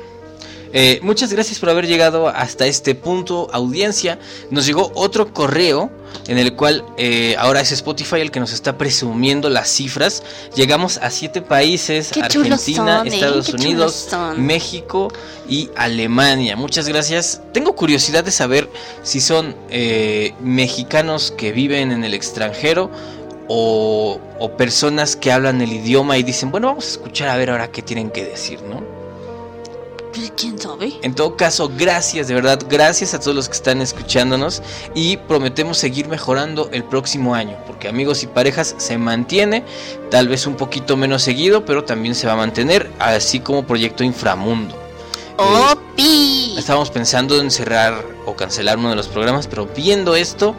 Eh, 0.72 1.00
muchas 1.02 1.32
gracias 1.32 1.58
por 1.58 1.70
haber 1.70 1.86
llegado 1.86 2.28
hasta 2.28 2.66
este 2.66 2.94
punto, 2.94 3.48
audiencia. 3.52 4.18
Nos 4.50 4.66
llegó 4.66 4.92
otro 4.94 5.32
correo 5.32 5.90
en 6.26 6.38
el 6.38 6.54
cual 6.54 6.84
eh, 6.96 7.36
ahora 7.38 7.60
es 7.60 7.72
Spotify 7.72 8.20
el 8.20 8.30
que 8.30 8.40
nos 8.40 8.52
está 8.52 8.76
presumiendo 8.76 9.50
las 9.50 9.68
cifras. 9.68 10.22
Llegamos 10.54 10.98
a 10.98 11.10
siete 11.10 11.42
países: 11.42 12.10
Qué 12.12 12.20
Argentina, 12.20 12.98
son, 12.98 13.06
¿eh? 13.06 13.14
Estados 13.14 13.48
Unidos. 13.50 14.08
México 14.36 15.08
y 15.48 15.70
Alemania. 15.76 16.56
Muchas 16.56 16.88
gracias. 16.88 17.40
Tengo 17.52 17.74
curiosidad 17.74 18.24
de 18.24 18.30
saber 18.30 18.68
si 19.02 19.20
son 19.20 19.56
eh, 19.70 20.34
mexicanos 20.40 21.32
que 21.36 21.52
viven 21.52 21.92
en 21.92 22.04
el 22.04 22.14
extranjero 22.14 22.90
o, 23.48 24.20
o 24.38 24.56
personas 24.56 25.16
que 25.16 25.32
hablan 25.32 25.62
el 25.62 25.72
idioma 25.72 26.18
y 26.18 26.22
dicen, 26.22 26.50
bueno, 26.50 26.68
vamos 26.68 26.86
a 26.86 26.90
escuchar 26.90 27.28
a 27.28 27.36
ver 27.36 27.50
ahora 27.50 27.70
qué 27.70 27.80
tienen 27.80 28.10
que 28.10 28.24
decir, 28.24 28.60
¿no? 28.62 28.97
¿Quién 30.36 30.58
sabe? 30.58 30.94
En 31.02 31.14
todo 31.14 31.36
caso, 31.36 31.70
gracias, 31.76 32.28
de 32.28 32.34
verdad, 32.34 32.60
gracias 32.68 33.14
a 33.14 33.20
todos 33.20 33.34
los 33.36 33.48
que 33.48 33.54
están 33.54 33.80
escuchándonos 33.82 34.62
y 34.94 35.16
prometemos 35.16 35.78
seguir 35.78 36.08
mejorando 36.08 36.68
el 36.72 36.82
próximo 36.84 37.34
año, 37.34 37.56
porque 37.66 37.88
amigos 37.88 38.22
y 38.22 38.26
parejas 38.26 38.74
se 38.78 38.98
mantiene, 38.98 39.64
tal 40.10 40.28
vez 40.28 40.46
un 40.46 40.54
poquito 40.56 40.96
menos 40.96 41.22
seguido, 41.22 41.64
pero 41.64 41.84
también 41.84 42.14
se 42.14 42.26
va 42.26 42.32
a 42.32 42.36
mantener, 42.36 42.90
así 42.98 43.40
como 43.40 43.64
Proyecto 43.64 44.02
Inframundo. 44.02 44.74
Eh, 45.38 45.72
¡Opi! 45.72 46.54
Estábamos 46.58 46.90
pensando 46.90 47.38
en 47.40 47.50
cerrar 47.50 48.04
o 48.26 48.34
cancelar 48.34 48.78
uno 48.78 48.90
de 48.90 48.96
los 48.96 49.08
programas, 49.08 49.46
pero 49.46 49.66
viendo 49.66 50.16
esto, 50.16 50.54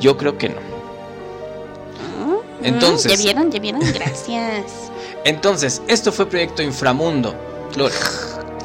yo 0.00 0.16
creo 0.16 0.38
que 0.38 0.48
no. 0.48 0.60
Mm, 2.24 2.64
entonces- 2.64 3.12
¿Ya 3.18 3.22
vieron? 3.24 3.50
¿Ya 3.50 3.60
vieron? 3.60 3.80
Gracias. 3.92 4.64
Entonces, 5.24 5.82
esto 5.86 6.10
fue 6.12 6.26
Proyecto 6.26 6.62
Inframundo. 6.62 7.34
Flor, 7.70 7.92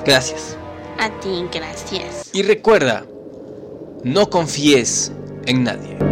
gracias. 0.07 0.57
A 0.97 1.09
ti, 1.19 1.45
gracias. 1.53 2.31
Y 2.33 2.41
recuerda, 2.41 3.05
no 4.03 4.29
confíes 4.29 5.11
en 5.45 5.63
nadie. 5.63 6.06